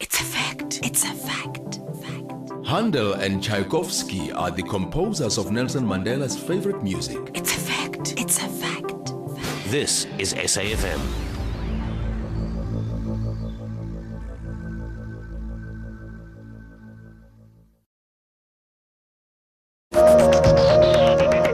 It's 0.00 0.18
a 0.18 0.24
fact. 0.24 0.80
It's 0.82 1.04
a 1.04 1.12
fact. 1.12 1.78
fact. 2.02 2.66
Handel 2.66 3.12
and 3.12 3.42
Tchaikovsky 3.42 4.32
are 4.32 4.50
the 4.50 4.62
composers 4.62 5.36
of 5.36 5.50
Nelson 5.50 5.84
Mandela's 5.84 6.38
favorite 6.38 6.82
music. 6.82 7.18
It's 7.34 7.54
a 7.54 7.60
fact. 7.60 8.14
It's 8.18 8.38
a 8.38 8.48
fact. 8.48 9.10
fact. 9.10 9.70
This 9.70 10.06
is 10.18 10.32
SAFM. 10.34 11.00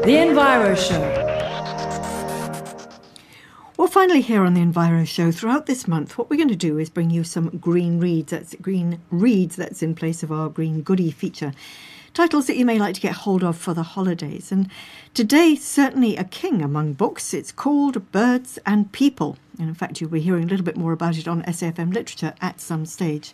The 0.07 0.13
Enviro 0.13 0.77
Show. 0.77 1.26
Finally, 3.97 4.21
here 4.21 4.45
on 4.45 4.53
the 4.53 4.61
Enviro 4.61 5.09
Show, 5.09 5.33
throughout 5.33 5.65
this 5.65 5.89
month, 5.89 6.19
what 6.19 6.29
we're 6.29 6.37
going 6.37 6.51
to 6.51 6.55
do 6.55 6.77
is 6.77 6.91
bring 6.91 7.09
you 7.09 7.25
some 7.25 7.49
green 7.57 7.99
reads. 7.99 8.31
That's 8.31 8.55
green 8.57 9.01
reads 9.11 9.57
that's 9.57 9.83
in 9.83 9.95
place 9.95 10.23
of 10.23 10.31
our 10.31 10.51
green 10.51 10.83
goodie 10.83 11.11
feature. 11.11 11.55
Titles 12.13 12.47
that 12.47 12.59
you 12.59 12.67
may 12.67 12.79
like 12.79 12.95
to 12.97 13.01
get 13.01 13.15
hold 13.15 13.43
of 13.43 13.57
for 13.57 13.73
the 13.73 13.83
holidays. 13.83 14.53
And 14.53 14.69
today, 15.15 15.55
certainly 15.55 16.15
a 16.15 16.25
king 16.25 16.61
among 16.61 16.93
books. 16.93 17.33
It's 17.33 17.51
called 17.51 18.13
Birds 18.13 18.59
and 18.67 18.93
People. 18.93 19.39
And 19.59 19.67
in 19.67 19.75
fact, 19.75 19.99
you'll 20.03 20.11
be 20.11 20.21
hearing 20.21 20.45
a 20.45 20.47
little 20.47 20.67
bit 20.67 20.77
more 20.77 20.93
about 20.93 21.17
it 21.17 21.27
on 21.27 21.43
SAFM 21.45 21.95
literature 21.95 22.35
at 22.43 22.61
some 22.61 22.85
stage. 22.85 23.33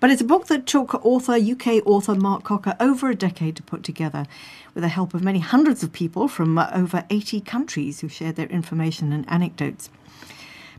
But 0.00 0.10
it's 0.10 0.22
a 0.22 0.24
book 0.24 0.46
that 0.46 0.66
took 0.66 0.94
author, 1.04 1.32
UK 1.34 1.84
author 1.84 2.14
Mark 2.14 2.44
Cocker, 2.44 2.76
over 2.78 3.10
a 3.10 3.16
decade 3.16 3.56
to 3.56 3.62
put 3.64 3.82
together, 3.82 4.26
with 4.74 4.82
the 4.82 4.88
help 4.88 5.12
of 5.12 5.24
many 5.24 5.40
hundreds 5.40 5.82
of 5.82 5.92
people 5.92 6.28
from 6.28 6.56
over 6.56 7.04
80 7.10 7.40
countries 7.40 8.00
who 8.00 8.08
shared 8.08 8.36
their 8.36 8.46
information 8.46 9.12
and 9.12 9.28
anecdotes. 9.28 9.90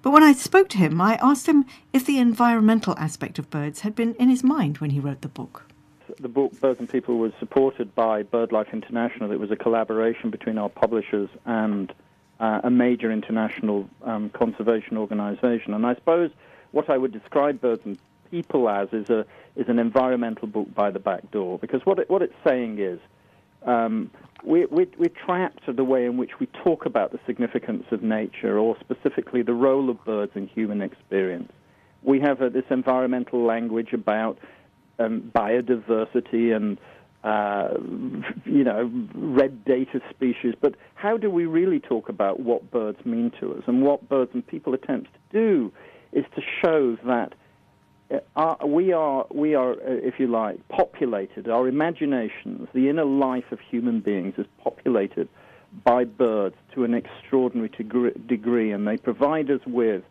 But 0.02 0.12
when 0.12 0.24
I 0.24 0.32
spoke 0.32 0.70
to 0.70 0.78
him, 0.78 1.02
I 1.02 1.20
asked 1.22 1.48
him 1.48 1.66
if 1.92 2.06
the 2.06 2.20
environmental 2.20 2.96
aspect 2.98 3.38
of 3.38 3.50
birds 3.50 3.82
had 3.82 3.94
been 3.94 4.16
in 4.16 4.30
his 4.30 4.44
mind 4.44 4.78
when 4.78 4.92
he 4.92 5.02
wrote 5.02 5.22
the 5.22 5.28
book. 5.28 5.66
The 6.22 6.30
book 6.30 6.58
Birds 6.62 6.80
and 6.80 6.90
People 6.90 7.18
was 7.18 7.34
supported 7.40 7.94
by 7.96 8.24
BirdLife 8.24 8.72
International. 8.72 9.32
It 9.32 9.40
was 9.40 9.52
a 9.52 9.58
collaboration 9.58 10.30
between 10.30 10.58
our 10.58 10.70
publishers 10.70 11.30
and 11.46 11.94
uh, 12.40 12.62
a 12.64 12.70
major 12.70 13.12
international 13.12 13.90
um, 14.04 14.30
conservation 14.30 14.98
organization. 14.98 15.74
And 15.74 15.86
I 15.86 15.96
suppose 15.96 16.32
what 16.72 16.90
I 16.90 16.98
would 16.98 17.12
describe 17.12 17.60
Birds 17.60 17.82
and 17.86 18.00
People 18.32 18.70
as 18.70 18.90
is 18.92 19.10
a 19.10 19.26
is 19.56 19.68
an 19.68 19.80
environmental 19.80 20.48
book 20.48 20.74
by 20.74 20.92
the 20.92 21.00
back 21.00 21.30
door 21.32 21.58
because 21.60 21.82
what 21.86 22.00
it, 22.00 22.10
what 22.10 22.22
it's 22.22 22.34
saying 22.46 22.80
is 22.80 23.00
um, 23.66 24.12
we, 24.44 24.66
we, 24.68 24.88
we're 24.98 25.10
trapped 25.26 25.66
to 25.66 25.74
the 25.74 25.84
way 25.84 26.06
in 26.06 26.18
which 26.18 26.40
we 26.40 26.48
talk 26.64 26.86
about 26.86 27.12
the 27.12 27.20
significance 27.26 27.86
of 27.92 28.02
nature, 28.02 28.58
or 28.58 28.78
specifically 28.80 29.42
the 29.42 29.54
role 29.54 29.90
of 29.90 30.04
birds 30.06 30.32
in 30.36 30.48
human 30.48 30.82
experience. 30.82 31.52
We 32.04 32.22
have 32.22 32.42
uh, 32.42 32.50
this 32.50 32.64
environmental 32.70 33.46
language 33.46 33.92
about 33.92 34.40
um, 34.98 35.32
biodiversity 35.36 36.56
and 36.56 36.78
uh, 37.22 37.74
you 38.46 38.64
know 38.64 38.90
red 39.14 39.66
data 39.66 40.00
species, 40.10 40.54
but 40.62 40.76
how 40.96 41.18
do 41.18 41.30
we 41.30 41.46
really 41.46 41.80
talk 41.80 42.08
about 42.08 42.40
what 42.40 42.72
birds 42.72 43.06
mean 43.06 43.32
to 43.42 43.54
us? 43.56 43.64
And 43.68 43.82
what 43.82 44.08
birds 44.08 44.32
and 44.34 44.46
people 44.46 44.74
attempt 44.74 45.12
to 45.14 45.20
do 45.38 45.74
is 46.14 46.24
to 46.36 46.42
show 46.64 46.98
that 47.06 47.34
uh, 48.36 48.56
we 48.66 48.92
are, 48.92 49.26
we 49.32 49.56
are, 49.56 49.74
uh, 49.74 49.76
if 49.84 50.20
you 50.20 50.28
like, 50.28 50.68
populated. 50.70 51.48
Our 51.48 51.68
imaginations, 51.68 52.68
the 52.74 52.90
inner 52.90 53.06
life 53.06 53.52
of 53.52 53.60
human 53.60 54.00
beings, 54.00 54.36
is 54.38 54.48
populated 54.64 55.30
by 55.84 56.04
birds 56.04 56.56
to 56.74 56.84
an 56.84 56.94
extraordinary 56.94 57.70
degree, 58.26 58.72
and 58.72 58.88
they 58.88 58.98
provide 58.98 59.52
us 59.52 59.62
with 59.68 60.04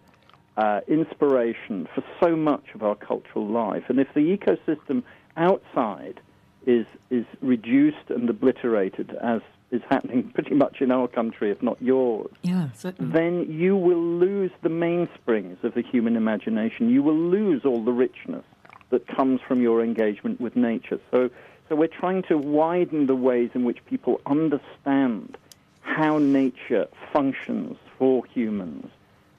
uh, 0.56 0.80
inspiration 0.86 1.88
for 1.94 2.04
so 2.20 2.36
much 2.36 2.64
of 2.74 2.82
our 2.82 2.94
cultural 2.94 3.46
life. 3.46 3.84
And 3.88 3.98
if 3.98 4.12
the 4.14 4.36
ecosystem 4.36 5.02
outside 5.36 6.20
is 6.66 6.86
is 7.10 7.24
reduced 7.40 8.10
and 8.10 8.28
obliterated, 8.28 9.16
as 9.22 9.40
is 9.70 9.82
happening 9.88 10.30
pretty 10.34 10.54
much 10.54 10.80
in 10.80 10.90
our 10.90 11.08
country, 11.08 11.50
if 11.50 11.62
not 11.62 11.80
yours, 11.80 12.30
yeah, 12.42 12.68
then 12.98 13.46
you 13.50 13.76
will 13.76 14.02
lose 14.02 14.50
the 14.62 14.68
mainsprings 14.68 15.62
of 15.64 15.74
the 15.74 15.82
human 15.82 16.16
imagination. 16.16 16.88
You 16.90 17.02
will 17.02 17.18
lose 17.18 17.64
all 17.64 17.82
the 17.82 17.92
richness 17.92 18.44
that 18.90 19.06
comes 19.06 19.40
from 19.46 19.60
your 19.60 19.82
engagement 19.82 20.40
with 20.40 20.56
nature. 20.56 20.98
So, 21.10 21.30
so 21.68 21.76
we're 21.76 21.88
trying 21.88 22.22
to 22.24 22.38
widen 22.38 23.06
the 23.06 23.14
ways 23.14 23.50
in 23.54 23.64
which 23.64 23.84
people 23.84 24.20
understand 24.24 25.36
how 25.80 26.18
nature 26.18 26.86
functions 27.12 27.76
for 27.98 28.24
humans. 28.24 28.90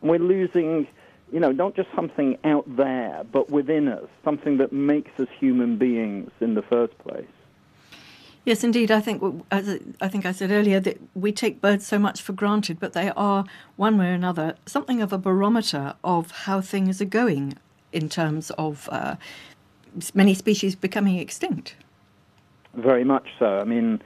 And 0.01 0.11
we're 0.11 0.19
losing, 0.19 0.87
you 1.31 1.39
know, 1.39 1.51
not 1.51 1.75
just 1.75 1.89
something 1.95 2.37
out 2.43 2.65
there, 2.75 3.23
but 3.31 3.49
within 3.49 3.87
us, 3.87 4.05
something 4.23 4.57
that 4.57 4.71
makes 4.71 5.11
us 5.19 5.27
human 5.39 5.77
beings 5.77 6.31
in 6.39 6.53
the 6.53 6.61
first 6.61 6.97
place. 6.99 7.25
Yes, 8.45 8.63
indeed. 8.63 8.89
I 8.89 8.99
think, 8.99 9.43
as 9.51 9.79
I 10.01 10.07
think 10.07 10.25
I 10.25 10.31
said 10.31 10.49
earlier, 10.49 10.79
that 10.79 10.99
we 11.13 11.31
take 11.31 11.61
birds 11.61 11.85
so 11.85 11.99
much 11.99 12.21
for 12.21 12.33
granted, 12.33 12.79
but 12.79 12.93
they 12.93 13.11
are, 13.15 13.45
one 13.75 13.97
way 13.97 14.09
or 14.09 14.13
another, 14.13 14.55
something 14.65 15.01
of 15.01 15.13
a 15.13 15.17
barometer 15.17 15.93
of 16.03 16.31
how 16.31 16.61
things 16.61 17.01
are 17.01 17.05
going 17.05 17.57
in 17.91 18.09
terms 18.09 18.49
of 18.51 18.87
uh, 18.91 19.15
many 20.13 20.33
species 20.33 20.75
becoming 20.75 21.17
extinct. 21.17 21.75
Very 22.73 23.03
much 23.03 23.27
so. 23.37 23.59
I 23.59 23.65
mean, 23.65 24.01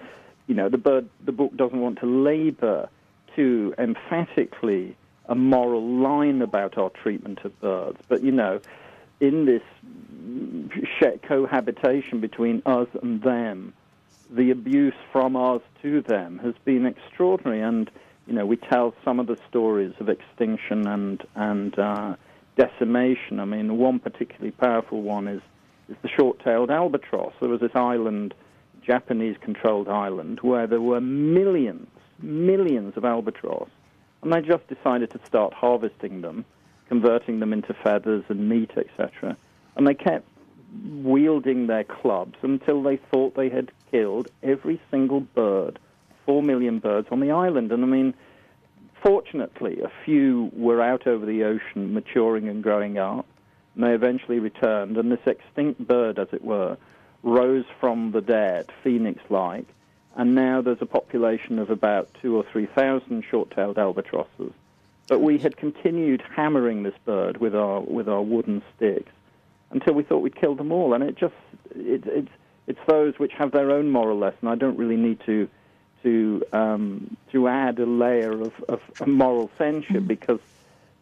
you 0.48 0.56
know, 0.56 0.70
the 0.70 0.78
bird, 0.78 1.08
the 1.26 1.32
book 1.32 1.56
doesn't 1.56 1.80
want 1.80 2.00
to 2.00 2.06
labour 2.06 2.90
too 3.36 3.74
emphatically 3.78 4.96
a 5.28 5.36
moral 5.36 5.86
line 5.88 6.42
about 6.42 6.78
our 6.78 6.90
treatment 6.90 7.40
of 7.44 7.60
birds, 7.62 7.98
but 8.10 8.24
you 8.24 8.32
know, 8.32 8.60
in 9.20 9.46
this 9.46 9.62
cohabitation 11.28 12.20
between 12.20 12.62
us 12.66 12.88
and 13.02 13.22
them 13.22 13.74
the 14.36 14.52
abuse 14.52 14.96
from 15.12 15.36
us 15.36 15.62
to 15.82 16.02
them 16.02 16.40
has 16.40 16.56
been 16.66 16.86
extraordinary. 16.86 17.62
And, 17.62 17.90
you 18.26 18.34
know, 18.34 18.46
we 18.46 18.58
tell 18.58 18.94
some 19.06 19.20
of 19.20 19.28
the 19.28 19.38
stories 19.50 19.94
of 20.00 20.10
extinction 20.10 20.88
and, 20.88 21.24
and 21.36 21.78
uh, 21.78 22.16
decimation. 22.58 23.40
I 23.40 23.46
mean, 23.46 23.78
one 23.78 24.00
particularly 24.00 24.52
powerful 24.52 25.02
one 25.02 25.28
is, 25.28 25.42
is 25.88 25.98
the 26.02 26.10
short-tailed 26.10 26.72
albatross. 26.72 27.34
There 27.40 27.50
was 27.50 27.62
this 27.62 27.76
island, 27.76 28.34
Japanese-controlled 28.86 29.88
island, 29.88 30.40
where 30.42 30.68
there 30.68 30.82
were 30.82 31.02
millions, 31.02 31.88
millions 32.20 32.98
of 32.98 33.06
albatross. 33.06 33.70
And 34.24 34.34
they 34.34 34.42
just 34.42 34.68
decided 34.68 35.12
to 35.12 35.20
start 35.26 35.54
harvesting 35.54 36.22
them, 36.22 36.46
converting 36.88 37.40
them 37.40 37.54
into 37.54 37.74
feathers 37.74 38.24
and 38.30 38.50
meat, 38.50 38.72
etc. 38.78 39.38
And 39.76 39.86
they 39.86 39.94
kept 39.94 40.26
wielding 40.82 41.68
their 41.68 41.84
clubs 41.84 42.38
until 42.42 42.82
they 42.82 42.98
thought 42.98 43.36
they 43.36 43.50
had 43.50 43.72
killed 43.92 44.28
every 44.42 44.82
single 44.90 45.20
bird, 45.20 45.80
four 46.26 46.42
million 46.42 46.80
birds 46.80 47.08
on 47.12 47.20
the 47.20 47.32
island. 47.32 47.72
And 47.72 47.84
I 47.84 47.88
mean, 47.88 48.14
fortunately, 49.04 49.82
a 49.82 49.92
few 50.06 50.50
were 50.54 50.82
out 50.82 51.08
over 51.08 51.26
the 51.26 51.44
ocean 51.44 51.94
maturing 51.94 52.48
and 52.48 52.64
growing 52.64 52.98
up, 52.98 53.26
and 53.76 53.84
they 53.84 53.94
eventually 53.94 54.40
returned. 54.40 54.98
And 54.98 55.12
this 55.12 55.26
extinct 55.26 55.86
bird, 55.88 56.18
as 56.18 56.30
it 56.32 56.44
were, 56.44 56.78
rose 57.22 57.66
from 57.80 58.12
the 58.12 58.22
dead, 58.22 58.70
phoenix 58.84 59.22
like, 59.30 59.68
and 60.16 60.36
now 60.36 60.62
there's 60.62 60.82
a 60.82 60.86
population 60.86 61.60
of 61.60 61.70
about 61.70 62.10
two 62.22 62.36
or 62.36 62.46
three 62.52 62.68
thousand 62.68 63.24
short 63.30 63.52
tailed 63.52 63.78
albatrosses. 63.78 64.54
But 65.08 65.22
we 65.22 65.38
had 65.38 65.58
continued 65.58 66.24
hammering 66.36 66.84
this 66.84 66.98
bird 67.04 67.38
with 67.38 67.56
our, 67.56 67.82
with 67.82 68.08
our 68.08 68.22
wooden 68.22 68.62
sticks 68.76 69.12
until 69.74 69.94
we 69.94 70.04
thought 70.04 70.20
we'd 70.20 70.36
killed 70.36 70.60
them 70.60 70.72
all. 70.72 70.94
And 70.94 71.04
it 71.04 71.16
just, 71.16 71.34
it, 71.72 72.04
it's, 72.06 72.32
it's 72.68 72.80
those 72.88 73.18
which 73.18 73.34
have 73.34 73.52
their 73.52 73.72
own 73.72 73.90
moral 73.90 74.18
lesson. 74.18 74.48
I 74.48 74.56
don't 74.56 74.78
really 74.78 74.96
need 74.96 75.20
to, 75.26 75.50
to, 76.04 76.44
um, 76.54 77.18
to 77.32 77.48
add 77.48 77.80
a 77.80 77.86
layer 77.86 78.32
of, 78.32 78.54
of 78.70 79.08
moral 79.08 79.50
censure 79.58 80.02
mm. 80.02 80.08
because 80.08 80.40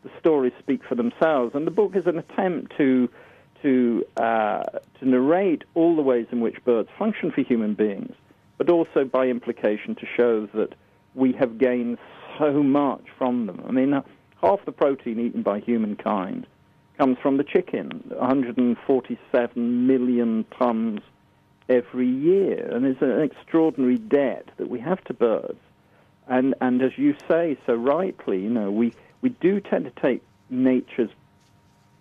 the 0.03 0.09
stories 0.19 0.53
speak 0.59 0.83
for 0.83 0.95
themselves. 0.95 1.53
And 1.53 1.67
the 1.67 1.71
book 1.71 1.95
is 1.95 2.07
an 2.07 2.17
attempt 2.17 2.75
to, 2.77 3.09
to, 3.61 4.05
uh, 4.17 4.63
to 4.99 5.07
narrate 5.07 5.63
all 5.75 5.95
the 5.95 6.01
ways 6.01 6.27
in 6.31 6.39
which 6.39 6.63
birds 6.63 6.89
function 6.97 7.31
for 7.31 7.41
human 7.41 7.75
beings, 7.75 8.15
but 8.57 8.69
also 8.69 9.03
by 9.03 9.27
implication 9.27 9.95
to 9.95 10.05
show 10.17 10.47
that 10.53 10.73
we 11.13 11.33
have 11.33 11.57
gained 11.57 11.97
so 12.39 12.63
much 12.63 13.03
from 13.17 13.45
them. 13.45 13.63
I 13.67 13.71
mean, 13.71 14.01
half 14.41 14.65
the 14.65 14.71
protein 14.71 15.19
eaten 15.19 15.43
by 15.43 15.59
humankind 15.59 16.47
comes 17.01 17.17
from 17.17 17.37
the 17.37 17.43
chicken, 17.43 17.89
147 18.09 19.87
million 19.87 20.45
tons 20.55 20.99
every 21.67 22.07
year, 22.07 22.69
and 22.71 22.85
it's 22.85 23.01
an 23.01 23.21
extraordinary 23.21 23.97
debt 23.97 24.47
that 24.57 24.69
we 24.69 24.79
have 24.79 25.03
to 25.05 25.11
birds. 25.11 25.57
And 26.27 26.53
and 26.61 26.79
as 26.83 26.91
you 26.99 27.15
say 27.27 27.57
so 27.65 27.73
rightly, 27.73 28.39
you 28.41 28.51
know, 28.51 28.69
we 28.69 28.93
we 29.21 29.29
do 29.29 29.59
tend 29.59 29.85
to 29.85 29.99
take 29.99 30.21
nature's 30.51 31.09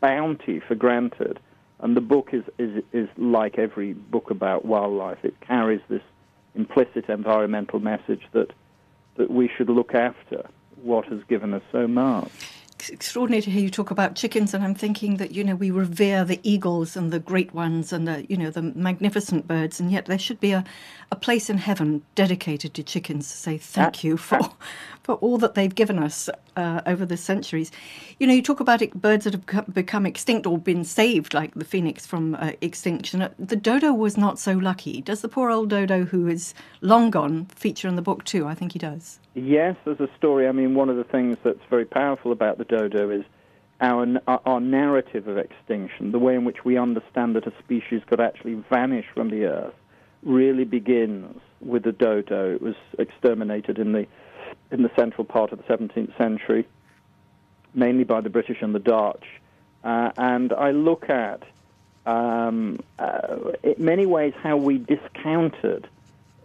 bounty 0.01 0.61
for 0.61 0.75
granted, 0.75 1.41
and 1.79 1.97
the 1.97 2.03
book 2.03 2.35
is 2.35 2.45
is 2.59 2.85
is 2.93 3.09
like 3.17 3.59
every 3.59 3.95
book 3.95 4.31
about 4.31 4.67
wildlife. 4.67 5.25
It 5.25 5.41
carries 5.41 5.81
this 5.89 6.03
implicit 6.55 7.09
environmental 7.09 7.81
message 7.81 8.25
that 8.33 8.53
that 9.17 9.31
we 9.31 9.49
should 9.49 9.71
look 9.71 9.95
after 9.95 10.47
what 10.83 11.07
has 11.07 11.23
given 11.27 11.55
us 11.55 11.63
so 11.73 11.89
much 11.89 12.51
extraordinary 12.89 13.43
to 13.43 13.51
hear 13.51 13.63
you 13.63 13.71
talk 13.71 13.91
about 13.91 14.15
chickens, 14.15 14.55
and 14.55 14.65
I'm 14.65 14.75
thinking 14.75 15.17
that 15.17 15.33
you 15.33 15.45
know 15.45 15.55
we 15.55 15.71
revere 15.71 16.25
the 16.25 16.41
eagles 16.43 16.97
and 16.97 17.13
the 17.13 17.19
great 17.19 17.53
ones 17.53 17.93
and 17.93 18.09
the 18.09 18.25
you 18.29 18.37
know 18.37 18.51
the 18.51 18.63
magnificent 18.63 19.47
birds, 19.47 19.81
and 19.81 19.91
yet 19.91 20.07
there 20.07 20.19
should 20.19 20.41
be 20.41 20.53
a, 20.53 20.65
a 21.11 21.17
place 21.17 21.51
in 21.51 21.59
heaven 21.59 22.03
dedicated 22.15 22.73
to 22.75 22.83
chickens 22.83 23.29
to 23.31 23.37
say 23.37 23.59
thank 23.59 24.03
you 24.05 24.17
for 24.17 24.41
for 25.03 25.17
all 25.17 25.39
that 25.39 25.55
they've 25.55 25.75
given 25.75 25.99
us 25.99 26.31
uh, 26.57 26.81
over 26.87 27.05
the 27.05 27.17
centuries. 27.17 27.71
You 28.19 28.27
know, 28.27 28.33
you 28.33 28.43
talk 28.43 28.61
about 28.61 28.83
it, 28.83 28.95
birds 28.95 29.25
that 29.25 29.35
have 29.35 29.75
become 29.75 30.07
extinct 30.07 30.47
or 30.47 30.59
been 30.59 30.85
saved, 30.85 31.35
like 31.35 31.55
the 31.55 31.65
phoenix 31.65 32.07
from 32.07 32.35
uh, 32.37 32.53
extinction. 32.61 33.23
Uh, 33.23 33.31
the 33.39 33.57
dodo 33.57 33.93
was 33.93 34.17
not 34.17 34.39
so 34.39 34.53
lucky. 34.53 35.01
Does 35.01 35.23
the 35.23 35.29
poor 35.29 35.51
old 35.51 35.71
dodo, 35.71 36.05
who 36.05 36.29
is 36.29 36.55
long 36.81 37.11
gone, 37.11 37.47
feature 37.47 37.89
in 37.89 37.97
the 37.97 38.03
book 38.03 38.25
too? 38.25 38.47
I 38.47 38.55
think 38.55 38.73
he 38.73 38.79
does. 38.79 39.19
Yes, 39.35 39.77
there's 39.85 40.01
a 40.01 40.09
story. 40.17 40.49
I 40.49 40.53
mean, 40.53 40.75
one 40.75 40.89
of 40.89 40.97
the 40.97 41.05
things 41.05 41.37
that's 41.45 41.61
very 41.69 41.85
powerful 41.85 42.33
about 42.33 42.59
the 42.59 42.65
dodo 42.65 43.11
is 43.11 43.25
our, 43.81 44.07
our 44.27 44.61
narrative 44.61 45.29
of 45.29 45.39
extinction, 45.39 46.13
the 46.13 46.19
way 46.19 46.35
in 46.35 46.45
which 46.45 46.65
we 46.65 46.77
understand 46.77 47.37
that 47.37 47.47
a 47.47 47.53
species 47.61 48.03
could 48.07 48.21
actually 48.21 48.55
vanish 48.69 49.07
from 49.15 49.31
the 49.31 49.45
earth, 49.45 49.75
really 50.23 50.65
begins 50.65 51.41
with 51.61 51.85
the 51.85 51.93
dodo. 51.93 52.55
It 52.55 52.63
was 52.63 52.75
exterminated 52.99 53.79
in 53.79 53.93
the 53.93 54.07
in 54.73 54.83
the 54.83 54.91
central 54.97 55.25
part 55.25 55.53
of 55.53 55.59
the 55.59 55.65
17th 55.65 56.17
century, 56.19 56.67
mainly 57.73 58.05
by 58.05 58.21
the 58.21 58.31
British 58.31 58.63
and 58.63 58.75
the 58.75 58.81
Dutch. 58.81 59.25
Uh, 59.85 60.11
and 60.17 60.53
I 60.53 60.73
look 60.73 61.09
at 61.09 61.43
um, 62.05 62.81
uh, 62.99 63.37
in 63.63 63.77
many 63.79 64.07
ways 64.07 64.35
how 64.43 64.57
we 64.57 64.79
discounted 64.79 65.89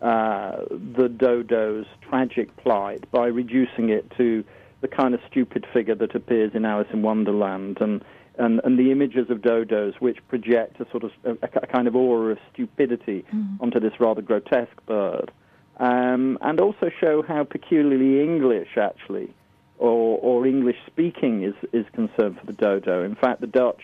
uh, 0.02 0.58
the 0.70 1.08
dodo's 1.08 1.86
tragic 2.10 2.56
plight 2.58 3.10
by 3.12 3.28
reducing 3.28 3.90
it 3.90 4.12
to 4.18 4.44
the 4.82 4.88
kind 4.88 5.14
of 5.14 5.22
stupid 5.30 5.66
figure 5.74 5.96
that 5.96 6.14
appears 6.16 6.52
in 6.54 6.66
Alice 6.66 6.88
in 6.94 7.02
Wonderland 7.02 7.78
and 7.82 8.04
and, 8.38 8.60
and 8.66 8.78
the 8.78 8.92
images 8.92 9.30
of 9.30 9.38
dodos 9.38 9.94
which 10.02 10.18
project 10.28 10.82
a 10.82 10.86
sort 10.92 11.06
of 11.06 11.12
a, 11.24 11.32
a 11.42 11.68
kind 11.68 11.88
of 11.88 11.96
aura 11.96 12.34
of 12.34 12.38
stupidity 12.52 13.24
Mm. 13.34 13.62
onto 13.62 13.80
this 13.80 13.94
rather 14.00 14.22
grotesque 14.22 14.86
bird, 14.86 15.32
um, 15.78 16.38
and 16.42 16.60
also 16.60 16.90
show 17.00 17.22
how 17.22 17.44
peculiarly 17.46 18.22
English 18.22 18.78
actually 18.78 19.30
or, 19.78 20.20
or 20.20 20.46
English 20.46 20.78
speaking 20.86 21.44
is, 21.44 21.54
is 21.74 21.86
concerned 21.94 22.38
for 22.40 22.46
the 22.46 22.54
dodo. 22.54 23.04
In 23.04 23.16
fact, 23.16 23.42
the 23.42 23.48
Dutch, 23.48 23.82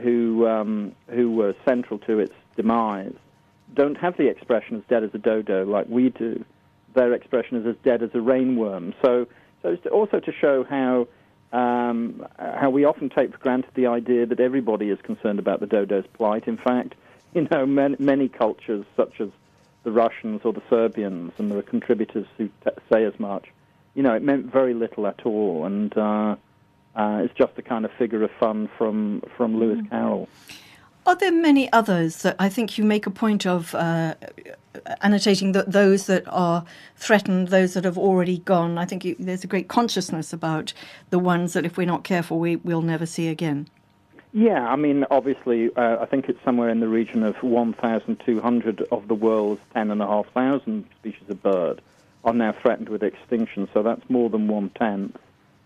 who 0.00 0.46
um, 0.46 0.92
who 1.08 1.32
were 1.32 1.54
central 1.64 1.98
to 2.00 2.18
its 2.20 2.32
demise, 2.56 3.14
don't 3.74 3.96
have 3.96 4.16
the 4.16 4.28
expression 4.28 4.76
as 4.76 4.82
dead 4.88 5.04
as 5.04 5.10
a 5.14 5.18
dodo 5.18 5.64
like 5.64 5.86
we 5.88 6.10
do. 6.10 6.44
Their 6.94 7.12
expression 7.12 7.56
is 7.58 7.66
as 7.66 7.76
dead 7.84 8.02
as 8.02 8.10
a 8.14 8.18
rainworm. 8.18 8.94
So, 9.02 9.26
so 9.62 9.76
to- 9.76 9.90
also 9.90 10.20
to 10.20 10.32
show 10.32 10.64
how 10.64 11.06
um, 11.52 12.24
how 12.38 12.70
we 12.70 12.84
often 12.84 13.08
take 13.10 13.32
for 13.32 13.38
granted 13.38 13.70
the 13.74 13.86
idea 13.88 14.24
that 14.26 14.38
everybody 14.38 14.88
is 14.90 15.00
concerned 15.02 15.38
about 15.40 15.58
the 15.60 15.66
dodo's 15.66 16.06
plight. 16.12 16.46
In 16.46 16.56
fact, 16.56 16.94
you 17.34 17.48
know, 17.50 17.66
many, 17.66 17.96
many 17.98 18.28
cultures, 18.28 18.84
such 18.96 19.20
as 19.20 19.30
the 19.82 19.90
Russians 19.90 20.42
or 20.44 20.52
the 20.52 20.62
Serbians, 20.70 21.32
and 21.38 21.50
there 21.50 21.58
are 21.58 21.62
contributors 21.62 22.26
who 22.38 22.48
t- 22.64 22.70
say 22.92 23.04
as 23.04 23.18
much. 23.18 23.48
You 23.94 24.02
know, 24.04 24.14
it 24.14 24.22
meant 24.22 24.46
very 24.46 24.74
little 24.74 25.06
at 25.08 25.24
all, 25.26 25.64
and 25.64 25.96
uh, 25.96 26.36
uh, 26.94 27.22
it's 27.24 27.34
just 27.34 27.52
a 27.58 27.62
kind 27.62 27.84
of 27.84 27.90
figure 27.92 28.22
of 28.22 28.30
fun 28.38 28.68
from 28.78 29.22
from 29.36 29.58
Lewis 29.58 29.84
Carroll. 29.90 30.28
Are 31.06 31.16
there 31.16 31.32
many 31.32 31.72
others 31.72 32.22
that 32.22 32.36
I 32.38 32.48
think 32.48 32.76
you 32.76 32.84
make 32.84 33.06
a 33.06 33.10
point 33.10 33.46
of 33.46 33.74
uh, 33.74 34.14
annotating 35.00 35.52
that 35.52 35.72
those 35.72 36.06
that 36.06 36.24
are 36.26 36.64
threatened, 36.96 37.48
those 37.48 37.74
that 37.74 37.84
have 37.84 37.96
already 37.96 38.38
gone? 38.38 38.76
I 38.78 38.84
think 38.84 39.04
you, 39.04 39.16
there's 39.18 39.42
a 39.42 39.46
great 39.46 39.68
consciousness 39.68 40.32
about 40.32 40.72
the 41.08 41.18
ones 41.18 41.54
that, 41.54 41.64
if 41.64 41.76
we're 41.76 41.86
not 41.86 42.04
careful, 42.04 42.38
we 42.38 42.56
will 42.56 42.82
never 42.82 43.06
see 43.06 43.28
again. 43.28 43.66
Yeah, 44.32 44.64
I 44.68 44.76
mean, 44.76 45.04
obviously, 45.10 45.74
uh, 45.74 45.96
I 46.00 46.06
think 46.06 46.28
it's 46.28 46.42
somewhere 46.44 46.68
in 46.68 46.78
the 46.78 46.88
region 46.88 47.24
of 47.24 47.42
1,200 47.42 48.82
of 48.92 49.08
the 49.08 49.14
world's 49.14 49.60
10,500 49.74 50.84
species 50.98 51.28
of 51.28 51.42
bird 51.42 51.80
are 52.22 52.34
now 52.34 52.52
threatened 52.52 52.88
with 52.90 53.02
extinction, 53.02 53.68
so 53.72 53.82
that's 53.82 54.08
more 54.08 54.30
than 54.30 54.46
one 54.46 54.68
tenth. 54.70 55.16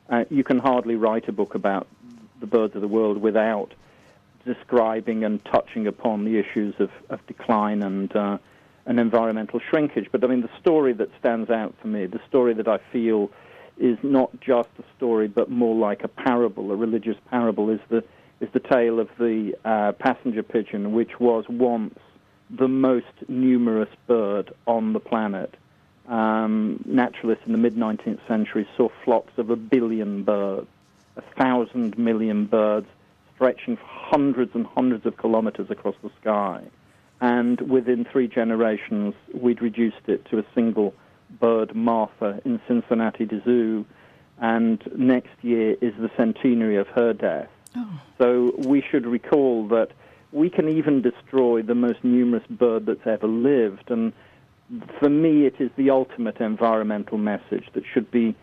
Uh, 0.08 0.24
you 0.30 0.44
can 0.44 0.58
hardly 0.58 0.96
write 0.96 1.28
a 1.28 1.32
book 1.32 1.54
about 1.54 1.88
the 2.40 2.46
birds 2.46 2.74
of 2.74 2.80
the 2.80 2.88
world 2.88 3.18
without 3.18 3.74
describing 4.44 5.24
and 5.24 5.44
touching 5.44 5.86
upon 5.86 6.24
the 6.24 6.38
issues 6.38 6.74
of, 6.78 6.90
of 7.10 7.24
decline 7.26 7.82
and 7.82 8.14
uh, 8.14 8.38
and 8.86 9.00
environmental 9.00 9.60
shrinkage. 9.70 10.08
But 10.12 10.24
I 10.24 10.26
mean, 10.26 10.42
the 10.42 10.50
story 10.60 10.92
that 10.94 11.08
stands 11.18 11.50
out 11.50 11.74
for 11.80 11.88
me, 11.88 12.06
the 12.06 12.20
story 12.28 12.54
that 12.54 12.68
I 12.68 12.78
feel 12.92 13.30
is 13.78 13.98
not 14.02 14.30
just 14.40 14.68
a 14.78 14.84
story, 14.96 15.26
but 15.26 15.50
more 15.50 15.74
like 15.74 16.04
a 16.04 16.08
parable, 16.08 16.70
a 16.70 16.76
religious 16.76 17.16
parable, 17.30 17.70
is 17.70 17.80
the 17.88 18.04
is 18.40 18.48
the 18.52 18.60
tale 18.60 19.00
of 19.00 19.08
the 19.18 19.54
uh, 19.64 19.92
passenger 19.92 20.42
pigeon, 20.42 20.92
which 20.92 21.18
was 21.18 21.44
once 21.48 21.98
the 22.50 22.68
most 22.68 23.06
numerous 23.28 23.88
bird 24.06 24.52
on 24.66 24.92
the 24.92 25.00
planet. 25.00 25.54
Um, 26.08 26.82
naturalists 26.84 27.46
in 27.46 27.52
the 27.52 27.58
mid 27.58 27.76
19th 27.76 28.20
century 28.28 28.68
saw 28.76 28.90
flocks 29.04 29.32
of 29.38 29.48
a 29.48 29.56
billion 29.56 30.24
birds, 30.24 30.66
a 31.16 31.22
thousand 31.38 31.96
million 31.96 32.44
birds 32.44 32.86
stretching 33.34 33.76
for 33.76 33.86
hundreds 33.86 34.52
and 34.54 34.66
hundreds 34.66 35.06
of 35.06 35.16
kilometers 35.16 35.70
across 35.70 35.96
the 36.02 36.10
sky. 36.20 36.62
And 37.20 37.60
within 37.62 38.04
three 38.10 38.28
generations, 38.28 39.14
we'd 39.32 39.62
reduced 39.62 40.08
it 40.08 40.24
to 40.30 40.38
a 40.38 40.44
single 40.54 40.94
bird, 41.40 41.74
Martha, 41.74 42.40
in 42.44 42.60
Cincinnati 42.68 43.28
Zoo. 43.44 43.84
And 44.38 44.82
next 44.96 45.32
year 45.42 45.76
is 45.80 45.94
the 45.98 46.10
centenary 46.16 46.76
of 46.76 46.88
her 46.88 47.12
death. 47.12 47.48
Oh. 47.76 48.00
So 48.18 48.52
we 48.58 48.82
should 48.82 49.06
recall 49.06 49.66
that 49.68 49.88
we 50.32 50.50
can 50.50 50.68
even 50.68 51.00
destroy 51.00 51.62
the 51.62 51.74
most 51.74 52.02
numerous 52.02 52.46
bird 52.50 52.86
that's 52.86 53.06
ever 53.06 53.28
lived. 53.28 53.90
And 53.90 54.12
for 54.98 55.08
me, 55.08 55.46
it 55.46 55.54
is 55.60 55.70
the 55.76 55.90
ultimate 55.90 56.40
environmental 56.40 57.18
message 57.18 57.68
that 57.74 57.84
should 57.92 58.10
be 58.10 58.34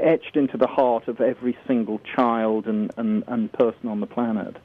etched 0.00 0.36
into 0.36 0.56
the 0.56 0.66
heart 0.66 1.08
of 1.08 1.20
every 1.20 1.56
single 1.66 2.00
child 2.14 2.66
and, 2.66 2.92
and, 2.96 3.24
and 3.26 3.52
person 3.52 3.88
on 3.88 4.00
the 4.00 4.06
planet. 4.06 4.56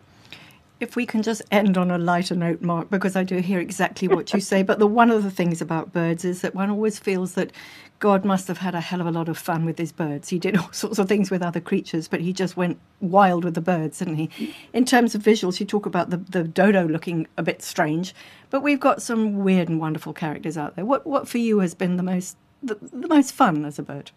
If 0.80 0.96
we 0.96 1.06
can 1.06 1.22
just 1.22 1.44
end 1.52 1.78
on 1.78 1.92
a 1.92 2.00
lighter 2.00 2.36
note, 2.36 2.62
Mark, 2.62 2.90
because 2.90 3.16
I 3.16 3.24
do 3.24 3.38
hear 3.38 3.60
exactly 3.60 4.08
what 4.08 4.34
you 4.34 4.40
say. 4.40 4.64
But 4.64 4.80
the 4.80 4.88
one 4.88 5.12
of 5.12 5.22
the 5.22 5.30
things 5.30 5.62
about 5.62 5.94
birds 5.94 6.26
is 6.26 6.42
that 6.42 6.56
one 6.56 6.72
always 6.72 6.98
feels 6.98 7.34
that 7.34 7.52
God 8.00 8.26
must 8.26 8.48
have 8.48 8.58
had 8.58 8.74
a 8.74 8.82
hell 8.82 9.00
of 9.00 9.06
a 9.06 9.12
lot 9.12 9.30
of 9.30 9.38
fun 9.38 9.64
with 9.64 9.78
his 9.78 9.92
birds. 9.92 10.30
He 10.30 10.40
did 10.40 10.58
all 10.58 10.72
sorts 10.72 10.98
of 10.98 11.08
things 11.08 11.30
with 11.30 11.44
other 11.44 11.60
creatures, 11.60 12.08
but 12.08 12.20
he 12.20 12.34
just 12.34 12.58
went 12.58 12.80
wild 13.00 13.46
with 13.46 13.54
the 13.54 13.62
birds, 13.62 14.00
didn't 14.00 14.16
he? 14.16 14.56
In 14.74 14.84
terms 14.84 15.14
of 15.14 15.22
visuals, 15.22 15.60
you 15.60 15.68
talk 15.68 15.86
about 15.86 16.10
the, 16.10 16.18
the 16.18 16.44
dodo 16.44 16.88
looking 16.88 17.28
a 17.38 17.44
bit 17.44 17.62
strange, 17.62 18.16
but 18.50 18.62
we've 18.62 18.80
got 18.80 19.04
some 19.04 19.44
weird 19.44 19.70
and 19.70 19.80
wonderful 19.80 20.14
characters 20.14 20.58
out 20.58 20.76
there. 20.76 20.84
What 20.84 21.06
what 21.06 21.28
for 21.28 21.38
you 21.38 21.60
has 21.60 21.76
been 21.76 21.98
the 21.98 22.04
most 22.04 22.38
the, 22.64 22.76
the 22.92 23.08
most 23.08 23.34
fun 23.34 23.66
as 23.66 23.78
a 23.78 23.84
bird? 23.84 24.10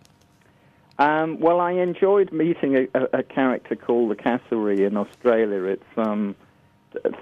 Um, 0.99 1.40
well, 1.40 1.61
I 1.61 1.72
enjoyed 1.72 2.32
meeting 2.32 2.88
a, 2.95 3.01
a, 3.12 3.22
character 3.24 3.74
called 3.74 4.12
the 4.12 4.14
cassowary 4.14 4.84
in 4.84 4.97
Australia. 4.97 5.64
It's 5.64 5.99
um, 5.99 6.36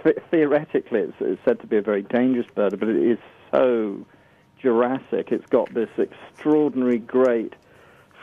th- 0.03 0.19
theoretically 0.31 1.01
it's, 1.01 1.15
it's 1.21 1.41
said 1.45 1.61
to 1.61 1.67
be 1.67 1.79
a 1.79 1.83
very 1.83 2.03
dangerous 2.03 2.47
bird, 2.55 2.79
but 2.79 2.89
it 2.89 2.97
is 2.97 3.19
so 3.51 4.05
Jurassic. 4.61 5.33
It's 5.33 5.47
got 5.47 5.73
this 5.73 5.89
extraordinary, 5.97 6.99
great 6.99 7.55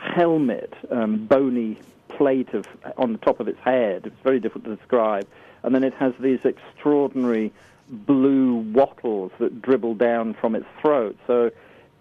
helmet, 0.00 0.72
um, 0.90 1.26
bony 1.26 1.78
plate 2.08 2.54
of 2.54 2.66
on 2.96 3.12
the 3.12 3.18
top 3.18 3.40
of 3.40 3.48
its 3.48 3.58
head. 3.60 4.06
It's 4.06 4.22
very 4.22 4.40
difficult 4.40 4.64
to 4.64 4.76
describe, 4.76 5.26
and 5.62 5.74
then 5.74 5.84
it 5.84 5.94
has 5.94 6.12
these 6.20 6.40
extraordinary 6.44 7.52
blue 7.88 8.56
wattles 8.72 9.32
that 9.38 9.60
dribble 9.60 9.96
down 9.96 10.34
from 10.34 10.54
its 10.54 10.66
throat. 10.80 11.16
So 11.26 11.50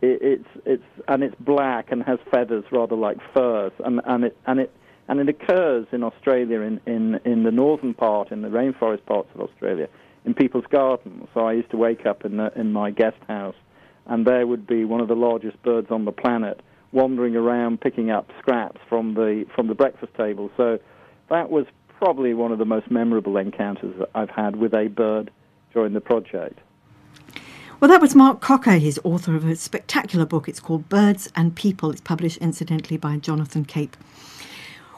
it, 0.01 0.19
it's 0.21 0.49
it's 0.65 0.83
and 1.07 1.23
it's 1.23 1.35
black 1.39 1.91
and 1.91 2.03
has 2.03 2.19
feathers 2.31 2.63
rather 2.71 2.95
like 2.95 3.17
furs, 3.33 3.71
and 3.83 4.01
and 4.05 4.25
it 4.25 4.37
and 4.45 4.59
it 4.59 4.71
and 5.07 5.19
it 5.19 5.29
occurs 5.29 5.87
in 5.91 6.03
Australia 6.03 6.61
in 6.61 6.79
in 6.85 7.19
in 7.25 7.43
the 7.43 7.51
northern 7.51 7.93
part, 7.93 8.31
in 8.31 8.41
the 8.41 8.49
rainforest 8.49 9.05
parts 9.05 9.29
of 9.35 9.41
Australia, 9.41 9.87
in 10.25 10.33
people's 10.33 10.65
gardens. 10.69 11.27
So 11.33 11.41
I 11.41 11.53
used 11.53 11.71
to 11.71 11.77
wake 11.77 12.05
up 12.05 12.25
in 12.25 12.37
the, 12.37 12.51
in 12.55 12.71
my 12.71 12.91
guest 12.91 13.17
house, 13.27 13.55
and 14.05 14.25
there 14.25 14.45
would 14.45 14.67
be 14.67 14.85
one 14.85 15.01
of 15.01 15.07
the 15.07 15.15
largest 15.15 15.61
birds 15.63 15.87
on 15.89 16.05
the 16.05 16.11
planet 16.11 16.61
wandering 16.91 17.35
around 17.35 17.79
picking 17.81 18.09
up 18.09 18.29
scraps 18.39 18.79
from 18.87 19.13
the 19.13 19.45
from 19.55 19.67
the 19.67 19.75
breakfast 19.75 20.13
table. 20.15 20.49
So 20.57 20.79
that 21.29 21.49
was 21.49 21.65
probably 21.97 22.33
one 22.33 22.51
of 22.51 22.59
the 22.59 22.65
most 22.65 22.89
memorable 22.89 23.37
encounters 23.37 23.93
that 23.99 24.09
I've 24.15 24.29
had 24.29 24.55
with 24.55 24.73
a 24.73 24.87
bird 24.87 25.31
during 25.73 25.93
the 25.93 26.01
project. 26.01 26.59
Well, 27.79 27.89
that 27.89 28.01
was 28.01 28.13
Mark 28.13 28.41
Cocker. 28.41 28.73
He's 28.73 28.99
author 29.05 29.37
of 29.37 29.45
a 29.45 29.55
spectacular 29.55 30.25
book. 30.25 30.49
It's 30.49 30.59
called 30.59 30.89
Birds 30.89 31.31
and 31.33 31.55
People. 31.55 31.91
It's 31.91 32.01
published, 32.01 32.35
incidentally, 32.39 32.97
by 32.97 33.15
Jonathan 33.15 33.63
Cape. 33.63 33.95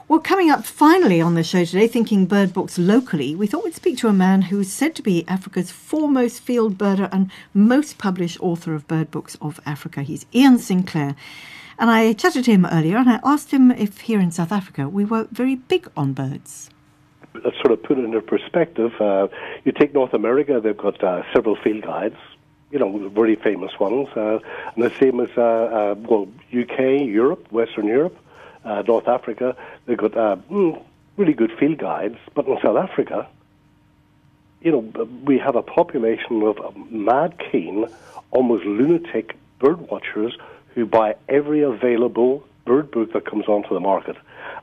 Well, 0.07 0.19
coming 0.19 0.49
up 0.49 0.65
finally 0.65 1.21
on 1.21 1.35
the 1.35 1.43
show 1.43 1.63
today, 1.63 1.87
thinking 1.87 2.25
bird 2.25 2.53
books 2.53 2.79
locally, 2.79 3.35
we 3.35 3.45
thought 3.45 3.63
we'd 3.63 3.75
speak 3.75 3.99
to 3.99 4.07
a 4.07 4.13
man 4.13 4.41
who 4.41 4.61
is 4.61 4.73
said 4.73 4.95
to 4.95 5.03
be 5.03 5.27
Africa's 5.27 5.69
foremost 5.69 6.41
field 6.41 6.79
birder 6.79 7.07
and 7.11 7.29
most 7.53 7.99
published 7.99 8.41
author 8.41 8.73
of 8.73 8.87
bird 8.87 9.11
books 9.11 9.37
of 9.39 9.59
Africa. 9.63 10.01
He's 10.01 10.25
Ian 10.33 10.57
Sinclair. 10.57 11.15
And 11.77 11.91
I 11.91 12.13
chatted 12.13 12.45
to 12.45 12.51
him 12.51 12.65
earlier 12.65 12.97
and 12.97 13.11
I 13.11 13.19
asked 13.23 13.51
him 13.51 13.69
if 13.69 14.01
here 14.01 14.19
in 14.19 14.31
South 14.31 14.51
Africa 14.51 14.89
we 14.89 15.05
were 15.05 15.27
very 15.31 15.55
big 15.55 15.87
on 15.95 16.13
birds. 16.13 16.71
Let's 17.45 17.57
sort 17.57 17.73
of 17.73 17.83
put 17.83 17.99
it 17.99 18.05
into 18.05 18.21
perspective. 18.21 18.91
Uh, 18.99 19.27
you 19.65 19.71
take 19.71 19.93
North 19.93 20.15
America, 20.15 20.59
they've 20.61 20.75
got 20.75 21.01
uh, 21.03 21.21
several 21.33 21.55
field 21.63 21.83
guides, 21.83 22.17
you 22.71 22.79
know, 22.79 23.09
very 23.09 23.35
famous 23.35 23.77
ones. 23.79 24.07
Uh, 24.15 24.39
and 24.75 24.83
the 24.83 24.91
same 24.99 25.19
as, 25.19 25.29
uh, 25.37 25.41
uh, 25.41 25.95
well, 25.97 26.27
UK, 26.53 27.05
Europe, 27.05 27.51
Western 27.51 27.87
Europe, 27.87 28.17
uh, 28.63 28.83
North 28.87 29.07
Africa, 29.07 29.55
they've 29.85 29.97
got 29.97 30.15
uh, 30.15 30.37
mm, 30.49 30.81
really 31.17 31.33
good 31.33 31.51
field 31.59 31.77
guides. 31.77 32.17
But 32.33 32.47
in 32.47 32.57
South 32.61 32.77
Africa, 32.77 33.27
you 34.61 34.71
know, 34.71 35.07
we 35.25 35.37
have 35.39 35.55
a 35.55 35.63
population 35.63 36.43
of 36.43 36.75
mad 36.91 37.41
keen, 37.51 37.87
almost 38.31 38.63
lunatic 38.63 39.35
bird 39.59 39.81
watchers 39.89 40.37
who 40.75 40.85
buy 40.85 41.15
every 41.27 41.61
available 41.61 42.43
bird 42.65 42.91
book 42.91 43.11
that 43.13 43.25
comes 43.25 43.47
onto 43.47 43.73
the 43.73 43.79
market. 43.79 44.15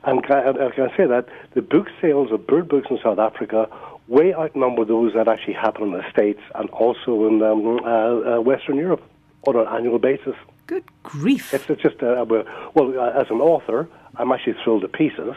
And 0.03 0.23
can 0.23 0.37
I, 0.37 0.69
can 0.71 0.89
I 0.89 0.97
say 0.97 1.05
that 1.05 1.27
the 1.53 1.61
book 1.61 1.87
sales 2.01 2.31
of 2.31 2.47
bird 2.47 2.69
books 2.69 2.87
in 2.89 2.99
South 3.03 3.19
Africa 3.19 3.69
way 4.09 4.33
outnumber 4.33 4.83
those 4.85 5.13
that 5.13 5.27
actually 5.27 5.53
happen 5.53 5.83
in 5.83 5.91
the 5.93 6.03
States 6.11 6.41
and 6.55 6.69
also 6.71 7.27
in 7.27 7.41
um, 7.43 7.79
uh, 7.85 8.37
uh, 8.37 8.41
Western 8.41 8.75
Europe 8.77 9.03
on 9.47 9.55
an 9.55 9.67
annual 9.67 9.99
basis. 9.99 10.35
Good 10.67 10.83
grief. 11.03 11.53
It's, 11.53 11.69
it's 11.69 11.81
just, 11.81 12.01
uh, 12.03 12.25
well, 12.73 12.99
uh, 12.99 13.11
as 13.21 13.27
an 13.29 13.39
author, 13.39 13.87
I'm 14.17 14.31
actually 14.31 14.55
thrilled 14.63 14.81
to 14.81 14.87
pieces. 14.87 15.35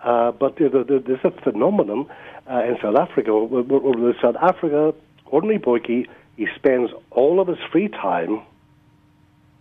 Uh, 0.00 0.32
but 0.32 0.56
there- 0.56 0.68
there- 0.68 0.98
there's 0.98 1.24
a 1.24 1.30
phenomenon 1.30 2.06
uh, 2.50 2.64
in 2.64 2.76
South 2.82 2.96
Africa. 2.96 3.32
where 3.44 4.14
South 4.20 4.36
Africa, 4.36 4.92
ordinary 5.26 5.60
boykie, 5.60 6.08
he 6.36 6.48
spends 6.56 6.90
all 7.12 7.38
of 7.40 7.46
his 7.46 7.58
free 7.70 7.88
time 7.88 8.40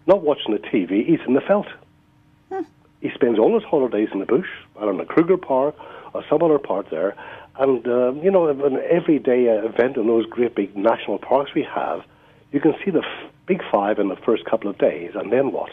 not 0.07 0.23
watching 0.23 0.51
the 0.53 0.59
TV, 0.59 1.05
he's 1.05 1.19
in 1.27 1.35
the 1.35 1.41
veld. 1.41 1.67
He 3.01 3.09
spends 3.15 3.37
all 3.39 3.53
his 3.53 3.63
holidays 3.63 4.09
in 4.11 4.19
the 4.19 4.25
bush, 4.25 4.47
in 4.81 4.97
the 4.97 5.05
Kruger 5.05 5.37
Park 5.37 5.75
or 6.13 6.23
some 6.29 6.41
other 6.43 6.59
park 6.59 6.89
there. 6.89 7.15
And, 7.57 7.85
uh, 7.87 8.13
you 8.13 8.31
know, 8.31 8.47
an 8.47 8.79
everyday 8.89 9.49
uh, 9.49 9.65
event 9.67 9.97
in 9.97 10.07
those 10.07 10.25
great 10.25 10.55
big 10.55 10.75
national 10.75 11.17
parks 11.19 11.53
we 11.53 11.63
have, 11.63 12.03
you 12.51 12.59
can 12.59 12.73
see 12.83 12.91
the 12.91 12.99
f- 13.03 13.31
big 13.45 13.61
five 13.71 13.99
in 13.99 14.07
the 14.07 14.15
first 14.15 14.45
couple 14.45 14.69
of 14.69 14.77
days, 14.77 15.11
and 15.15 15.31
then 15.31 15.51
what? 15.51 15.71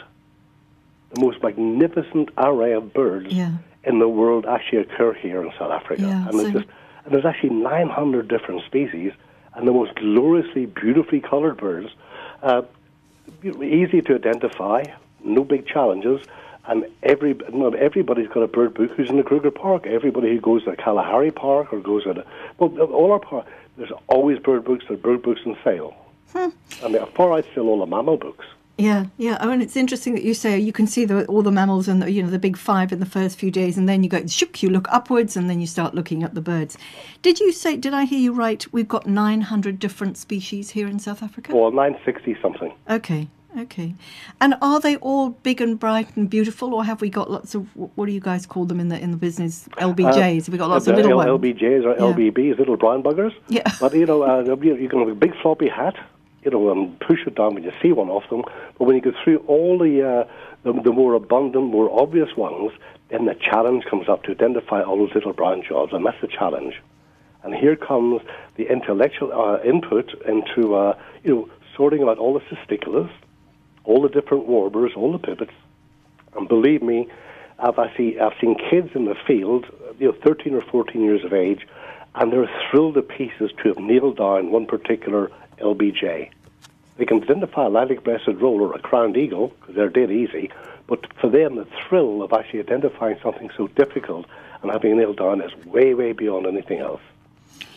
The 1.15 1.21
most 1.21 1.43
magnificent 1.43 2.31
array 2.37 2.73
of 2.73 2.93
birds 2.93 3.33
Yeah. 3.33 3.53
in 3.85 4.01
the 4.01 4.09
world 4.09 4.45
actually 4.45 4.79
occur 4.83 5.13
here 5.15 5.43
in 5.43 5.51
South 5.59 5.71
Africa. 5.71 6.03
Yeah, 6.03 6.29
and, 6.29 6.39
there's 6.39 6.53
so- 6.53 6.59
just, 6.61 6.71
and 7.05 7.15
there's 7.15 7.25
actually 7.25 7.51
900 7.51 8.29
different 8.29 8.65
species 8.65 9.13
and 9.55 9.67
the 9.67 9.73
most 9.73 9.95
gloriously, 9.95 10.67
beautifully 10.67 11.21
colored 11.21 11.57
birds. 11.57 11.89
Uh, 12.43 12.63
easy 13.43 14.03
to 14.03 14.15
identify, 14.15 14.83
no 15.25 15.45
big 15.45 15.67
challenges, 15.67 16.21
and 16.69 16.87
every 17.03 17.35
not 17.53 17.75
everybody's 17.75 18.29
got 18.29 18.43
a 18.43 18.47
bird 18.49 18.75
book 18.75 18.91
who's 18.93 19.11
in 19.11 19.17
the 19.17 19.23
Kruger 19.23 19.51
Park. 19.51 19.87
Everybody 19.87 20.29
who 20.29 20.41
goes 20.41 20.65
to 20.65 20.77
Kalahari 20.77 21.31
Park 21.31 21.73
or 21.73 21.81
goes 21.81 22.05
to 22.05 22.25
well, 22.59 22.71
all 22.93 23.11
our 23.13 23.19
park, 23.21 23.47
there's 23.77 23.93
always 24.07 24.39
bird 24.39 24.65
books. 24.65 24.85
There's 24.89 25.01
bird 25.01 25.23
books 25.23 25.41
on 25.47 25.57
sale, 25.65 25.95
Hmm. 26.33 26.51
and 26.85 26.95
they're 26.95 27.07
far 27.07 27.37
out 27.37 27.45
still 27.53 27.69
all 27.69 27.81
the 27.81 27.87
mammal 27.87 28.17
books. 28.17 28.45
Yeah, 28.81 29.07
yeah. 29.17 29.39
I 29.41 29.47
mean, 29.49 29.61
it's 29.61 29.77
interesting 29.77 30.15
that 30.15 30.23
you 30.23 30.35
say 30.35 30.57
you 30.57 30.73
can 30.73 30.87
see 30.87 31.05
the, 31.05 31.27
all 31.27 31.43
the 31.43 31.51
mammals 31.51 31.89
and 31.89 32.01
the, 32.01 32.13
you 32.13 32.23
know 32.23 32.31
the 32.31 32.39
big 32.39 32.57
five 32.57 32.93
in 32.93 33.01
the 33.01 33.07
first 33.07 33.37
few 33.37 33.51
days, 33.51 33.77
and 33.77 33.89
then 33.89 34.05
you 34.05 34.09
go 34.09 34.25
shook. 34.27 34.63
You 34.63 34.71
look 34.71 34.87
upwards, 34.93 35.37
and 35.37 35.51
then 35.51 35.61
you 35.61 35.67
start 35.67 35.95
looking 35.97 36.23
at 36.23 36.35
the 36.35 36.41
birds. 36.41 36.79
Did 37.21 37.41
you 37.41 37.51
say? 37.51 37.77
Did 37.77 37.93
I 37.93 38.05
hear 38.05 38.21
you 38.21 38.33
right? 38.33 38.65
We've 38.73 38.87
got 38.87 39.07
nine 39.09 39.41
hundred 39.41 39.81
different 39.81 40.17
species 40.17 40.71
here 40.71 40.87
in 40.87 41.01
South 41.01 41.25
Africa. 41.25 41.57
Well, 41.57 41.73
960 41.73 42.37
something. 42.41 42.73
Okay, 42.89 43.27
okay. 43.57 43.95
And 44.41 44.55
are 44.61 44.81
they 44.81 44.97
all 44.97 45.31
big 45.31 45.61
and 45.61 45.79
bright 45.79 46.17
and 46.17 46.29
beautiful, 46.29 46.75
or 46.75 46.85
have 46.85 47.01
we 47.01 47.09
got 47.11 47.31
lots 47.31 47.55
of 47.55 47.67
what 47.97 48.07
do 48.07 48.13
you 48.13 48.21
guys 48.21 48.47
call 48.47 48.65
them 48.67 48.81
in 48.81 48.89
the 48.89 48.99
in 49.01 49.11
the 49.11 49.17
business? 49.17 49.69
LBJs. 49.79 50.47
have 50.47 50.53
we 50.53 50.59
got 50.59 50.69
lots 50.71 50.87
uh, 50.89 50.93
of 50.93 50.97
little 50.97 51.13
L- 51.13 51.17
ones? 51.19 51.43
LBJs 51.43 51.85
or 51.85 51.93
Yeah. 51.95 52.13
LBBs, 52.31 52.59
little 52.59 52.77
brown 52.77 53.03
buggers. 53.03 53.35
Yeah. 53.49 53.63
But 53.81 53.95
you 53.95 54.07
know, 54.07 54.23
uh, 54.23 54.43
you 54.63 54.89
can 54.89 54.99
have 55.01 55.09
a 55.09 55.15
big 55.15 55.35
floppy 55.43 55.69
hat, 55.69 55.97
you 56.45 56.51
know, 56.51 56.71
and 56.71 56.99
push 57.01 57.21
it 57.27 57.35
down 57.35 57.55
when 57.55 57.63
you 57.65 57.73
see 57.83 57.93
one 57.93 58.11
of 58.11 58.23
them. 58.31 58.43
But 58.79 58.85
when 58.85 58.97
you 58.97 59.03
go 59.03 59.13
through 59.25 59.39
all 59.47 59.79
the, 59.79 60.03
uh, 60.03 60.25
the 60.65 60.73
the 60.83 60.93
more 60.93 61.15
abundant, 61.15 61.67
more 61.67 61.89
obvious 62.03 62.37
ones, 62.37 62.73
then 63.11 63.25
the 63.25 63.35
challenge 63.35 63.85
comes 63.87 64.09
up 64.09 64.23
to 64.25 64.31
identify 64.33 64.83
all 64.83 64.99
those 64.99 65.15
little 65.15 65.33
brown 65.33 65.63
jobs, 65.63 65.93
and 65.93 66.05
that's 66.05 66.21
the 66.21 66.29
challenge. 66.29 66.75
And 67.45 67.55
here 67.55 67.77
comes 67.77 68.21
the 68.57 68.71
intellectual 68.71 69.33
uh, 69.33 69.63
input 69.63 70.13
into 70.27 70.75
uh, 70.75 70.97
you 71.25 71.35
know 71.35 71.49
sorting 71.77 72.03
out 72.03 72.19
all 72.19 72.35
the 72.35 72.41
cisticolas, 72.51 73.11
all 73.85 74.03
the 74.03 74.09
different 74.09 74.47
warblers, 74.47 74.93
all 74.97 75.13
the 75.13 75.19
pipits, 75.19 75.53
and 76.37 76.49
believe 76.49 76.83
me, 76.83 77.09
I've 77.59 77.79
actually 77.79 78.21
I've 78.21 78.35
seen 78.41 78.57
kids 78.71 78.91
in 78.95 79.07
the 79.07 79.17
field, 79.27 79.67
you 79.99 80.09
know, 80.09 80.17
13 80.25 80.55
or 80.55 80.61
14 80.61 81.03
years 81.03 81.25
of 81.25 81.33
age, 81.33 81.67
and 82.15 82.33
they're 82.33 82.51
thrilled 82.71 82.95
to 82.95 83.03
pieces 83.03 83.51
to 83.63 83.69
have 83.69 83.79
nailed 83.79 84.19
down 84.19 84.51
one 84.51 84.67
particular 84.67 85.31
LBJ. 85.59 86.31
They 86.97 87.05
can 87.05 87.23
identify 87.23 87.67
a 87.67 87.69
lilac-breasted 87.69 88.41
roller, 88.41 88.69
or 88.69 88.75
a 88.75 88.81
crowned 88.81 89.17
eagle, 89.17 89.55
because 89.61 89.77
they're 89.77 89.89
dead 89.89 90.11
easy. 90.11 90.51
But 90.87 91.07
for 91.21 91.31
them, 91.31 91.57
the 91.57 91.67
thrill 91.89 92.23
of 92.23 92.33
actually 92.33 92.61
identifying 92.61 93.19
something 93.23 93.51
so 93.57 93.69
difficult 93.69 94.27
and 94.63 94.73
having 94.73 94.97
nailed 94.97 95.19
down 95.19 95.41
is 95.41 95.55
way, 95.65 95.95
way 95.95 96.13
beyond 96.13 96.47
anything 96.47 96.81
else. 96.81 97.03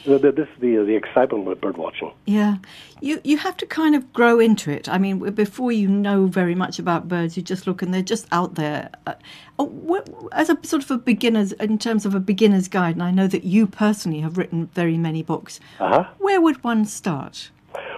The- 0.05 0.17
the- 0.17 0.31
This 0.31 0.47
is 0.49 0.59
the, 0.59 0.75
the 0.77 0.95
excitement 0.95 1.45
with 1.45 1.61
bird 1.61 1.77
watching. 1.77 2.11
Yeah, 2.25 2.57
you 3.01 3.19
you 3.23 3.37
have 3.37 3.57
to 3.57 3.65
kind 3.65 3.95
of 3.95 4.11
grow 4.13 4.39
into 4.39 4.71
it. 4.71 4.89
I 4.89 4.97
mean, 4.97 5.19
before 5.19 5.71
you 5.71 5.87
know 5.87 6.25
very 6.25 6.55
much 6.55 6.79
about 6.79 7.07
birds, 7.07 7.37
you 7.37 7.43
just 7.43 7.67
look 7.67 7.81
and 7.81 7.93
they're 7.93 8.01
just 8.01 8.27
out 8.31 8.55
there. 8.55 8.89
Uh, 9.05 9.13
oh, 9.59 10.03
as 10.31 10.49
a 10.49 10.57
sort 10.63 10.83
of 10.83 10.91
a 10.91 10.97
beginner's, 10.97 11.51
in 11.53 11.77
terms 11.77 12.05
of 12.05 12.15
a 12.15 12.19
beginner's 12.19 12.67
guide, 12.67 12.95
and 12.95 13.03
I 13.03 13.11
know 13.11 13.27
that 13.27 13.43
you 13.43 13.67
personally 13.67 14.21
have 14.21 14.37
written 14.37 14.67
very 14.73 14.97
many 14.97 15.23
books. 15.23 15.59
Uh-huh. 15.79 16.05
Where 16.17 16.41
would 16.41 16.63
one 16.63 16.85
start? 16.85 17.51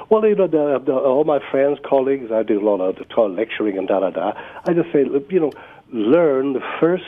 Well, 0.10 0.26
you 0.28 0.36
know, 0.36 0.48
the, 0.48 0.80
the, 0.86 0.94
all 0.94 1.24
my 1.24 1.40
friends, 1.50 1.80
colleagues, 1.84 2.32
I 2.32 2.44
do 2.44 2.60
a 2.60 2.66
lot 2.70 2.82
of 2.82 2.98
lecturing 3.32 3.78
and 3.78 3.88
da 3.88 4.00
da 4.02 4.10
da. 4.12 4.34
I 4.66 4.74
just 4.74 4.92
say, 4.92 5.06
you 5.30 5.40
know, 5.40 5.52
learn 5.92 6.54
the 6.54 6.62
first 6.80 7.06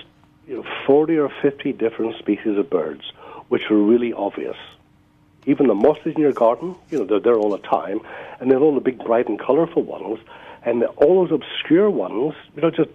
you 0.47 0.57
know, 0.57 0.63
40 0.85 1.17
or 1.17 1.31
50 1.41 1.73
different 1.73 2.17
species 2.17 2.57
of 2.57 2.69
birds, 2.69 3.11
which 3.49 3.69
are 3.69 3.77
really 3.77 4.13
obvious. 4.13 4.57
Even 5.45 5.67
the 5.67 5.75
mosses 5.75 6.15
in 6.15 6.21
your 6.21 6.33
garden, 6.33 6.75
you 6.89 6.97
know, 6.97 7.05
they're 7.05 7.19
there 7.19 7.37
all 7.37 7.51
the 7.51 7.59
time, 7.59 7.99
and 8.39 8.49
then 8.49 8.57
all 8.57 8.73
the 8.73 8.81
big, 8.81 8.97
bright 8.99 9.27
and 9.27 9.39
colorful 9.39 9.83
ones, 9.83 10.19
and 10.63 10.83
all 10.97 11.25
those 11.25 11.31
obscure 11.31 11.89
ones, 11.89 12.33
you 12.55 12.61
know, 12.61 12.71
just 12.71 12.89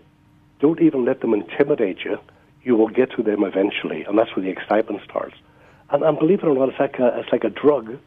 don't 0.59 0.81
even 0.81 1.05
let 1.05 1.21
them 1.21 1.33
intimidate 1.33 2.05
you. 2.05 2.19
You 2.63 2.77
will 2.77 2.89
get 2.89 3.13
to 3.13 3.23
them 3.23 3.45
eventually, 3.45 4.03
and 4.03 4.19
that's 4.19 4.35
where 4.35 4.45
the 4.45 4.51
excitement 4.51 5.03
starts. 5.05 5.37
And, 5.91 6.03
and 6.03 6.19
believe 6.19 6.41
it 6.41 6.47
or 6.47 6.55
not, 6.55 6.71
it's 6.71 6.81
like 6.81 6.99
a, 6.99 7.21
it's 7.21 7.33
like 7.33 7.45
a 7.45 7.51
drug 7.51 7.99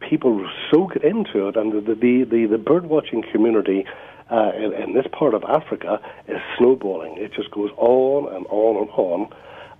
people 0.00 0.48
so 0.70 0.86
get 0.86 1.04
into 1.04 1.48
it, 1.48 1.56
and 1.56 1.72
the 1.72 1.94
the 1.94 2.24
the, 2.24 2.46
the 2.46 2.58
bird 2.58 2.86
watching 2.86 3.22
community 3.22 3.84
uh, 4.30 4.52
in, 4.56 4.72
in 4.72 4.94
this 4.94 5.06
part 5.12 5.34
of 5.34 5.44
Africa 5.44 6.00
is 6.28 6.40
snowballing. 6.56 7.18
It 7.18 7.32
just 7.34 7.50
goes 7.50 7.70
on 7.76 8.34
and 8.34 8.46
on 8.46 8.76
and 8.82 8.90
on. 8.90 9.32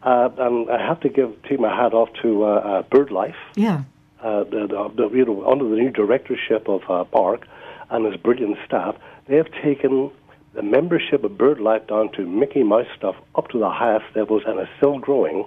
Uh, 0.03 0.31
and 0.39 0.71
I 0.71 0.79
have 0.85 1.01
to 1.01 1.09
give 1.09 1.31
take 1.43 1.61
my 1.61 1.75
hat 1.75 1.93
off 1.93 2.09
to 2.23 2.45
uh, 2.45 2.49
uh, 2.49 2.83
BirdLife, 2.85 3.35
Yeah. 3.55 3.83
uh, 4.23 4.45
the, 4.45 4.91
the, 4.97 5.09
you 5.15 5.25
know, 5.27 5.47
under 5.51 5.69
the 5.69 5.77
new 5.77 5.91
directorship 5.91 6.69
of 6.69 6.83
uh, 6.89 7.05
Park 7.05 7.47
and 7.91 8.07
his 8.07 8.17
brilliant 8.17 8.57
staff. 8.65 8.97
They 9.27 9.37
have 9.37 9.51
taken 9.63 10.11
the 10.55 10.63
membership 10.63 11.23
of 11.23 11.33
BirdLife 11.33 11.87
down 11.87 12.11
to 12.13 12.27
Mickey 12.27 12.63
Mouse 12.63 12.87
stuff 12.97 13.17
up 13.35 13.49
to 13.49 13.59
the 13.59 13.69
highest 13.71 14.07
levels, 14.17 14.43
and 14.47 14.59
is 14.61 14.69
still 14.79 14.99
growing. 14.99 15.45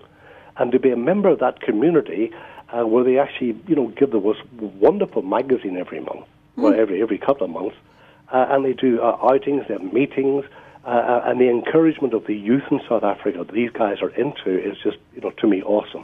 And 0.58 0.72
to 0.72 0.80
be 0.80 0.92
a 0.92 0.96
member 0.98 1.30
of 1.30 1.40
that 1.40 1.62
community, 1.62 2.32
uh, 2.70 2.86
where 2.86 3.04
they 3.04 3.18
actually, 3.18 3.56
you 3.68 3.76
know, 3.76 3.88
give 3.88 4.12
the 4.12 4.20
most 4.20 4.42
wonderful 4.80 5.24
magazine 5.24 5.78
every 5.78 6.00
month, 6.00 6.26
well, 6.56 6.74
every 6.74 7.02
every 7.02 7.18
couple 7.18 7.46
of 7.46 7.50
months, 7.50 7.76
uh, 8.32 8.46
and 8.50 8.64
they 8.64 8.74
do 8.74 9.02
uh, 9.02 9.18
outings, 9.24 9.64
they 9.68 9.74
have 9.74 9.92
meetings, 9.92 10.46
uh, 10.86 10.90
uh, 10.90 11.24
and 11.26 11.40
the 11.40 11.50
encouragement 11.50 12.14
of 12.14 12.26
the 12.26 12.36
youth 12.36 12.64
in 12.70 12.82
South 12.90 13.04
Africa 13.04 13.40
that 13.46 13.54
these 13.54 13.72
guys 13.72 14.02
are 14.02 14.10
into 14.10 14.58
is 14.58 14.78
just, 14.84 14.98
you 15.16 15.22
know, 15.22 15.32
to 15.32 15.48
me 15.48 15.62
awesome. 15.64 16.04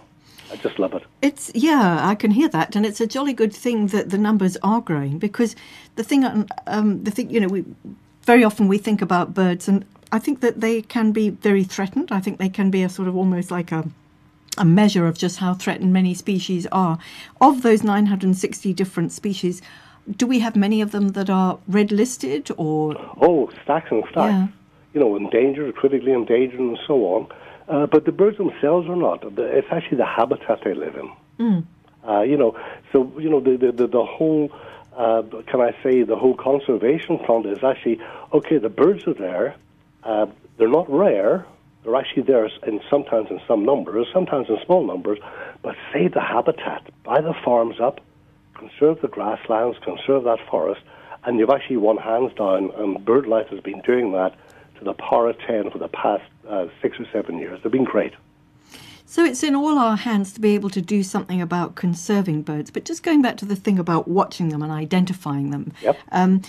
I 0.51 0.55
just 0.55 0.79
love 0.79 0.93
it. 0.93 1.03
It's 1.21 1.51
yeah, 1.53 2.07
I 2.07 2.15
can 2.15 2.31
hear 2.31 2.49
that, 2.49 2.75
and 2.75 2.85
it's 2.85 2.99
a 2.99 3.05
jolly 3.05 3.33
good 3.33 3.53
thing 3.53 3.87
that 3.87 4.09
the 4.09 4.17
numbers 4.17 4.57
are 4.63 4.81
growing 4.81 5.19
because 5.19 5.55
the 5.95 6.03
thing, 6.03 6.23
um, 6.65 7.03
the 7.03 7.11
thing, 7.11 7.29
you 7.29 7.39
know, 7.39 7.47
we 7.47 7.65
very 8.23 8.43
often 8.43 8.67
we 8.67 8.79
think 8.79 9.01
about 9.01 9.35
birds, 9.35 9.67
and 9.67 9.85
I 10.11 10.17
think 10.17 10.41
that 10.41 10.59
they 10.61 10.81
can 10.81 11.11
be 11.11 11.29
very 11.29 11.63
threatened. 11.63 12.11
I 12.11 12.19
think 12.19 12.39
they 12.39 12.49
can 12.49 12.71
be 12.71 12.81
a 12.81 12.89
sort 12.89 13.07
of 13.07 13.15
almost 13.15 13.51
like 13.51 13.71
a 13.71 13.87
a 14.57 14.65
measure 14.65 15.07
of 15.07 15.17
just 15.17 15.37
how 15.37 15.53
threatened 15.53 15.93
many 15.93 16.13
species 16.13 16.65
are. 16.71 16.97
Of 17.39 17.61
those 17.61 17.83
960 17.83 18.73
different 18.73 19.11
species, 19.11 19.61
do 20.17 20.25
we 20.25 20.39
have 20.39 20.55
many 20.55 20.81
of 20.81 20.91
them 20.91 21.09
that 21.09 21.29
are 21.29 21.59
red 21.67 21.91
listed 21.91 22.49
or? 22.57 22.95
Oh, 23.21 23.51
stacks 23.63 23.89
and 23.91 24.03
stacks. 24.09 24.33
Yeah. 24.33 24.47
You 24.93 24.99
know, 24.99 25.15
endangered, 25.15 25.75
critically 25.75 26.11
endangered, 26.11 26.59
and 26.59 26.77
so 26.87 26.95
on. 27.05 27.27
Uh, 27.67 27.85
but 27.85 28.05
the 28.05 28.11
birds 28.11 28.37
themselves 28.37 28.89
are 28.89 28.95
not. 28.95 29.23
It's 29.37 29.67
actually 29.71 29.97
the 29.97 30.05
habitat 30.05 30.61
they 30.63 30.73
live 30.73 30.95
in. 30.95 31.11
Mm. 31.39 31.65
Uh, 32.07 32.21
you 32.21 32.35
know, 32.37 32.57
so 32.91 33.11
you 33.19 33.29
know 33.29 33.39
the 33.39 33.57
the 33.57 33.71
the, 33.71 33.87
the 33.87 34.05
whole. 34.05 34.51
Uh, 34.97 35.21
can 35.47 35.61
I 35.61 35.71
say 35.83 36.03
the 36.03 36.15
whole 36.15 36.35
conservation 36.35 37.19
front 37.25 37.45
is 37.45 37.63
actually 37.63 38.01
okay? 38.33 38.57
The 38.57 38.69
birds 38.69 39.07
are 39.07 39.13
there. 39.13 39.55
Uh, 40.03 40.25
they're 40.57 40.67
not 40.67 40.89
rare. 40.91 41.45
They're 41.83 41.95
actually 41.95 42.23
there 42.23 42.49
in 42.65 42.81
sometimes 42.89 43.29
in 43.29 43.39
some 43.47 43.63
numbers, 43.63 44.07
sometimes 44.11 44.49
in 44.49 44.57
small 44.65 44.85
numbers. 44.85 45.19
But 45.61 45.75
save 45.93 46.13
the 46.13 46.21
habitat, 46.21 46.89
buy 47.03 47.21
the 47.21 47.33
farms 47.45 47.79
up, 47.79 48.01
conserve 48.55 49.01
the 49.01 49.07
grasslands, 49.07 49.77
conserve 49.79 50.23
that 50.23 50.39
forest, 50.49 50.81
and 51.23 51.39
you've 51.39 51.49
actually 51.49 51.77
won 51.77 51.97
hands 51.97 52.33
down. 52.33 52.71
And 52.75 52.97
BirdLife 53.05 53.49
has 53.49 53.59
been 53.61 53.81
doing 53.81 54.11
that 54.13 54.35
to 54.79 54.85
the 54.85 54.93
power 54.93 55.29
of 55.29 55.37
ten 55.39 55.69
for 55.69 55.77
the 55.77 55.87
past 55.89 56.23
uh, 56.47 56.67
six 56.81 56.99
or 56.99 57.05
seven 57.13 57.37
years. 57.37 57.59
They've 57.61 57.71
been 57.71 57.83
great. 57.83 58.13
So 59.05 59.23
it's 59.25 59.41
in 59.41 59.55
all 59.55 59.79
our 59.79 59.97
hands 59.97 60.33
to 60.33 60.39
be 60.39 60.53
able 60.53 60.69
to 60.69 60.81
do 60.81 61.01
something 61.01 61.41
about 61.41 61.73
conserving 61.75 62.43
birds. 62.43 62.69
But 62.69 62.85
just 62.85 63.01
going 63.01 63.23
back 63.23 63.37
to 63.37 63.45
the 63.45 63.55
thing 63.55 63.79
about 63.79 64.07
watching 64.07 64.49
them 64.49 64.61
and 64.61 64.71
identifying 64.71 65.49
them. 65.49 65.73
Yep. 65.81 65.97
Um, 66.11 66.41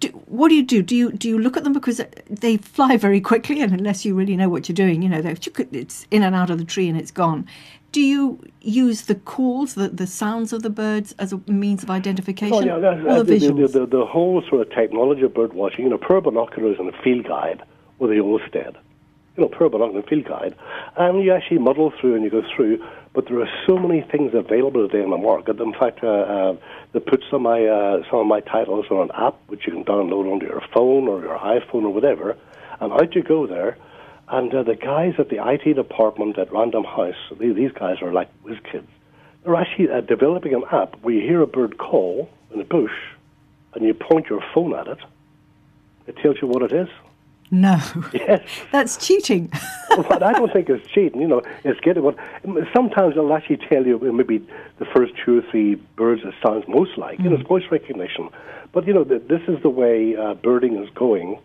do, 0.00 0.08
what 0.26 0.48
do 0.48 0.56
you 0.56 0.62
do? 0.64 0.82
Do 0.82 0.96
you 0.96 1.12
do 1.12 1.28
you 1.28 1.38
look 1.38 1.56
at 1.56 1.64
them 1.64 1.72
because 1.72 2.00
they 2.28 2.56
fly 2.56 2.96
very 2.96 3.20
quickly, 3.20 3.60
and 3.60 3.72
unless 3.72 4.04
you 4.04 4.14
really 4.14 4.36
know 4.36 4.48
what 4.48 4.68
you're 4.68 4.74
doing, 4.74 5.02
you 5.02 5.08
know, 5.08 5.22
they're- 5.22 5.36
you 5.42 5.52
could- 5.52 5.74
it's 5.74 6.06
in 6.10 6.22
and 6.22 6.34
out 6.34 6.50
of 6.50 6.58
the 6.58 6.64
tree 6.64 6.88
and 6.88 6.98
it's 6.98 7.10
gone. 7.10 7.46
Do 7.90 8.00
you 8.02 8.38
use 8.60 9.02
the 9.02 9.14
calls, 9.14 9.74
the, 9.74 9.88
the 9.88 10.06
sounds 10.06 10.52
of 10.52 10.62
the 10.62 10.70
birds 10.70 11.14
as 11.18 11.32
a 11.32 11.40
means 11.50 11.82
of 11.82 11.90
identification, 11.90 12.54
Oh, 12.54 12.60
yeah, 12.60 12.78
that's, 12.78 13.00
or 13.00 13.24
the 13.24 13.38
the, 13.38 13.52
the, 13.52 13.68
the, 13.80 13.86
the 13.86 14.06
whole 14.06 14.42
sort 14.48 14.60
of 14.60 14.70
technology 14.74 15.22
of 15.22 15.32
bird 15.34 15.54
watching, 15.54 15.84
you 15.84 15.90
know, 15.90 15.96
of 15.96 16.24
binoculars 16.24 16.76
and 16.78 16.88
a 16.88 17.02
field 17.02 17.26
guide 17.26 17.62
with 17.98 18.10
the 18.10 18.16
Olstead. 18.16 18.76
you 19.36 19.42
know, 19.44 19.48
pure 19.48 19.70
binocular 19.70 20.02
field 20.02 20.24
guide, 20.24 20.54
and 20.96 21.22
you 21.22 21.32
actually 21.32 21.58
muddle 21.58 21.92
through 22.00 22.16
and 22.16 22.24
you 22.24 22.30
go 22.30 22.42
through. 22.54 22.84
But 23.14 23.26
there 23.26 23.40
are 23.40 23.50
so 23.66 23.78
many 23.78 24.02
things 24.02 24.32
available 24.34 24.86
today 24.86 25.02
in 25.02 25.10
the 25.10 25.16
market. 25.16 25.60
In 25.60 25.72
fact, 25.72 26.04
uh, 26.04 26.08
uh, 26.08 26.56
they 26.92 27.00
put 27.00 27.22
some 27.30 27.46
of 27.46 27.52
my 27.52 27.64
uh, 27.64 28.02
some 28.10 28.20
of 28.20 28.26
my 28.26 28.40
titles 28.40 28.86
on 28.90 29.10
an 29.10 29.10
app 29.14 29.36
which 29.46 29.66
you 29.66 29.72
can 29.72 29.84
download 29.84 30.30
onto 30.30 30.46
your 30.46 30.62
phone 30.72 31.08
or 31.08 31.20
your 31.20 31.38
iPhone 31.38 31.84
or 31.84 31.90
whatever, 31.90 32.36
and 32.80 32.92
out 32.92 33.14
you 33.14 33.22
go 33.22 33.46
there. 33.46 33.76
And 34.28 34.54
uh, 34.54 34.62
the 34.62 34.74
guys 34.76 35.14
at 35.18 35.30
the 35.30 35.38
IT 35.42 35.74
department 35.74 36.38
at 36.38 36.52
Random 36.52 36.84
House, 36.84 37.16
these, 37.40 37.56
these 37.56 37.72
guys 37.72 38.02
are 38.02 38.12
like 38.12 38.28
whiz 38.42 38.58
kids. 38.70 38.86
They're 39.42 39.56
actually 39.56 39.88
uh, 39.90 40.02
developing 40.02 40.52
an 40.52 40.64
app 40.70 40.96
where 41.00 41.14
you 41.14 41.22
hear 41.22 41.40
a 41.40 41.46
bird 41.46 41.78
call 41.78 42.28
in 42.52 42.60
a 42.60 42.64
bush, 42.64 42.92
and 43.74 43.84
you 43.84 43.94
point 43.94 44.26
your 44.28 44.44
phone 44.52 44.74
at 44.74 44.86
it. 44.86 44.98
It 46.06 46.16
tells 46.18 46.36
you 46.42 46.48
what 46.48 46.62
it 46.62 46.72
is. 46.72 46.88
No. 47.50 47.80
Yes. 48.12 48.46
That's 48.72 48.96
cheating. 48.96 49.50
but 49.88 50.22
I 50.22 50.32
don't 50.32 50.52
think 50.52 50.68
it's 50.68 50.86
cheating. 50.88 51.20
You 51.20 51.28
know, 51.28 51.42
it's 51.64 51.80
getting 51.80 52.02
what. 52.02 52.16
Sometimes 52.74 53.14
they'll 53.14 53.32
actually 53.32 53.56
tell 53.56 53.86
you 53.86 53.98
maybe 54.12 54.38
the 54.78 54.84
first 54.84 55.14
two 55.24 55.38
or 55.38 55.42
three 55.50 55.76
birds 55.96 56.22
it 56.24 56.34
sounds 56.42 56.64
most 56.68 56.98
like. 56.98 57.18
You 57.18 57.30
know, 57.30 57.36
it's 57.36 57.48
voice 57.48 57.64
recognition. 57.70 58.28
But 58.72 58.86
you 58.86 58.92
know, 58.92 59.04
th- 59.04 59.22
this 59.28 59.42
is 59.48 59.62
the 59.62 59.70
way 59.70 60.14
uh, 60.16 60.34
birding 60.34 60.76
is 60.82 60.90
going 60.90 61.38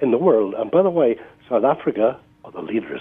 in 0.00 0.10
the 0.10 0.18
world. 0.18 0.54
And 0.54 0.70
by 0.70 0.82
the 0.82 0.90
way, 0.90 1.18
South 1.48 1.64
Africa 1.64 2.18
are 2.44 2.52
the 2.52 2.62
leaders. 2.62 3.00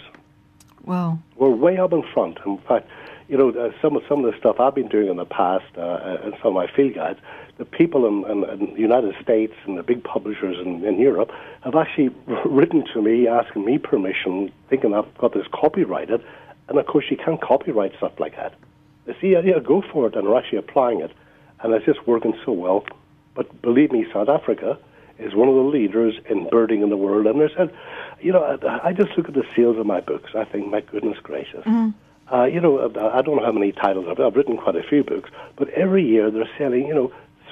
Well, 0.83 1.21
We're 1.35 1.49
way 1.49 1.77
up 1.77 1.91
in 1.93 2.03
front. 2.13 2.37
In 2.45 2.57
fact, 2.59 2.87
you 3.27 3.37
know, 3.37 3.49
uh, 3.49 3.71
some 3.81 3.95
of 3.95 4.03
some 4.07 4.23
of 4.23 4.31
the 4.31 4.37
stuff 4.37 4.59
I've 4.59 4.75
been 4.75 4.87
doing 4.87 5.07
in 5.07 5.17
the 5.17 5.25
past, 5.25 5.65
uh, 5.77 5.81
uh, 5.81 6.21
and 6.23 6.33
some 6.41 6.49
of 6.49 6.53
my 6.53 6.67
field 6.67 6.93
guides, 6.93 7.19
the 7.57 7.65
people 7.65 8.05
in, 8.05 8.29
in, 8.29 8.49
in 8.49 8.73
the 8.75 8.79
United 8.79 9.15
States 9.21 9.53
and 9.65 9.77
the 9.77 9.83
big 9.83 10.03
publishers 10.03 10.57
in, 10.63 10.83
in 10.85 10.99
Europe 10.99 11.31
have 11.63 11.75
actually 11.75 12.09
written 12.45 12.85
to 12.93 13.01
me 13.01 13.27
asking 13.27 13.65
me 13.65 13.77
permission, 13.77 14.51
thinking 14.69 14.93
I've 14.93 15.11
got 15.17 15.33
this 15.33 15.47
copyrighted, 15.51 16.23
and 16.67 16.77
of 16.77 16.85
course 16.85 17.05
you 17.09 17.17
can't 17.17 17.41
copyright 17.41 17.93
stuff 17.97 18.19
like 18.19 18.35
that. 18.35 18.53
They 19.05 19.15
see, 19.19 19.27
yeah, 19.29 19.41
yeah, 19.43 19.59
go 19.59 19.81
for 19.81 20.07
it, 20.07 20.15
and 20.15 20.27
they're 20.27 20.37
actually 20.37 20.59
applying 20.59 21.01
it, 21.01 21.11
and 21.61 21.73
it's 21.73 21.85
just 21.85 22.05
working 22.07 22.33
so 22.45 22.51
well. 22.51 22.85
But 23.33 23.61
believe 23.61 23.91
me, 23.91 24.05
South 24.13 24.29
Africa 24.29 24.77
is 25.17 25.33
one 25.33 25.47
of 25.47 25.55
the 25.55 25.61
leaders 25.61 26.15
in 26.29 26.47
birding 26.49 26.81
in 26.81 26.89
the 26.89 26.97
world, 26.97 27.25
and 27.25 27.39
there's, 27.39 27.71
you 28.19 28.31
know, 28.33 28.43
I, 28.43 28.89
I 28.89 28.93
just 28.93 29.11
look 29.17 29.27
at 29.27 29.33
the 29.33 29.45
sales 29.55 29.77
of 29.77 29.85
my 29.85 30.01
books. 30.01 30.31
I 30.35 30.43
think, 30.43 30.69
my 30.69 30.81
goodness 30.81 31.17
gracious. 31.23 31.65
Uh, 32.31 32.43
you 32.45 32.59
know, 32.59 32.77
uh, 32.79 33.11
I 33.13 33.21
don't 33.21 33.37
know 33.37 33.45
how 33.45 33.51
many 33.51 33.71
titles 33.71 34.07
I've, 34.09 34.19
I've 34.19 34.35
written 34.35 34.57
quite 34.57 34.75
a 34.75 34.83
few 34.83 35.03
books, 35.03 35.29
but 35.57 35.69
every 35.69 36.03
year 36.03 36.31
they're 36.31 36.49
selling, 36.57 36.87
you 36.87 36.93
know, 36.95 37.11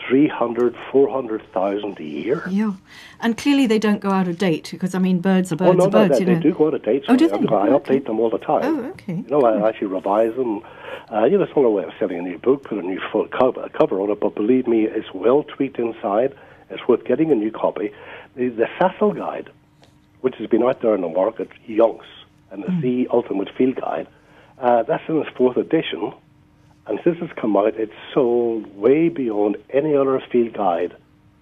300, 0.09 0.75
400,000 0.91 1.99
a 1.99 2.03
year. 2.03 2.43
yeah. 2.49 2.73
And 3.21 3.37
clearly 3.37 3.67
they 3.67 3.79
don't 3.79 4.01
go 4.01 4.09
out 4.09 4.27
of 4.27 4.37
date 4.37 4.69
because, 4.71 4.95
I 4.95 4.99
mean, 4.99 5.19
birds 5.21 5.51
are 5.51 5.55
oh, 5.55 5.57
birds 5.57 5.77
no, 5.77 5.83
are 5.85 5.87
no, 5.87 5.89
birds, 5.91 6.13
they, 6.15 6.19
you 6.19 6.25
know. 6.25 6.33
they 6.35 6.39
do 6.41 6.53
go 6.53 6.67
out 6.67 6.73
of 6.73 6.83
date. 6.83 7.05
Oh, 7.07 7.15
do 7.15 7.27
they? 7.29 7.35
I, 7.35 7.37
I 7.37 7.69
Oh, 7.69 7.75
okay. 7.75 7.99
update 7.99 8.05
them 8.07 8.19
all 8.19 8.29
the 8.29 8.37
time. 8.39 8.61
Oh, 8.63 8.83
okay. 8.89 9.15
You 9.15 9.25
know, 9.29 9.41
I 9.41 9.69
actually 9.69 9.87
revise 9.87 10.35
them. 10.35 10.61
Uh, 11.11 11.25
you 11.25 11.37
know, 11.37 11.43
it's 11.43 11.55
not 11.55 11.63
a 11.65 11.69
way 11.69 11.83
of 11.83 11.91
selling 11.99 12.17
a 12.17 12.21
new 12.21 12.37
book, 12.39 12.63
put 12.63 12.77
a 12.77 12.81
new 12.81 12.99
full 13.11 13.27
cover, 13.27 13.69
cover 13.69 14.01
on 14.01 14.09
it, 14.09 14.19
but 14.19 14.35
believe 14.35 14.67
me, 14.67 14.85
it's 14.85 15.13
well 15.13 15.43
tweaked 15.43 15.77
inside. 15.79 16.35
It's 16.69 16.85
worth 16.87 17.05
getting 17.05 17.31
a 17.31 17.35
new 17.35 17.51
copy. 17.51 17.93
The, 18.35 18.49
the 18.49 18.65
Sasol 18.79 19.15
Guide, 19.15 19.49
which 20.21 20.35
has 20.35 20.47
been 20.47 20.63
out 20.63 20.81
there 20.81 20.95
in 20.95 21.01
the 21.01 21.09
market, 21.09 21.49
yonks, 21.69 22.05
and 22.51 22.63
the 22.63 22.71
Hmm. 22.71 22.81
Sea 22.81 23.07
Ultimate 23.11 23.49
Field 23.55 23.75
Guide, 23.75 24.07
uh, 24.59 24.83
that's 24.83 25.03
in 25.07 25.17
its 25.17 25.29
fourth 25.35 25.57
edition. 25.57 26.13
And 26.85 26.99
since 27.03 27.17
it's 27.21 27.33
come 27.33 27.55
out, 27.55 27.75
it's 27.75 27.93
sold 28.13 28.75
way 28.75 29.09
beyond 29.09 29.57
any 29.69 29.95
other 29.95 30.21
field 30.31 30.53
guide 30.53 30.95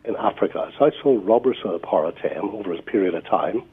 in 0.03 0.15
Africa. 0.15 0.71
So 0.77 0.85
I 0.85 0.91
sold 1.01 1.25
Robertson 1.25 1.73
at 1.73 1.81
par 1.81 2.05
of 2.05 2.15
10 2.17 2.37
over 2.37 2.73
a 2.73 2.81
period 2.81 3.15
of 3.15 3.25
time. 3.25 3.63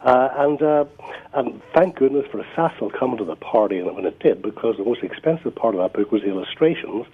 Uh, 0.00 0.28
and, 0.36 0.62
uh, 0.62 0.84
and 1.32 1.62
thank 1.74 1.96
goodness 1.96 2.26
for 2.30 2.44
Sasol 2.56 2.92
coming 2.92 3.18
to 3.18 3.24
the 3.24 3.36
party 3.36 3.78
and 3.78 3.94
when 3.94 4.04
it 4.04 4.18
did, 4.18 4.42
because 4.42 4.76
the 4.76 4.84
most 4.84 5.02
expensive 5.02 5.54
part 5.54 5.74
of 5.74 5.80
that 5.80 5.92
book 5.96 6.10
was 6.10 6.22
the 6.22 6.28
illustrations, 6.28 7.06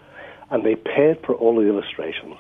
and 0.51 0.65
they 0.65 0.75
paid 0.75 1.21
for 1.25 1.35
all 1.35 1.55
the 1.57 1.69
illustrations. 1.69 2.37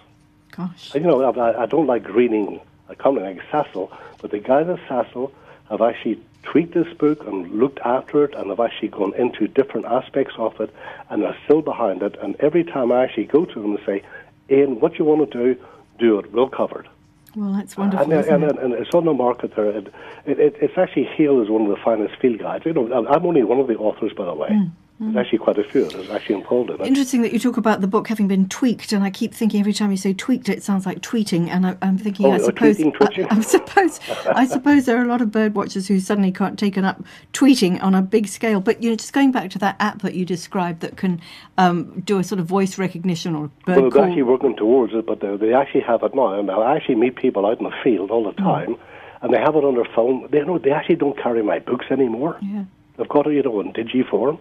Gosh. 0.53 0.95
And, 0.95 1.05
you 1.05 1.11
know, 1.11 1.23
I, 1.23 1.65
I 1.65 1.67
don't 1.67 1.87
like 1.87 2.03
greening 2.03 2.61
a 2.89 2.97
company 2.97 3.27
like 3.27 3.45
Sasol, 3.51 3.95
but 4.21 4.31
the 4.31 4.39
guys 4.39 4.69
at 4.69 4.79
Sasol 4.89 5.33
have 5.69 5.83
actually 5.83 6.19
tweaked 6.43 6.75
this 6.75 6.93
book 6.95 7.27
and 7.27 7.59
looked 7.59 7.79
after 7.81 8.25
it, 8.25 8.35
and 8.35 8.51
I've 8.51 8.61
actually 8.61 8.89
gone 8.89 9.15
into 9.15 9.49
different 9.49 9.87
aspects 9.87 10.35
of 10.39 10.61
it, 10.61 10.75
and 11.11 11.25
are 11.25 11.37
still 11.45 11.63
behind 11.63 12.03
it. 12.03 12.17
And 12.23 12.37
every 12.41 12.65
time 12.65 12.93
I 12.93 13.05
actually 13.05 13.27
go 13.27 13.45
to 13.45 13.55
them 13.61 13.77
and 13.77 13.81
say, 13.85 14.03
Ian, 14.51 14.81
what 14.81 14.99
you 14.99 15.05
want 15.05 15.31
to 15.31 15.55
do, 15.55 15.61
do 15.99 16.19
it. 16.19 16.33
We'll 16.33 16.49
cover 16.49 16.81
it. 16.81 16.87
Well, 17.37 17.53
that's 17.53 17.77
wonderful. 17.77 18.13
And, 18.13 18.27
and, 18.27 18.45
it? 18.45 18.59
and, 18.59 18.73
it's 18.75 18.95
on 18.95 19.05
the 19.05 19.13
market 19.13 19.55
there. 19.55 19.71
It, 19.71 19.93
it, 20.27 20.41
it, 20.41 20.57
it's 20.61 20.79
actually 20.79 21.05
hailed 21.05 21.43
as 21.43 21.51
one 21.51 21.63
of 21.63 21.69
the 21.69 21.77
finest 21.77 22.17
field 22.21 22.39
guides. 22.39 22.65
You 22.65 22.73
know, 22.73 23.07
I'm 23.09 23.27
only 23.27 23.43
one 23.45 23.61
of 23.61 23.69
the 23.69 23.77
authors, 23.77 24.13
by 24.13 24.25
the 24.25 24.35
way. 24.35 24.49
Mm, 24.49 24.71
There's 25.01 25.17
actually 25.17 25.39
quite 25.39 25.59
a 25.59 25.65
few. 25.65 25.89
There's 25.89 26.11
actually 26.11 26.45
in 26.45 26.71
it. 26.71 26.81
Interesting 26.81 27.23
that 27.23 27.33
you 27.33 27.39
talk 27.39 27.57
about 27.57 27.81
the 27.81 27.87
book 27.87 28.09
having 28.09 28.27
been 28.27 28.49
tweaked, 28.49 28.93
and 28.93 29.05
I 29.05 29.11
keep 29.11 29.33
thinking 29.33 29.61
every 29.61 29.73
time 29.73 29.93
you 29.93 29.97
say 29.97 30.13
tweaked, 30.13 30.49
it 30.49 30.63
sounds 30.65 30.87
like 30.87 31.01
tweeting, 31.03 31.49
and 31.49 31.67
I, 31.67 31.77
I'm 31.83 31.99
thinking, 31.99 32.27
Oh, 32.27 32.33
I 32.33 32.39
suppose, 32.39 32.79
tweeting? 32.79 33.27
I, 33.31 33.37
I 33.37 33.41
suppose, 33.43 34.01
I 34.27 34.45
suppose 34.47 34.87
there 34.87 34.99
are 34.99 35.03
a 35.05 35.07
lot 35.09 35.21
of 35.23 35.31
bird 35.31 35.55
watchers 35.55 35.87
who 35.87 36.01
suddenly 36.01 36.33
can't 36.33 36.59
taken 36.59 36.85
up 36.85 37.05
tweeting 37.33 37.81
on 37.83 37.95
a 37.95 38.03
big 38.03 38.27
scale. 38.27 38.61
But 38.61 38.83
you 38.83 38.91
know, 38.91 38.97
just 38.97 39.13
going 39.13 39.31
back 39.31 39.51
to 39.51 39.59
that 39.61 39.77
app 39.79 40.03
that 40.03 40.15
you 40.15 40.25
described 40.25 40.81
that 40.81 40.97
can 40.97 41.21
um, 41.59 42.01
do 42.01 42.19
a 42.19 42.25
sort 42.25 42.41
of 42.41 42.47
voice 42.47 42.77
recognition 42.77 43.37
or 43.37 43.51
bird 43.67 43.81
Well, 43.81 43.91
they're 43.91 44.05
actually 44.05 44.23
working 44.25 44.57
towards 44.57 44.95
it, 44.95 45.07
but 45.07 45.21
they, 45.21 45.53
actually 45.55 45.83
have 45.83 46.03
it 46.03 46.15
now. 46.15 46.39
And 46.39 46.51
I 46.51 46.75
actually 46.75 46.97
meet 46.97 47.15
people 47.15 47.47
out 47.47 47.59
in 47.59 47.65
the 47.65 47.75
field 47.85 48.11
all 48.11 48.25
the 48.25 48.33
Mm. 48.33 48.37
time, 48.45 48.77
and 49.23 49.33
they 49.33 49.39
have 49.39 49.55
it 49.55 49.63
on 49.65 49.75
their 49.77 49.89
phone. 49.95 50.27
They 50.33 50.41
know 50.41 50.59
they 50.59 50.71
actually 50.73 50.97
don't 50.97 51.17
carry 51.17 51.43
my 51.43 51.61
books 51.61 51.87
anymore. 51.91 52.37
Yeah. 52.43 52.65
They've 52.97 53.09
got 53.09 53.27
it, 53.29 53.35
you 53.35 53.43
know, 53.45 53.61
in 53.61 53.73
digiform, 53.73 54.39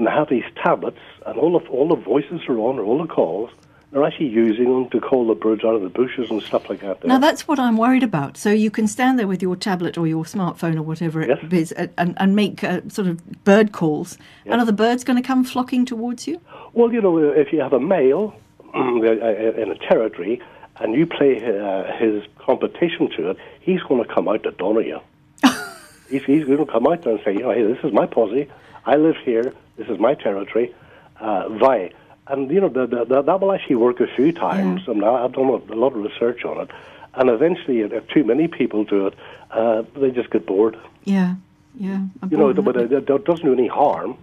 and 0.00 0.06
they 0.06 0.12
have 0.12 0.30
these 0.30 0.44
tablets, 0.56 0.98
and 1.26 1.38
all 1.38 1.56
of 1.56 1.68
all 1.68 1.86
the 1.86 1.94
voices 1.94 2.40
are 2.48 2.58
on, 2.58 2.78
or 2.78 2.84
all 2.84 2.98
the 2.98 3.06
calls. 3.06 3.50
They're 3.92 4.02
actually 4.02 4.28
using 4.28 4.64
them 4.64 4.88
to 4.90 5.00
call 5.00 5.26
the 5.26 5.34
birds 5.34 5.62
out 5.62 5.74
of 5.74 5.82
the 5.82 5.90
bushes 5.90 6.30
and 6.30 6.40
stuff 6.42 6.70
like 6.70 6.80
that. 6.80 7.00
there. 7.00 7.08
Now 7.08 7.18
that's 7.18 7.46
what 7.46 7.58
I'm 7.58 7.76
worried 7.76 8.02
about. 8.04 8.38
So 8.38 8.50
you 8.50 8.70
can 8.70 8.86
stand 8.86 9.18
there 9.18 9.26
with 9.26 9.42
your 9.42 9.56
tablet 9.56 9.98
or 9.98 10.06
your 10.06 10.24
smartphone 10.24 10.76
or 10.76 10.82
whatever 10.82 11.20
it 11.20 11.52
is, 11.52 11.72
and, 11.72 11.92
and, 11.98 12.14
and 12.16 12.34
make 12.34 12.64
uh, 12.64 12.80
sort 12.88 13.08
of 13.08 13.44
bird 13.44 13.72
calls. 13.72 14.16
And 14.46 14.58
are 14.58 14.64
the 14.64 14.72
birds 14.72 15.04
going 15.04 15.20
to 15.20 15.26
come 15.26 15.44
flocking 15.44 15.84
towards 15.84 16.26
you? 16.26 16.40
Well, 16.72 16.90
you 16.92 17.02
know, 17.02 17.18
if 17.18 17.52
you 17.52 17.60
have 17.60 17.74
a 17.74 17.80
male 17.80 18.34
in 18.74 19.70
a 19.70 19.78
territory 19.86 20.40
and 20.76 20.94
you 20.94 21.04
play 21.04 21.44
uh, 21.44 21.92
his 21.98 22.22
competition 22.38 23.10
to 23.16 23.30
it, 23.30 23.36
he's 23.60 23.82
going 23.82 24.02
to 24.02 24.14
come 24.14 24.28
out 24.28 24.44
to 24.44 24.52
donor 24.52 24.80
you. 24.80 25.00
he's 26.08 26.24
he's 26.24 26.46
going 26.46 26.64
to 26.64 26.72
come 26.72 26.86
out 26.86 27.02
there 27.02 27.14
and 27.16 27.22
say, 27.22 27.34
you 27.34 27.40
know, 27.40 27.50
hey, 27.50 27.64
this 27.64 27.84
is 27.84 27.92
my 27.92 28.06
posse. 28.06 28.48
I 28.90 28.96
live 28.96 29.16
here. 29.24 29.54
This 29.76 29.86
is 29.88 30.00
my 30.00 30.14
territory. 30.14 30.74
Uh, 31.20 31.48
vi. 31.48 31.92
And, 32.26 32.50
you 32.50 32.60
know, 32.60 32.68
the, 32.68 32.86
the, 32.86 33.04
the, 33.04 33.22
that 33.22 33.40
will 33.40 33.52
actually 33.52 33.76
work 33.76 34.00
a 34.00 34.08
few 34.16 34.32
times. 34.32 34.82
And 34.88 35.04
I- 35.04 35.24
I've 35.24 35.32
done 35.32 35.48
a, 35.48 35.72
a 35.72 35.78
lot 35.84 35.92
of 35.94 36.02
research 36.02 36.44
on 36.44 36.60
it. 36.60 36.70
And 37.14 37.30
eventually, 37.30 37.80
if 37.80 38.08
too 38.08 38.24
many 38.24 38.48
people 38.48 38.82
do 38.84 39.06
it, 39.08 39.14
uh, 39.52 39.82
they 39.96 40.10
just 40.10 40.30
get 40.30 40.44
bored. 40.44 40.76
Yeah, 41.04 41.36
yeah. 41.76 42.02
I'm 42.20 42.30
You 42.30 42.36
know, 42.36 42.52
but 42.62 42.76
it, 42.76 42.92
it 42.92 43.24
doesn't 43.24 43.44
do 43.44 43.52
any 43.52 43.68
harm. 43.68 44.16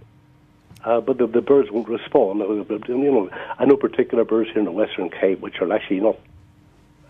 Uh, 0.84 1.00
but 1.02 1.18
the, 1.18 1.28
the 1.28 1.42
birds 1.42 1.72
won't 1.72 1.88
respond. 1.88 2.42
Uh, 2.42 2.48
You 2.88 3.12
know, 3.12 3.30
I 3.58 3.64
know 3.66 3.78
particular 3.78 4.26
birds 4.26 4.50
here 4.50 4.60
in 4.60 4.66
the 4.66 4.72
Western 4.72 5.10
Cape 5.10 5.40
which 5.40 5.62
are 5.62 5.72
actually 5.74 6.02
not. 6.02 6.18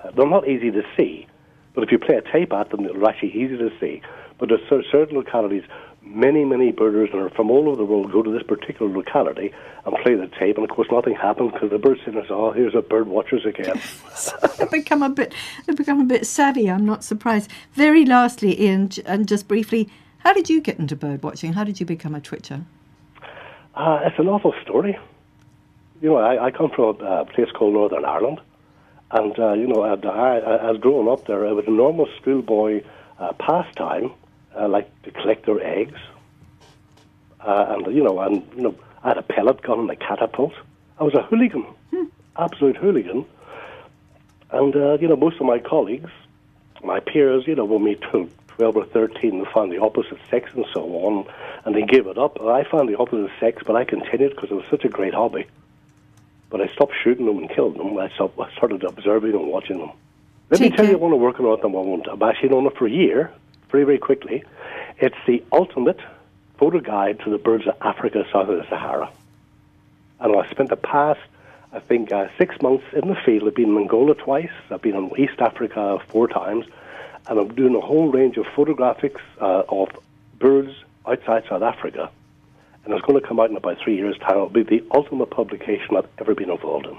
Uh, 0.03 0.11
they're 0.11 0.27
not 0.37 0.47
easy 0.47 0.69
to 0.71 0.83
see, 0.95 1.25
but 1.73 1.83
if 1.83 1.91
you 1.91 1.97
play 1.97 2.15
a 2.15 2.21
tape 2.21 2.53
at 2.53 2.69
them, 2.69 2.83
they're 2.83 3.03
actually 3.05 3.33
easy 3.33 3.57
to 3.57 3.71
see. 3.79 4.01
But 4.39 4.49
there's 4.49 4.67
cer- 4.69 4.83
certain 4.91 5.15
localities, 5.17 5.63
many, 6.09 6.45
many 6.45 6.71
birders 6.71 7.09
that 7.11 7.17
are 7.17 7.29
from 7.29 7.51
all 7.51 7.67
over 7.67 7.77
the 7.77 7.85
world 7.85 8.11
go 8.11 8.21
to 8.21 8.31
this 8.31 8.43
particular 8.43 8.91
locality 8.91 9.53
and 9.85 9.95
play 10.03 10.15
the 10.15 10.27
tape, 10.39 10.57
and 10.57 10.69
of 10.69 10.75
course 10.75 10.87
nothing 10.91 11.15
happens 11.15 11.51
because 11.53 11.69
the 11.69 11.77
birds 11.77 12.01
say, 12.05 12.11
"Oh, 12.29 12.51
here's 12.51 12.75
a 12.75 12.81
bird 12.81 13.07
watchers 13.07 13.45
again." 13.45 13.79
they've 14.57 14.71
become 14.71 15.03
a 15.03 15.09
bit 15.09 15.33
they've 15.65 15.75
become 15.75 16.01
a 16.01 16.05
bit 16.05 16.25
savvy. 16.25 16.69
I'm 16.69 16.85
not 16.85 17.03
surprised. 17.03 17.49
Very 17.73 18.05
lastly, 18.05 18.61
Ian, 18.61 18.89
and 19.05 19.27
just 19.27 19.47
briefly, 19.47 19.89
how 20.19 20.33
did 20.33 20.49
you 20.49 20.61
get 20.61 20.79
into 20.79 20.95
bird 20.95 21.23
watching? 21.23 21.53
How 21.53 21.63
did 21.63 21.79
you 21.79 21.85
become 21.85 22.15
a 22.15 22.21
twitcher? 22.21 22.65
Uh, 23.75 23.99
it's 24.03 24.17
an 24.17 24.27
awful 24.27 24.53
story. 24.63 24.97
You 26.01 26.09
know, 26.09 26.17
I, 26.17 26.45
I 26.45 26.51
come 26.51 26.69
from 26.69 26.99
a, 27.01 27.21
a 27.21 27.25
place 27.25 27.49
called 27.51 27.73
Northern 27.73 28.05
Ireland, 28.05 28.41
and 29.11 29.37
uh, 29.39 29.53
you 29.53 29.67
know, 29.67 29.81
I, 29.81 29.93
I, 29.93 30.37
I 30.37 30.71
was 30.71 30.79
growing 30.79 31.07
up 31.07 31.27
there. 31.27 31.45
It 31.45 31.53
was 31.53 31.65
a 31.67 31.71
normal 31.71 32.07
schoolboy 32.19 32.83
uh, 33.19 33.33
pastime, 33.33 34.11
uh, 34.57 34.67
like 34.67 34.89
to 35.03 35.11
collect 35.11 35.45
their 35.45 35.61
eggs, 35.61 35.99
uh, 37.41 37.65
and 37.69 37.95
you 37.95 38.03
know, 38.03 38.19
and 38.19 38.43
you 38.55 38.63
know, 38.63 38.75
I 39.03 39.09
had 39.09 39.17
a 39.17 39.23
pellet 39.23 39.61
gun 39.61 39.79
and 39.79 39.89
a 39.89 39.95
catapult. 39.95 40.53
I 40.99 41.03
was 41.03 41.13
a 41.13 41.21
hooligan, 41.21 41.65
absolute 42.37 42.77
hooligan, 42.77 43.25
and 44.51 44.75
uh, 44.75 44.97
you 44.99 45.07
know, 45.07 45.15
most 45.15 45.39
of 45.39 45.45
my 45.45 45.59
colleagues, 45.59 46.09
my 46.83 46.99
peers, 46.99 47.45
you 47.47 47.55
know, 47.55 47.65
when 47.65 47.83
we 47.83 47.95
tw- 47.95 48.31
12 48.57 48.75
or 48.75 48.85
13 48.85 49.35
and 49.37 49.47
found 49.47 49.71
the 49.71 49.77
opposite 49.77 50.17
sex 50.31 50.49
and 50.55 50.65
so 50.73 50.83
on, 51.05 51.27
and 51.65 51.75
they 51.75 51.83
gave 51.83 52.07
it 52.07 52.17
up. 52.17 52.41
I 52.41 52.63
found 52.63 52.89
the 52.89 52.97
opposite 52.97 53.31
sex, 53.39 53.61
but 53.65 53.75
I 53.75 53.85
continued 53.85 54.35
because 54.35 54.49
it 54.49 54.55
was 54.55 54.65
such 54.69 54.83
a 54.83 54.89
great 54.89 55.13
hobby. 55.13 55.45
But 56.49 56.61
I 56.61 56.67
stopped 56.73 56.93
shooting 57.03 57.27
them 57.27 57.37
and 57.37 57.49
killing 57.49 57.77
them. 57.77 57.97
I, 57.97 58.09
stopped, 58.09 58.39
I 58.39 58.51
started 58.53 58.83
observing 58.83 59.33
and 59.33 59.47
watching 59.47 59.77
them. 59.77 59.91
Let 60.49 60.61
me 60.61 60.69
Take 60.69 60.77
tell 60.77 60.85
you, 60.85 60.91
care. 60.91 60.97
I 60.97 61.01
want 61.01 61.11
to 61.11 61.17
work 61.17 61.39
on 61.39 61.45
it 61.45 61.53
at 61.53 61.61
the 61.61 61.69
moment. 61.69 62.07
I've 62.09 62.21
actually 62.21 62.49
known 62.49 62.65
it 62.65 62.77
for 62.77 62.87
a 62.87 62.89
year, 62.91 63.31
very, 63.69 63.83
very 63.83 63.97
quickly. 63.97 64.43
It's 64.99 65.17
the 65.25 65.43
ultimate 65.51 65.99
photo 66.57 66.79
guide 66.79 67.19
to 67.21 67.29
the 67.29 67.37
birds 67.37 67.67
of 67.67 67.75
Africa 67.81 68.25
south 68.31 68.49
of 68.49 68.57
the 68.57 68.67
Sahara. 68.69 69.11
And 70.19 70.35
I 70.35 70.49
spent 70.49 70.69
the 70.69 70.75
past, 70.75 71.19
I 71.71 71.79
think, 71.79 72.11
uh, 72.11 72.27
six 72.37 72.59
months 72.61 72.85
in 72.93 73.07
the 73.07 73.15
field. 73.15 73.47
I've 73.47 73.55
been 73.55 73.69
in 73.69 73.77
Angola 73.77 74.15
twice. 74.15 74.51
I've 74.71 74.81
been 74.81 74.95
in 74.95 75.11
East 75.17 75.39
Africa 75.39 75.99
four 76.07 76.27
times. 76.27 76.65
And 77.27 77.39
I'm 77.39 77.53
doing 77.53 77.75
a 77.75 77.81
whole 77.81 78.09
range 78.11 78.37
of 78.37 78.45
photographics 78.45 79.21
uh, 79.39 79.63
of 79.69 79.89
birds 80.39 80.73
outside 81.05 81.43
South 81.47 81.61
Africa. 81.61 82.09
And 82.85 82.93
it's 82.93 83.05
going 83.05 83.19
to 83.21 83.27
come 83.27 83.39
out 83.39 83.49
in 83.49 83.57
about 83.57 83.79
three 83.79 83.97
years' 83.97 84.17
time. 84.17 84.37
It'll 84.37 84.49
be 84.49 84.63
the 84.63 84.83
ultimate 84.91 85.29
publication 85.29 85.97
I've 85.97 86.07
ever 86.19 86.33
been 86.33 86.49
involved 86.49 86.85
in. 86.85 86.97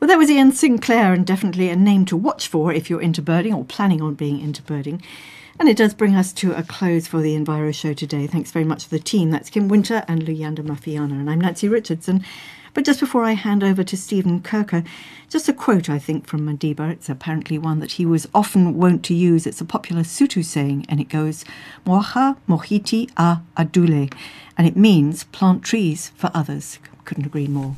Well, 0.00 0.08
that 0.08 0.16
was 0.16 0.30
Ian 0.30 0.52
Sinclair, 0.52 1.12
and 1.12 1.26
definitely 1.26 1.68
a 1.68 1.76
name 1.76 2.06
to 2.06 2.16
watch 2.16 2.48
for 2.48 2.72
if 2.72 2.88
you're 2.88 3.02
into 3.02 3.20
birding 3.20 3.52
or 3.52 3.66
planning 3.66 4.00
on 4.00 4.14
being 4.14 4.40
into 4.40 4.62
birding. 4.62 5.02
And 5.58 5.68
it 5.68 5.76
does 5.76 5.92
bring 5.92 6.14
us 6.14 6.32
to 6.32 6.54
a 6.54 6.62
close 6.62 7.06
for 7.06 7.20
the 7.20 7.36
Enviro 7.36 7.74
show 7.74 7.92
today. 7.92 8.26
Thanks 8.26 8.50
very 8.50 8.64
much 8.64 8.84
to 8.84 8.90
the 8.90 8.98
team. 8.98 9.30
That's 9.30 9.50
Kim 9.50 9.68
Winter 9.68 10.02
and 10.08 10.22
Luyanda 10.22 10.60
Mafiana. 10.60 11.12
And 11.12 11.28
I'm 11.28 11.38
Nancy 11.38 11.68
Richards. 11.68 12.08
But 12.72 12.86
just 12.86 12.98
before 12.98 13.24
I 13.24 13.32
hand 13.32 13.62
over 13.62 13.84
to 13.84 13.94
Stephen 13.94 14.40
Kirker, 14.40 14.86
just 15.28 15.50
a 15.50 15.52
quote, 15.52 15.90
I 15.90 15.98
think, 15.98 16.26
from 16.26 16.46
Madiba. 16.46 16.90
It's 16.90 17.10
apparently 17.10 17.58
one 17.58 17.80
that 17.80 17.92
he 17.92 18.06
was 18.06 18.26
often 18.32 18.78
wont 18.78 19.04
to 19.04 19.14
use. 19.14 19.46
It's 19.46 19.60
a 19.60 19.66
popular 19.66 20.00
Sotho 20.00 20.42
saying, 20.42 20.86
and 20.88 20.98
it 20.98 21.10
goes, 21.10 21.44
Moacha 21.84 22.38
mohiti 22.48 23.10
a 23.18 23.42
adule. 23.54 24.10
And 24.56 24.66
it 24.66 24.76
means 24.76 25.24
plant 25.24 25.62
trees 25.62 26.10
for 26.16 26.30
others. 26.32 26.78
Couldn't 27.04 27.26
agree 27.26 27.48
more. 27.48 27.76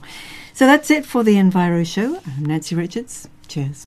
So 0.55 0.66
that's 0.66 0.90
it 0.90 1.07
for 1.07 1.22
the 1.24 1.34
Enviro 1.36 1.84
Show. 1.86 2.20
I'm 2.26 2.44
Nancy 2.44 2.74
Richards. 2.74 3.28
Cheers. 3.48 3.80